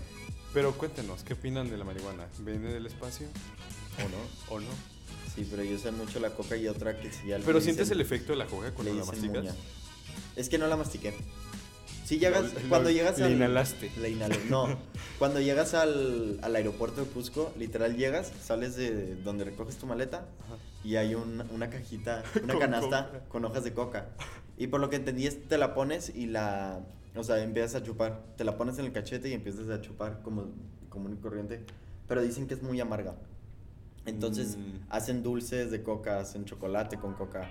Pero 0.53 0.73
cuéntenos, 0.73 1.23
¿qué 1.23 1.33
opinan 1.33 1.67
de 1.71 1.77
la 1.79 1.83
marihuana? 1.83 2.27
¿Viene 2.37 2.71
del 2.71 2.85
espacio 2.85 3.25
¿O 3.97 4.53
no? 4.53 4.55
o 4.55 4.59
no? 4.59 4.69
Sí, 5.35 5.47
pero 5.49 5.63
yo 5.63 5.79
sé 5.79 5.89
mucho 5.91 6.19
la 6.19 6.29
coca 6.35 6.55
y 6.55 6.67
otra 6.67 6.99
que 6.99 7.11
sí 7.11 7.29
ya 7.29 7.37
Pero 7.39 7.57
dicen- 7.57 7.61
sientes 7.73 7.89
el 7.89 7.99
efecto 7.99 8.33
de 8.33 8.37
la 8.37 8.45
coca 8.45 8.71
cuando 8.75 8.93
la 8.93 8.99
dicen 9.01 9.15
masticas. 9.15 9.43
muña. 9.43 9.55
Es 10.35 10.49
que 10.49 10.59
no 10.59 10.67
la 10.67 10.77
mastiqué. 10.77 11.15
Si 12.11 12.19
llegas, 12.19 12.53
Lo- 12.53 12.59
cuando 12.67 12.89
lo- 12.89 12.93
llegas 12.93 13.17
le 13.19 13.23
al... 13.23 13.31
inhalaste. 13.31 13.89
Le 14.01 14.09
inhalé, 14.09 14.37
no. 14.49 14.67
cuando 15.17 15.39
llegas 15.39 15.73
al, 15.73 16.39
al 16.41 16.53
aeropuerto 16.57 17.05
de 17.05 17.07
Cusco, 17.09 17.53
literal 17.57 17.95
llegas, 17.95 18.33
sales 18.43 18.75
de 18.75 19.15
donde 19.15 19.45
recoges 19.45 19.77
tu 19.77 19.85
maleta 19.85 20.25
y 20.83 20.97
hay 20.97 21.15
un- 21.15 21.41
una 21.51 21.69
cajita, 21.69 22.21
una 22.43 22.51
Con 22.55 22.59
canasta 22.63 23.07
coca. 23.07 23.19
con 23.29 23.45
hojas 23.45 23.63
de 23.63 23.73
coca. 23.73 24.09
Y 24.57 24.67
por 24.67 24.81
lo 24.81 24.89
que 24.89 24.97
entendí 24.97 25.25
es 25.25 25.47
te 25.47 25.57
la 25.57 25.73
pones 25.73 26.11
y 26.13 26.25
la... 26.25 26.81
O 27.15 27.23
sea, 27.23 27.41
empiezas 27.41 27.75
a 27.75 27.83
chupar. 27.85 28.21
Te 28.35 28.43
la 28.43 28.57
pones 28.57 28.77
en 28.77 28.87
el 28.87 28.91
cachete 28.91 29.29
y 29.29 29.33
empiezas 29.33 29.69
a 29.69 29.79
chupar 29.79 30.21
como 30.21 30.49
común 30.89 31.13
y 31.13 31.15
corriente. 31.21 31.63
Pero 32.09 32.21
dicen 32.21 32.45
que 32.45 32.55
es 32.55 32.61
muy 32.61 32.81
amarga. 32.81 33.15
Entonces 34.05 34.57
Mm. 34.57 34.79
hacen 34.89 35.23
dulces 35.23 35.71
de 35.71 35.81
coca, 35.81 36.19
hacen 36.19 36.43
chocolate 36.43 36.97
con 36.97 37.13
coca. 37.13 37.49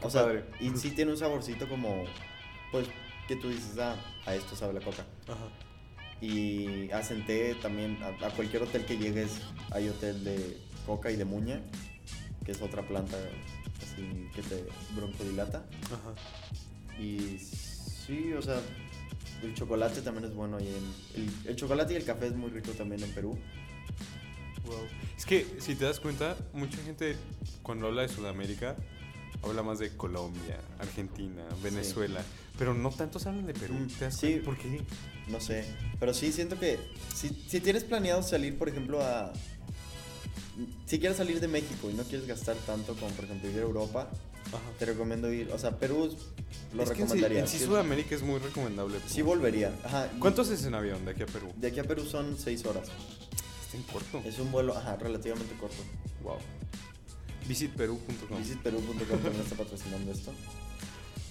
Qué 0.00 0.06
O 0.06 0.10
sea, 0.10 0.24
padre. 0.24 0.44
y 0.60 0.68
sí 0.76 0.90
tiene 0.90 1.10
un 1.12 1.16
saborcito 1.16 1.66
como... 1.70 2.04
Pues 2.70 2.86
que 3.26 3.36
tú 3.36 3.48
dices, 3.48 3.78
ah, 3.78 3.96
a 4.26 4.34
esto 4.34 4.56
sabe 4.56 4.74
la 4.74 4.80
coca. 4.80 5.04
Ajá. 5.28 5.48
Y 6.20 6.90
hacen 6.90 7.24
té 7.26 7.54
también. 7.60 7.98
A, 8.02 8.26
a 8.26 8.30
cualquier 8.30 8.62
hotel 8.62 8.84
que 8.84 8.96
llegues, 8.96 9.40
hay 9.70 9.88
hotel 9.88 10.24
de 10.24 10.58
coca 10.86 11.10
y 11.10 11.16
de 11.16 11.24
muña, 11.24 11.60
que 12.44 12.52
es 12.52 12.62
otra 12.62 12.86
planta 12.86 13.16
así 13.82 14.28
que 14.34 14.42
te 14.42 14.64
broncodilata. 14.94 15.64
Ajá. 15.86 17.00
Y 17.00 17.38
sí, 17.38 18.32
o 18.32 18.42
sea, 18.42 18.60
el 19.42 19.54
chocolate 19.54 20.00
también 20.02 20.26
es 20.26 20.34
bueno. 20.34 20.58
en, 20.58 20.66
el, 20.66 21.30
el 21.46 21.56
chocolate 21.56 21.94
y 21.94 21.96
el 21.96 22.04
café 22.04 22.28
es 22.28 22.34
muy 22.34 22.50
rico 22.50 22.70
también 22.72 23.02
en 23.02 23.10
Perú. 23.12 23.38
Wow. 24.64 24.86
Es 25.16 25.26
que 25.26 25.46
si 25.58 25.74
te 25.74 25.84
das 25.84 26.00
cuenta, 26.00 26.36
mucha 26.52 26.78
gente 26.82 27.16
cuando 27.62 27.86
habla 27.88 28.02
de 28.02 28.08
Sudamérica 28.08 28.76
habla 29.42 29.62
más 29.62 29.78
de 29.78 29.94
Colombia, 29.96 30.58
Argentina, 30.78 31.44
Venezuela, 31.62 32.22
pero 32.58 32.74
no 32.74 32.90
tantos 32.90 33.26
hablan 33.26 33.46
de 33.46 33.54
Perú. 33.54 33.74
Mm, 33.74 33.86
¿Te 33.88 34.04
das 34.04 34.16
sí. 34.16 34.40
¿Por 34.44 34.56
qué? 34.56 34.82
No 35.28 35.40
sé, 35.40 35.64
pero 35.98 36.12
sí 36.12 36.32
siento 36.32 36.58
que 36.58 36.78
si, 37.14 37.28
si 37.48 37.60
tienes 37.60 37.84
planeado 37.84 38.22
salir, 38.22 38.58
por 38.58 38.68
ejemplo, 38.68 39.02
a... 39.02 39.32
Si 40.86 41.00
quieres 41.00 41.16
salir 41.16 41.40
de 41.40 41.48
México 41.48 41.90
y 41.90 41.94
no 41.94 42.04
quieres 42.04 42.28
gastar 42.28 42.56
tanto 42.66 42.94
como, 42.94 43.10
por 43.12 43.24
ejemplo, 43.24 43.50
ir 43.50 43.56
a 43.58 43.62
Europa, 43.62 44.08
Ajá. 44.48 44.60
te 44.78 44.84
recomiendo 44.84 45.32
ir. 45.32 45.50
O 45.50 45.58
sea, 45.58 45.78
Perú 45.78 46.16
lo 46.74 46.82
es 46.82 46.90
que 46.90 47.02
en 47.02 47.08
sí, 47.08 47.14
recomendaría. 47.14 47.40
en 47.40 47.48
sí 47.48 47.58
Sudamérica 47.58 48.14
es 48.14 48.22
muy 48.22 48.38
recomendable. 48.38 48.98
Sí 49.06 49.22
volvería. 49.22 49.72
Ajá. 49.82 50.10
¿Cuántos 50.20 50.50
es 50.50 50.64
en 50.64 50.74
avión 50.74 51.04
de 51.04 51.10
aquí 51.12 51.22
a 51.22 51.26
Perú? 51.26 51.52
De 51.56 51.68
aquí 51.68 51.80
a 51.80 51.84
Perú 51.84 52.04
son 52.04 52.36
6 52.38 52.66
horas. 52.66 52.88
Está 53.64 53.76
en 53.78 53.82
corto. 53.84 54.22
Es 54.24 54.38
un 54.38 54.52
vuelo, 54.52 54.76
ajá, 54.76 54.94
relativamente 54.96 55.54
corto. 55.56 55.82
Wow. 56.22 56.36
Visitperú.com. 57.48 58.38
Visitperú.com 58.38 58.96
también 59.20 59.42
está 59.42 59.56
patrocinando 59.56 60.12
esto. 60.12 60.32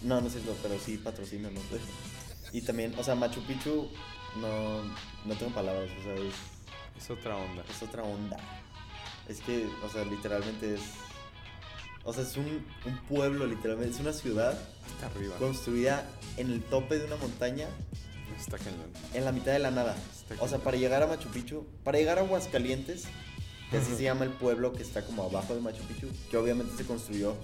No, 0.03 0.19
no 0.21 0.27
es 0.27 0.33
cierto, 0.33 0.55
pero 0.61 0.77
sí 0.79 0.97
patrocina, 0.97 1.49
no. 1.49 1.59
Y 2.51 2.61
también, 2.61 2.93
o 2.99 3.03
sea, 3.03 3.15
Machu 3.15 3.41
Picchu, 3.47 3.89
no, 4.39 4.83
no 5.25 5.35
tengo 5.39 5.51
palabras, 5.53 5.89
o 5.99 6.03
sea, 6.03 6.13
es, 6.13 6.33
Es 7.03 7.09
otra 7.09 7.35
onda. 7.35 7.63
es 7.67 7.81
otra 7.81 8.03
onda. 8.03 8.37
Es 9.27 9.39
que, 9.39 9.67
o 9.83 9.89
sea, 9.89 10.05
literalmente 10.05 10.75
es... 10.75 10.81
O 12.03 12.13
sea, 12.13 12.23
es 12.23 12.37
un, 12.37 12.45
un 12.85 12.97
pueblo, 13.09 13.47
literalmente, 13.47 13.95
es 13.95 13.99
una 14.01 14.13
ciudad 14.13 14.59
Está 14.93 15.07
arriba. 15.07 15.35
construida 15.37 16.07
en 16.37 16.51
el 16.51 16.61
tope 16.61 16.99
de 16.99 17.05
una 17.05 17.15
montaña 17.15 17.67
Está 18.39 18.57
cañón. 18.59 18.91
en 19.15 19.25
la 19.25 19.31
mitad 19.31 19.51
de 19.53 19.59
la 19.59 19.71
nada. 19.71 19.95
Está 20.15 20.35
O 20.43 20.47
sea, 20.47 20.59
para 20.59 20.77
llegar 20.77 21.01
a 21.01 21.07
Machu 21.07 21.29
Picchu, 21.29 21.65
para 21.83 21.97
llegar 21.97 22.19
a 22.19 22.21
Aguascalientes, 22.21 23.05
que 23.71 23.77
así 23.77 23.93
se 23.97 24.03
llama 24.03 24.25
el 24.25 24.31
pueblo 24.31 24.73
que 24.73 24.83
está 24.83 25.03
como 25.05 25.23
abajo 25.23 25.55
de 25.55 25.61
Machu 25.61 25.81
Picchu, 25.85 26.07
que 26.29 26.37
obviamente 26.37 26.75
se 26.77 26.85
construyó 26.85 27.35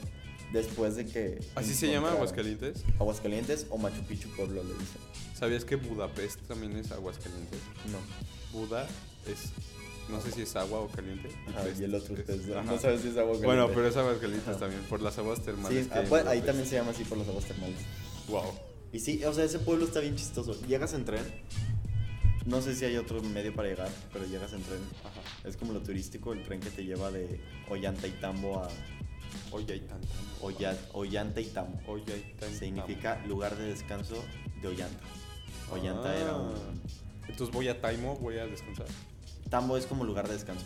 después 0.52 0.95
de 0.95 1.06
que... 1.06 1.39
¿Así 1.56 1.74
se 1.74 1.91
llama 1.91 2.12
Aguascalientes? 2.12 2.84
Aguascalientes 3.00 3.68
o 3.70 3.78
Machu 3.78 4.02
Picchu 4.04 4.30
pueblo 4.30 4.64
le 4.64 4.74
dicen. 4.74 5.02
¿Sabías 5.36 5.66
que 5.66 5.76
Budapest 5.76 6.41
también 6.47 6.76
es 6.76 6.91
Aguascalientes? 6.91 7.60
No. 7.91 8.60
Buda 8.60 8.88
es. 9.26 9.52
No 10.10 10.20
sé 10.20 10.32
si 10.32 10.41
es 10.41 10.56
agua 10.56 10.80
o 10.80 10.88
caliente. 10.88 11.30
Ajá, 11.50 11.66
y 11.80 11.84
el 11.84 11.93
otro 11.93 12.16
ustedes 12.16 12.47
no, 12.47 12.80
sabes 12.80 13.02
si 13.02 13.10
es 13.10 13.18
agua 13.18 13.38
Bueno, 13.38 13.68
pero 13.68 13.88
es 13.88 13.95
Aguascalientes 13.95 14.47
Ajá. 14.50 14.60
también, 14.60 14.82
por 14.89 15.02
las 15.02 15.18
aguas 15.20 15.41
termales. 15.43 15.86
Sí, 15.86 15.89
que 15.89 16.00
ah, 16.00 16.06
pues, 16.10 16.26
ahí 16.26 16.41
también 16.41 16.68
se 16.68 16.76
llama 16.76 16.91
así 16.91 17.04
por 17.04 17.18
las 17.18 17.28
aguas 17.28 17.45
termales. 17.45 17.78
Wow. 18.28 18.52
Y 18.91 19.00
sí, 19.00 19.24
o 19.24 19.34
sea, 19.34 19.43
ese 19.43 19.60
pueblo 19.60 19.86
está 19.86 20.00
bien 20.00 20.16
chistoso. 20.16 20.60
Llegas 20.68 20.93
en 20.93 21.06
tren. 21.06 21.24
No 22.47 22.62
sé 22.62 22.74
si 22.74 22.86
hay 22.86 22.97
otro 22.97 23.22
medio 23.22 23.54
para 23.54 23.70
llegar, 23.70 23.89
pero 24.12 24.26
llegas 24.26 24.52
en 24.54 24.64
tren. 24.64 24.80
Ajá. 25.04 25.47
Es 25.47 25.58
como 25.58 25.74
lo 25.74 25.82
turístico, 25.82 26.34
el 26.34 26.41
tren 26.41 26.60
que 26.60 26.72
te 26.72 26.84
lleva 26.84 27.12
de 27.12 27.39
Ollantaytambo 27.70 28.64
a 28.64 28.70
Oye, 28.70 28.70
hay 28.70 28.99
Ollantaytambo. 30.93 31.80
Hay 32.13 32.36
tanto. 32.39 32.57
Significa 32.57 33.23
lugar 33.25 33.55
de 33.57 33.67
descanso 33.67 34.15
de 34.61 34.67
Ollanta. 34.67 35.03
Ollanta 35.71 36.09
Ah. 36.09 36.15
era 36.15 36.36
un... 36.36 36.53
Entonces 37.27 37.53
voy 37.53 37.67
a 37.67 37.80
Taimo, 37.80 38.15
voy 38.17 38.38
a 38.38 38.45
descansar. 38.47 38.88
Tambo 39.49 39.77
es 39.77 39.86
como 39.86 40.03
lugar 40.03 40.27
de 40.27 40.34
descanso. 40.34 40.65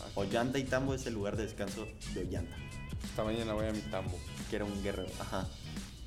Ah, 0.00 0.08
Ollanta 0.14 0.58
y 0.58 0.64
Tambo 0.64 0.94
es 0.94 1.06
el 1.06 1.14
lugar 1.14 1.36
de 1.36 1.44
descanso 1.44 1.86
de 2.14 2.20
Ollanta, 2.20 2.56
Esta 3.04 3.24
mañana 3.24 3.52
voy 3.54 3.66
a 3.66 3.72
mi 3.72 3.80
tambo. 3.80 4.16
que 4.50 4.56
era 4.56 4.64
un 4.64 4.82
guerrero. 4.82 5.10
Ajá. 5.20 5.46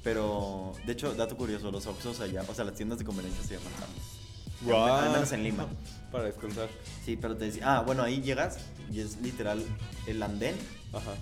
Pero, 0.04 0.74
de 0.86 0.94
hecho, 0.94 1.14
dato 1.14 1.38
curioso, 1.38 1.72
los 1.72 1.86
Oxxos 1.86 2.20
allá, 2.22 2.44
o 2.48 2.54
sea, 2.56 2.66
las 2.66 2.74
tiendas 2.76 2.98
de 3.00 3.06
conveniencia 3.06 3.44
se 3.44 3.56
llaman 3.58 3.72
Tambo. 3.74 4.00
Guau. 4.64 4.94
Al 4.96 5.12
menos 5.12 5.32
en 5.32 5.44
Lima. 5.44 5.68
Para 6.12 6.24
descansar. 6.26 6.70
Sí, 7.06 7.18
pero 7.18 7.36
te 7.38 7.46
decía, 7.46 7.78
ah, 7.78 7.82
bueno, 7.82 8.02
ahí 8.04 8.22
llegas 8.22 8.58
y 8.92 9.00
es 9.02 9.18
literal 9.22 9.64
el 10.08 10.24
andén. 10.24 10.56
Ajá. 10.94 11.14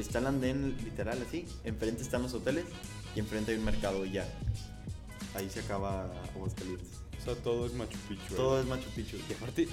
Está 0.00 0.18
el 0.18 0.26
andén 0.26 0.76
literal 0.82 1.22
así, 1.26 1.46
enfrente 1.64 2.02
están 2.02 2.22
los 2.22 2.34
hoteles 2.34 2.64
y 3.14 3.20
enfrente 3.20 3.52
hay 3.52 3.58
un 3.58 3.64
mercado 3.64 4.04
y 4.04 4.12
ya. 4.12 4.28
Ahí 5.34 5.48
se 5.50 5.60
acaba 5.60 6.10
Aguascalientes. 6.34 6.88
O 7.20 7.24
sea, 7.24 7.34
todo 7.36 7.66
es 7.66 7.74
Machu 7.74 7.98
Picchu. 8.08 8.34
¿eh? 8.34 8.36
Todo 8.36 8.60
es 8.60 8.66
Machu 8.66 8.88
Picchu. 8.90 9.18
Y 9.28 9.32
aparte, 9.32 9.68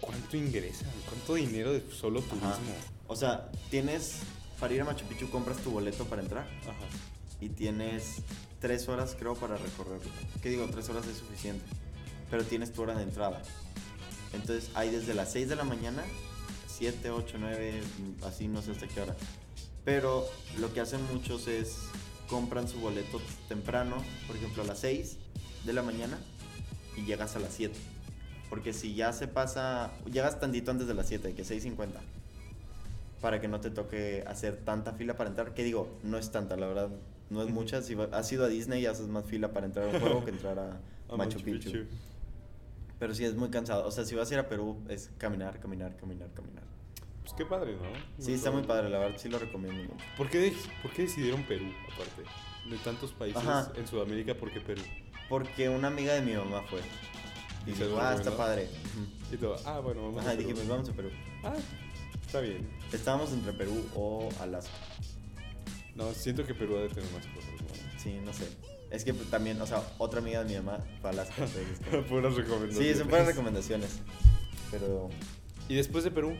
¿cuánto 0.00 0.36
ingresan? 0.36 0.90
¿Cuánto 1.08 1.34
dinero 1.34 1.72
de 1.72 1.82
solo 1.90 2.20
turismo? 2.20 2.48
Ajá. 2.48 2.60
O 3.06 3.16
sea, 3.16 3.50
tienes, 3.70 4.18
para 4.58 4.74
ir 4.74 4.80
a 4.80 4.84
Machu 4.84 5.06
Picchu 5.06 5.30
compras 5.30 5.58
tu 5.58 5.70
boleto 5.70 6.04
para 6.06 6.22
entrar 6.22 6.48
Ajá. 6.62 6.74
y 7.40 7.48
tienes 7.48 8.22
tres 8.60 8.88
horas 8.88 9.16
creo 9.18 9.34
para 9.34 9.56
recorrerlo. 9.56 10.10
¿Qué 10.42 10.50
digo? 10.50 10.66
Tres 10.66 10.88
horas 10.88 11.06
es 11.06 11.18
suficiente. 11.18 11.64
Pero 12.30 12.44
tienes 12.44 12.72
tu 12.72 12.82
hora 12.82 12.94
de 12.96 13.04
entrada. 13.04 13.42
Entonces 14.32 14.70
hay 14.74 14.90
desde 14.90 15.14
las 15.14 15.32
6 15.32 15.48
de 15.48 15.56
la 15.56 15.64
mañana, 15.64 16.02
7, 16.76 17.10
8, 17.10 17.36
9, 17.40 17.80
así 18.24 18.48
no 18.48 18.62
sé 18.62 18.72
hasta 18.72 18.86
qué 18.86 19.00
hora. 19.00 19.14
Pero 19.84 20.26
lo 20.58 20.72
que 20.72 20.80
hacen 20.80 21.00
muchos 21.12 21.48
es 21.48 21.78
compran 22.28 22.68
su 22.68 22.80
boleto 22.80 23.20
temprano, 23.48 23.96
por 24.26 24.36
ejemplo 24.36 24.62
a 24.62 24.66
las 24.66 24.80
6 24.80 25.16
de 25.64 25.72
la 25.72 25.82
mañana 25.82 26.18
y 26.96 27.04
llegas 27.04 27.36
a 27.36 27.38
las 27.38 27.54
7. 27.54 27.74
Porque 28.50 28.72
si 28.72 28.94
ya 28.94 29.12
se 29.12 29.28
pasa, 29.28 29.92
llegas 30.12 30.38
tantito 30.38 30.70
antes 30.70 30.86
de 30.86 30.94
las 30.94 31.06
7, 31.08 31.34
que 31.34 31.42
6.50 31.44 31.88
para 33.20 33.40
que 33.40 33.48
no 33.48 33.60
te 33.60 33.70
toque 33.70 34.22
hacer 34.26 34.56
tanta 34.56 34.92
fila 34.92 35.16
para 35.16 35.30
entrar. 35.30 35.54
Que 35.54 35.64
digo, 35.64 35.88
no 36.02 36.18
es 36.18 36.30
tanta, 36.30 36.56
la 36.56 36.66
verdad, 36.66 36.90
no 37.30 37.42
es 37.42 37.50
mucha. 37.50 37.82
Si 37.82 37.96
has 38.12 38.32
ido 38.32 38.44
a 38.44 38.48
Disney 38.48 38.82
y 38.82 38.86
haces 38.86 39.08
más 39.08 39.24
fila 39.24 39.52
para 39.52 39.66
entrar 39.66 39.88
a 39.88 39.92
un 39.92 40.00
juego 40.00 40.24
que 40.24 40.30
entrar 40.30 40.58
a, 40.58 40.80
A 41.12 41.16
Machu, 41.16 41.40
Picchu. 41.40 41.86
Pero 42.98 43.14
sí 43.14 43.24
es 43.24 43.34
muy 43.34 43.50
cansado. 43.50 43.86
O 43.86 43.90
sea, 43.90 44.04
si 44.04 44.14
vas 44.14 44.30
a 44.30 44.34
ir 44.34 44.40
a 44.40 44.48
Perú, 44.48 44.82
es 44.88 45.10
caminar, 45.18 45.58
caminar, 45.60 45.96
caminar, 45.96 46.30
caminar. 46.32 46.64
Pues 47.22 47.34
qué 47.34 47.44
padre, 47.44 47.74
¿no? 47.76 47.82
Sí, 48.24 48.32
está 48.34 48.50
muy 48.50 48.62
padre, 48.62 48.88
la 48.88 48.98
verdad, 48.98 49.18
sí 49.18 49.28
lo 49.28 49.38
recomiendo 49.38 49.82
mucho. 49.82 50.04
¿Por 50.16 50.30
qué, 50.30 50.54
por 50.82 50.92
qué 50.92 51.02
decidieron 51.02 51.42
Perú, 51.42 51.66
aparte? 51.92 52.22
De 52.70 52.76
tantos 52.78 53.12
países 53.12 53.42
Ajá. 53.42 53.72
en 53.76 53.86
Sudamérica, 53.86 54.34
¿por 54.34 54.50
qué 54.52 54.60
Perú? 54.60 54.82
Porque 55.28 55.68
una 55.68 55.88
amiga 55.88 56.14
de 56.14 56.22
mi 56.22 56.34
mamá 56.34 56.62
fue. 56.70 56.80
Y 57.66 57.70
¿Y 57.72 57.74
se 57.74 57.86
dijo, 57.86 57.98
ah, 58.00 58.14
está 58.14 58.30
recomendó? 58.30 58.36
padre. 58.36 58.68
Y 59.32 59.36
todo, 59.36 59.56
ah, 59.66 59.80
bueno, 59.80 60.02
vamos 60.02 60.18
Ajá, 60.20 60.30
a 60.30 60.36
Perú. 60.36 60.48
dijimos, 60.48 60.68
vamos 60.68 60.88
a 60.88 60.92
Perú. 60.92 61.10
Ah, 61.42 61.56
está 62.24 62.40
bien. 62.40 62.68
Estábamos 62.92 63.32
entre 63.32 63.52
Perú 63.54 63.84
o 63.96 64.28
Alaska. 64.40 64.70
No, 65.96 66.12
siento 66.12 66.44
que 66.46 66.54
Perú 66.54 66.76
ha 66.76 66.82
de 66.82 66.88
tener 66.90 67.10
más 67.12 67.26
cosas, 67.26 67.50
¿no? 67.60 67.98
Sí, 68.00 68.20
no 68.24 68.32
sé. 68.32 68.46
Es 68.90 69.04
que 69.04 69.12
pues, 69.14 69.28
también, 69.30 69.60
o 69.60 69.66
sea, 69.66 69.82
otra 69.98 70.20
amiga 70.20 70.42
de 70.44 70.50
mi 70.50 70.54
mamá 70.64 70.78
fue 71.00 71.10
a 71.10 71.12
Alaska. 71.12 71.34
entonces 71.38 71.66
es 71.80 71.86
como- 71.90 72.02
Puras 72.04 72.34
recomendaciones. 72.34 72.92
sí, 72.92 72.98
son 72.98 73.08
buenas 73.08 73.26
recomendaciones. 73.28 73.90
Pero 74.70 75.08
Y 75.68 75.74
después 75.74 76.04
de 76.04 76.10
Perú, 76.10 76.34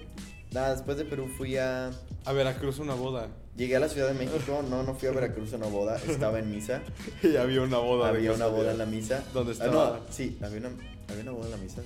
nada, 0.53 0.75
después 0.75 0.97
de 0.97 1.05
Perú 1.05 1.29
fui 1.37 1.57
a... 1.57 1.91
a 2.25 2.33
Veracruz 2.33 2.79
una 2.79 2.95
boda. 2.95 3.29
Llegué 3.57 3.77
a 3.77 3.81
la 3.81 3.89
Ciudad 3.89 4.09
de 4.09 4.15
México, 4.15 4.63
no, 4.69 4.83
no 4.83 4.95
fui 4.95 5.09
a 5.09 5.13
Veracruz 5.13 5.53
a 5.53 5.57
una 5.57 5.67
boda, 5.67 5.97
estaba 6.07 6.39
en 6.39 6.51
misa. 6.51 6.83
y 7.23 7.37
había 7.37 7.63
una 7.63 7.79
boda. 7.79 8.09
había 8.09 8.33
una 8.33 8.47
boda 8.47 8.73
en 8.73 8.79
la 8.79 8.87
misa. 8.87 9.25
¿Dónde 9.33 9.53
Ah, 9.53 9.65
estaba? 9.65 10.01
no, 10.07 10.13
sí, 10.13 10.39
había 10.43 10.59
una, 10.59 10.71
había 11.09 11.23
una 11.23 11.33
boda 11.33 11.47
en 11.47 11.51
la 11.53 11.57
misa. 11.59 11.83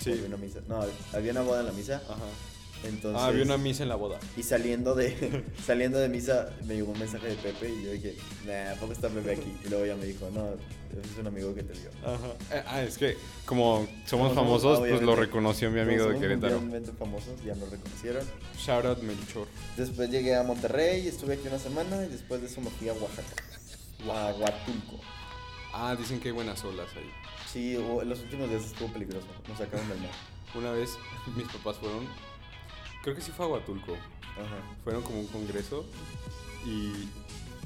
Sí. 0.00 0.10
Había 0.12 0.26
una 0.26 0.36
misa. 0.36 0.60
No, 0.68 0.84
había 1.14 1.30
una 1.32 1.42
boda 1.42 1.60
en 1.60 1.66
la 1.66 1.72
misa. 1.72 2.02
Ajá. 2.08 2.16
Entonces, 2.86 3.20
Ah, 3.22 3.26
había 3.26 3.42
una 3.44 3.56
misa 3.58 3.82
en 3.82 3.88
la 3.88 3.96
boda. 3.96 4.18
Y 4.36 4.42
saliendo 4.42 4.94
de, 4.94 5.42
saliendo 5.66 5.98
de 5.98 6.08
misa 6.08 6.50
me 6.66 6.74
llegó 6.74 6.92
un 6.92 6.98
mensaje 6.98 7.28
de 7.28 7.34
Pepe 7.36 7.68
y 7.70 7.84
yo 7.84 7.90
dije, 7.92 8.16
nah, 8.46 8.72
¿a 8.72 8.74
poco 8.76 8.92
está 8.92 9.08
Pepe 9.08 9.32
aquí? 9.32 9.56
Y 9.64 9.68
luego 9.68 9.84
ella 9.84 9.96
me 9.96 10.06
dijo, 10.06 10.28
no, 10.32 10.48
es 10.50 11.18
un 11.18 11.26
amigo 11.26 11.54
que 11.54 11.62
te 11.62 11.72
vio. 11.72 11.90
Ajá. 12.04 12.26
Eh, 12.52 12.62
ah, 12.66 12.82
es 12.82 12.98
que 12.98 13.16
como 13.46 13.86
somos 14.06 14.34
famosos, 14.34 14.78
pues 14.80 15.02
lo 15.02 15.16
reconoció 15.16 15.70
mi 15.70 15.80
amigo 15.80 16.06
de 16.06 16.18
Querétaro. 16.20 16.60
famosos, 16.98 17.42
ya 17.44 17.54
nos 17.54 17.70
reconocieron. 17.70 18.24
Shout 18.58 18.84
out 18.84 19.02
Melchor. 19.02 19.46
Después 19.76 20.10
llegué 20.10 20.36
a 20.36 20.42
Monterrey, 20.42 21.08
estuve 21.08 21.34
aquí 21.34 21.48
una 21.48 21.58
semana 21.58 22.04
y 22.04 22.08
después 22.08 22.40
de 22.40 22.46
eso 22.48 22.60
me 22.60 22.70
fui 22.70 22.88
a 22.88 22.92
Oaxaca. 22.92 23.34
A 24.06 24.34
Huatulco. 24.38 25.00
Ah, 25.72 25.96
dicen 25.98 26.20
que 26.20 26.28
hay 26.28 26.34
buenas 26.34 26.62
olas 26.64 26.88
ahí. 26.96 27.10
Sí, 27.50 27.74
los 28.04 28.20
últimos 28.20 28.48
días 28.50 28.64
estuvo 28.64 28.92
peligroso. 28.92 29.26
Nos 29.48 29.58
sacaron 29.58 29.88
del 29.88 29.98
mar. 30.00 30.10
Una 30.54 30.70
vez 30.70 30.90
mis 31.36 31.48
papás 31.48 31.78
fueron, 31.78 32.06
creo 33.04 33.14
que 33.14 33.20
sí 33.22 33.30
fue 33.32 33.44
a 33.44 33.48
Huatulco, 33.50 33.92
Ajá. 33.92 34.56
fueron 34.82 35.02
como 35.02 35.20
un 35.20 35.26
congreso 35.26 35.84
y 36.64 36.90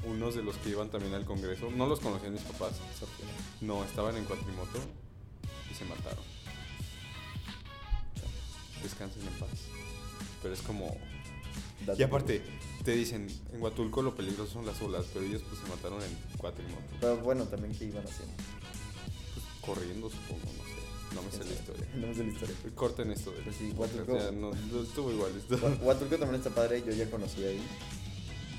unos 0.05 0.35
de 0.35 0.43
los 0.43 0.57
que 0.57 0.69
iban 0.69 0.89
también 0.89 1.13
al 1.13 1.23
congreso, 1.23 1.71
no 1.71 1.87
los 1.87 2.01
conocían 2.01 2.33
mis 2.33 2.41
papás, 2.41 2.73
no, 3.61 3.83
estaban 3.85 4.17
en 4.17 4.25
cuatrimoto 4.25 4.79
y 5.71 5.73
se 5.73 5.85
mataron. 5.85 6.23
Descansen 8.83 9.21
en 9.23 9.33
paz. 9.33 9.49
Pero 10.41 10.53
es 10.53 10.61
como... 10.61 10.95
Y 11.97 12.03
aparte, 12.03 12.41
te 12.83 12.91
dicen, 12.91 13.27
en 13.53 13.61
Huatulco 13.61 14.01
lo 14.01 14.15
peligroso 14.15 14.53
son 14.53 14.65
las 14.65 14.81
olas, 14.81 15.05
pero 15.13 15.25
ellos 15.25 15.41
pues 15.47 15.61
se 15.61 15.67
mataron 15.67 16.01
en 16.03 16.37
cuatrimoto. 16.37 16.83
Pero 16.99 17.17
bueno, 17.17 17.45
también 17.45 17.73
qué 17.77 17.85
iban 17.85 18.05
haciendo. 18.05 18.35
Pues, 19.33 19.45
corriendo 19.61 20.09
supongo, 20.09 20.43
no 20.45 20.63
sé, 20.63 20.78
no 21.15 21.21
me 21.23 21.31
sé 21.31 21.43
la 21.43 21.51
historia. 21.51 21.85
No 21.95 22.07
me 22.07 22.13
sé 22.15 22.23
la 22.23 22.29
historia. 22.31 22.55
Corten 22.75 23.11
esto 23.11 23.31
de 23.31 23.41
Pues 23.41 23.55
sí, 23.55 23.73
Huatulco- 23.75 24.17
ya, 24.17 24.31
no, 24.31 24.51
no 24.51 24.81
estuvo 24.83 25.11
igual. 25.11 25.31
esto. 25.37 25.57
Hua- 25.57 25.79
Huatulco 25.81 26.17
también 26.17 26.41
está 26.41 26.49
padre, 26.49 26.83
yo 26.85 26.91
ya 26.93 27.09
conocí 27.09 27.43
ahí. 27.43 27.61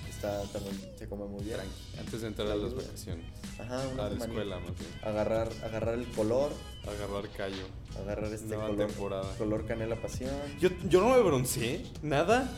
Está 0.09 0.43
también, 0.53 0.79
se 0.99 1.09
come 1.09 1.25
muy 1.27 1.43
bien. 1.45 1.57
Antes 1.99 2.21
de 2.21 2.27
entrar 2.27 2.49
a 2.51 2.55
las 2.55 2.75
vacaciones. 2.75 3.25
Ajá, 3.59 3.83
A 3.85 3.89
una 3.89 4.03
la 4.03 4.09
semanita. 4.11 4.25
escuela, 4.27 4.59
más 4.61 4.79
bien. 4.79 4.91
Agarrar, 5.03 5.49
agarrar 5.65 5.95
el 5.95 6.07
color, 6.09 6.53
Agarrar 6.87 7.31
callo. 7.35 7.65
agarrar 7.99 8.31
este 8.33 8.47
Nueva 8.49 8.69
color, 8.69 8.87
temporada. 8.87 9.37
color 9.39 9.67
canela 9.67 9.97
pasión. 9.97 10.31
Yo, 10.61 10.69
yo 10.91 11.01
no 11.01 11.15
me 11.15 11.23
bronceé. 11.23 11.87
Nada. 12.03 12.51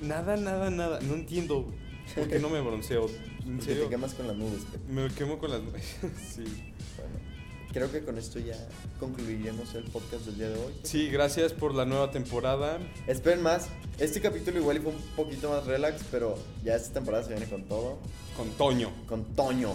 Nada, 0.00 0.36
nada, 0.36 0.70
nada. 0.70 1.00
No 1.00 1.14
entiendo 1.14 1.66
por 2.14 2.28
qué 2.28 2.38
no 2.38 2.50
me 2.50 2.60
bronceo. 2.60 3.06
En 3.44 3.54
Porque 3.56 3.64
serio. 3.64 3.84
te 3.84 3.90
quemas 3.90 4.14
con 4.14 4.28
las 4.28 4.36
nubes. 4.36 4.62
pe. 4.70 4.78
Me 4.92 5.08
quemo 5.08 5.38
con 5.38 5.50
las. 5.50 5.60
sí. 6.34 6.44
Bueno, 6.96 7.18
creo 7.76 7.92
que 7.92 8.00
con 8.00 8.16
esto 8.16 8.38
ya 8.38 8.56
concluiremos 8.98 9.74
el 9.74 9.84
podcast 9.84 10.24
del 10.24 10.38
día 10.38 10.48
de 10.48 10.54
hoy. 10.54 10.72
Sí, 10.82 11.10
gracias 11.10 11.52
por 11.52 11.74
la 11.74 11.84
nueva 11.84 12.10
temporada. 12.10 12.78
Esperen 13.06 13.42
más. 13.42 13.68
Este 13.98 14.22
capítulo 14.22 14.58
igual 14.58 14.78
y 14.78 14.80
fue 14.80 14.92
un 14.92 15.02
poquito 15.14 15.50
más 15.50 15.66
relax, 15.66 16.02
pero 16.10 16.38
ya 16.64 16.74
esta 16.74 16.94
temporada 16.94 17.24
se 17.24 17.34
viene 17.34 17.44
con 17.44 17.64
todo. 17.64 17.98
Con 18.34 18.48
Toño. 18.52 18.90
Con 19.06 19.24
Toño. 19.34 19.74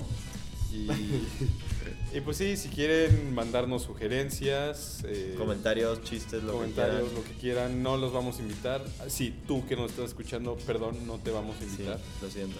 Y, 0.73 0.87
y 2.17 2.21
pues 2.21 2.37
sí, 2.37 2.57
si 2.57 2.69
quieren 2.69 3.35
mandarnos 3.35 3.83
sugerencias, 3.83 5.03
eh, 5.05 5.35
Comentarios, 5.37 6.01
chistes, 6.01 6.41
lo 6.41 6.53
comentarios, 6.53 7.07
que 7.07 7.15
lo 7.15 7.23
que 7.23 7.33
quieran, 7.33 7.83
no 7.83 7.97
los 7.97 8.11
vamos 8.11 8.39
a 8.39 8.41
invitar. 8.41 8.81
Sí, 9.09 9.31
tú 9.45 9.63
que 9.67 9.75
nos 9.75 9.91
estás 9.91 10.05
escuchando, 10.05 10.57
perdón, 10.65 11.05
no 11.05 11.19
te 11.19 11.29
vamos 11.29 11.55
a 11.61 11.63
invitar. 11.65 11.99
Sí, 11.99 12.03
lo 12.23 12.31
siento. 12.31 12.57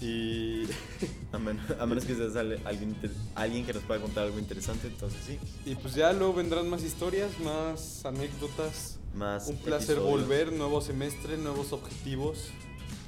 Y, 0.00 0.62
A, 1.32 1.38
men- 1.38 1.60
a 1.78 1.86
menos 1.86 2.04
que 2.04 2.14
seas 2.14 2.36
al- 2.36 2.60
alguien, 2.64 2.96
alguien 3.34 3.66
que 3.66 3.72
nos 3.74 3.82
pueda 3.82 4.00
contar 4.00 4.24
algo 4.24 4.38
interesante, 4.38 4.86
entonces 4.86 5.18
sí. 5.26 5.38
y 5.66 5.74
pues 5.74 5.94
ya 5.94 6.12
luego 6.12 6.34
vendrán 6.34 6.68
más 6.70 6.82
historias, 6.84 7.38
más 7.40 8.04
anécdotas. 8.06 8.98
Más 9.14 9.48
Un 9.48 9.56
placer 9.56 9.96
episodios, 9.96 10.20
volver, 10.22 10.52
nuevo 10.52 10.80
semestre, 10.80 11.36
nuevos 11.38 11.72
objetivos, 11.72 12.48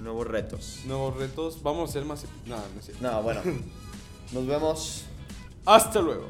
Nuevos 0.01 0.27
retos. 0.27 0.81
nuevos 0.87 1.15
retos. 1.17 1.63
Vamos 1.63 1.89
a 1.89 1.91
hacer 1.91 2.05
más... 2.07 2.25
No, 2.47 2.57
no 2.57 2.83
cierto. 2.83 3.03
No, 3.03 3.23
bueno. 3.23 3.43
Nos 4.33 4.47
vemos. 4.47 5.05
Hasta 5.67 6.01
luego. 6.01 6.27